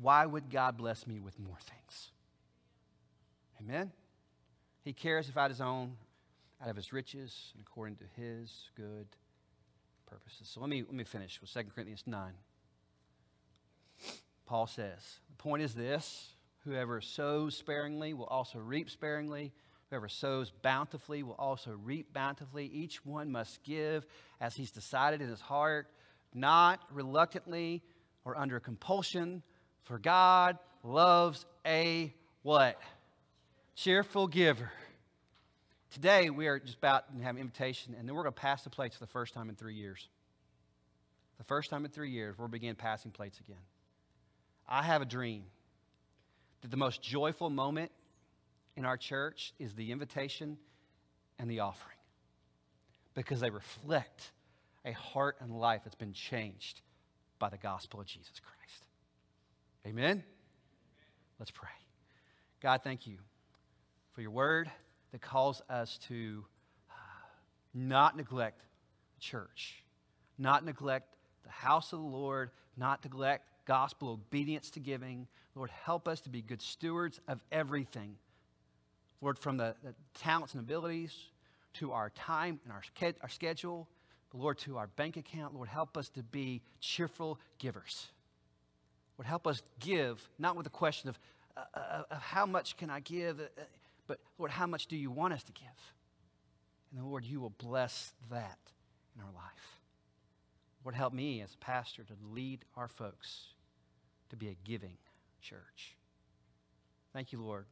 why 0.00 0.24
would 0.26 0.50
God 0.50 0.76
bless 0.76 1.06
me 1.06 1.20
with 1.20 1.38
more 1.38 1.58
things? 1.60 2.10
Amen? 3.60 3.92
He 4.84 4.92
cares 4.92 5.28
about 5.28 5.50
his 5.50 5.60
own 5.60 5.96
out 6.62 6.68
of 6.68 6.76
his 6.76 6.92
riches 6.92 7.52
and 7.54 7.64
according 7.66 7.96
to 7.96 8.04
his 8.16 8.70
good 8.76 9.06
purposes. 10.06 10.48
So 10.48 10.60
let 10.60 10.68
me, 10.68 10.82
let 10.82 10.94
me 10.94 11.04
finish 11.04 11.40
with 11.40 11.52
2 11.52 11.60
Corinthians 11.74 12.04
9. 12.06 12.32
Paul 14.46 14.66
says, 14.66 15.20
The 15.30 15.42
point 15.42 15.62
is 15.62 15.74
this 15.74 16.34
whoever 16.64 17.00
sows 17.00 17.56
sparingly 17.56 18.14
will 18.14 18.26
also 18.26 18.58
reap 18.58 18.90
sparingly. 18.90 19.52
Whoever 19.90 20.08
sows 20.08 20.50
bountifully 20.62 21.22
will 21.22 21.34
also 21.34 21.72
reap 21.84 22.12
bountifully. 22.12 22.66
Each 22.66 23.04
one 23.04 23.30
must 23.30 23.62
give 23.62 24.06
as 24.40 24.54
he's 24.54 24.70
decided 24.70 25.20
in 25.20 25.28
his 25.28 25.40
heart, 25.40 25.88
not 26.32 26.80
reluctantly 26.92 27.82
or 28.24 28.36
under 28.36 28.58
compulsion, 28.60 29.42
for 29.84 29.98
God 29.98 30.58
loves 30.82 31.44
a 31.66 32.12
what? 32.42 32.80
Cheerful 33.76 34.26
giver. 34.26 34.70
Today, 35.90 36.30
we 36.30 36.48
are 36.48 36.58
just 36.58 36.78
about 36.78 37.16
to 37.16 37.22
have 37.22 37.36
an 37.36 37.40
invitation, 37.40 37.94
and 37.96 38.08
then 38.08 38.16
we're 38.16 38.22
going 38.22 38.34
to 38.34 38.40
pass 38.40 38.64
the 38.64 38.70
plates 38.70 38.96
for 38.96 39.04
the 39.04 39.10
first 39.10 39.32
time 39.32 39.48
in 39.48 39.54
three 39.54 39.74
years. 39.74 40.08
The 41.38 41.44
first 41.44 41.70
time 41.70 41.84
in 41.84 41.90
three 41.90 42.10
years, 42.10 42.36
we'll 42.38 42.48
begin 42.48 42.74
passing 42.74 43.10
plates 43.10 43.38
again. 43.38 43.62
I 44.68 44.82
have 44.82 45.02
a 45.02 45.04
dream 45.04 45.44
that 46.62 46.70
the 46.70 46.76
most 46.76 47.02
joyful 47.02 47.50
moment 47.50 47.92
in 48.76 48.84
our 48.84 48.96
church 48.96 49.52
is 49.58 49.74
the 49.74 49.92
invitation 49.92 50.58
and 51.38 51.50
the 51.50 51.60
offering 51.60 51.96
because 53.14 53.40
they 53.40 53.50
reflect 53.50 54.32
a 54.84 54.92
heart 54.92 55.36
and 55.40 55.58
life 55.58 55.82
that's 55.84 55.94
been 55.94 56.12
changed 56.12 56.80
by 57.38 57.48
the 57.48 57.56
gospel 57.56 58.00
of 58.00 58.06
Jesus 58.06 58.40
Christ. 58.40 58.84
Amen? 59.86 60.22
Let's 61.38 61.50
pray. 61.50 61.68
God, 62.60 62.80
thank 62.82 63.06
you 63.06 63.18
for 64.12 64.20
your 64.20 64.30
word 64.30 64.70
that 65.12 65.20
calls 65.20 65.62
us 65.68 65.98
to 66.08 66.44
uh, 66.90 66.94
not 67.74 68.16
neglect 68.16 68.60
the 69.14 69.20
church, 69.20 69.82
not 70.38 70.64
neglect 70.64 71.14
the 71.44 71.50
house 71.50 71.92
of 71.92 72.00
the 72.00 72.06
Lord, 72.06 72.50
not 72.76 73.04
neglect 73.04 73.44
gospel 73.66 74.08
obedience 74.10 74.70
to 74.70 74.80
giving. 74.80 75.26
Lord, 75.54 75.70
help 75.84 76.08
us 76.08 76.20
to 76.22 76.30
be 76.30 76.42
good 76.42 76.62
stewards 76.62 77.20
of 77.28 77.40
everything. 77.52 78.16
Lord, 79.24 79.38
from 79.38 79.56
the, 79.56 79.74
the 79.82 79.94
talents 80.12 80.52
and 80.52 80.62
abilities 80.62 81.16
to 81.74 81.92
our 81.92 82.10
time 82.10 82.60
and 82.64 82.72
our, 82.74 82.82
our 83.22 83.28
schedule, 83.30 83.88
Lord, 84.34 84.58
to 84.58 84.76
our 84.76 84.86
bank 84.86 85.16
account, 85.16 85.54
Lord, 85.54 85.68
help 85.68 85.96
us 85.96 86.10
to 86.10 86.22
be 86.22 86.60
cheerful 86.78 87.38
givers. 87.58 88.08
Lord, 89.16 89.26
help 89.26 89.46
us 89.46 89.62
give, 89.80 90.28
not 90.38 90.56
with 90.56 90.64
the 90.64 90.70
question 90.70 91.08
of, 91.08 91.18
uh, 91.56 91.60
uh 91.74 92.02
of 92.10 92.18
how 92.20 92.44
much 92.44 92.76
can 92.76 92.90
I 92.90 93.00
give, 93.00 93.40
uh, 93.40 93.62
but 94.06 94.18
Lord, 94.36 94.50
how 94.50 94.66
much 94.66 94.88
do 94.88 94.96
you 94.96 95.10
want 95.10 95.32
us 95.32 95.42
to 95.44 95.52
give? 95.52 95.94
And 96.90 97.00
then, 97.00 97.08
Lord, 97.08 97.24
you 97.24 97.40
will 97.40 97.54
bless 97.56 98.12
that 98.30 98.58
in 99.16 99.22
our 99.22 99.32
life. 99.32 99.78
Lord, 100.84 100.96
help 100.96 101.14
me 101.14 101.40
as 101.40 101.54
a 101.54 101.64
pastor 101.64 102.02
to 102.02 102.12
lead 102.30 102.66
our 102.76 102.88
folks 102.88 103.46
to 104.28 104.36
be 104.36 104.48
a 104.48 104.56
giving 104.64 104.98
church. 105.40 105.96
Thank 107.14 107.32
you, 107.32 107.40
Lord, 107.40 107.64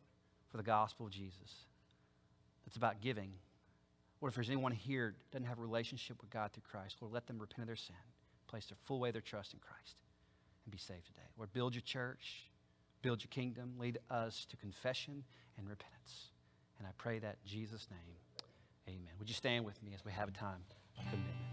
for 0.52 0.58
the 0.58 0.62
gospel 0.62 1.06
of 1.06 1.12
Jesus. 1.12 1.64
That's 2.64 2.76
about 2.76 3.00
giving. 3.00 3.32
Lord, 4.20 4.30
if 4.30 4.34
there's 4.36 4.50
anyone 4.50 4.70
here 4.70 5.16
doesn't 5.32 5.48
have 5.48 5.58
a 5.58 5.62
relationship 5.62 6.20
with 6.20 6.30
God 6.30 6.52
through 6.52 6.62
Christ, 6.70 6.98
Lord, 7.00 7.12
let 7.12 7.26
them 7.26 7.38
repent 7.38 7.62
of 7.62 7.66
their 7.66 7.74
sin, 7.74 7.96
place 8.46 8.66
their 8.66 8.76
full 8.84 9.00
way 9.00 9.10
their 9.10 9.22
trust 9.22 9.54
in 9.54 9.58
Christ, 9.58 9.96
and 10.64 10.70
be 10.70 10.78
saved 10.78 11.06
today. 11.06 11.26
Lord, 11.36 11.52
build 11.52 11.74
your 11.74 11.82
church, 11.82 12.50
build 13.00 13.22
your 13.22 13.30
kingdom, 13.30 13.72
lead 13.78 13.98
us 14.10 14.46
to 14.50 14.56
confession 14.58 15.24
and 15.58 15.68
repentance. 15.68 16.28
And 16.78 16.86
I 16.86 16.90
pray 16.98 17.18
that 17.18 17.42
Jesus' 17.44 17.88
name, 17.90 18.16
amen. 18.88 19.12
Would 19.18 19.28
you 19.28 19.34
stand 19.34 19.64
with 19.64 19.82
me 19.82 19.92
as 19.94 20.04
we 20.04 20.12
have 20.12 20.28
a 20.28 20.32
time 20.32 20.62
of 20.98 21.10
commitment? 21.10 21.51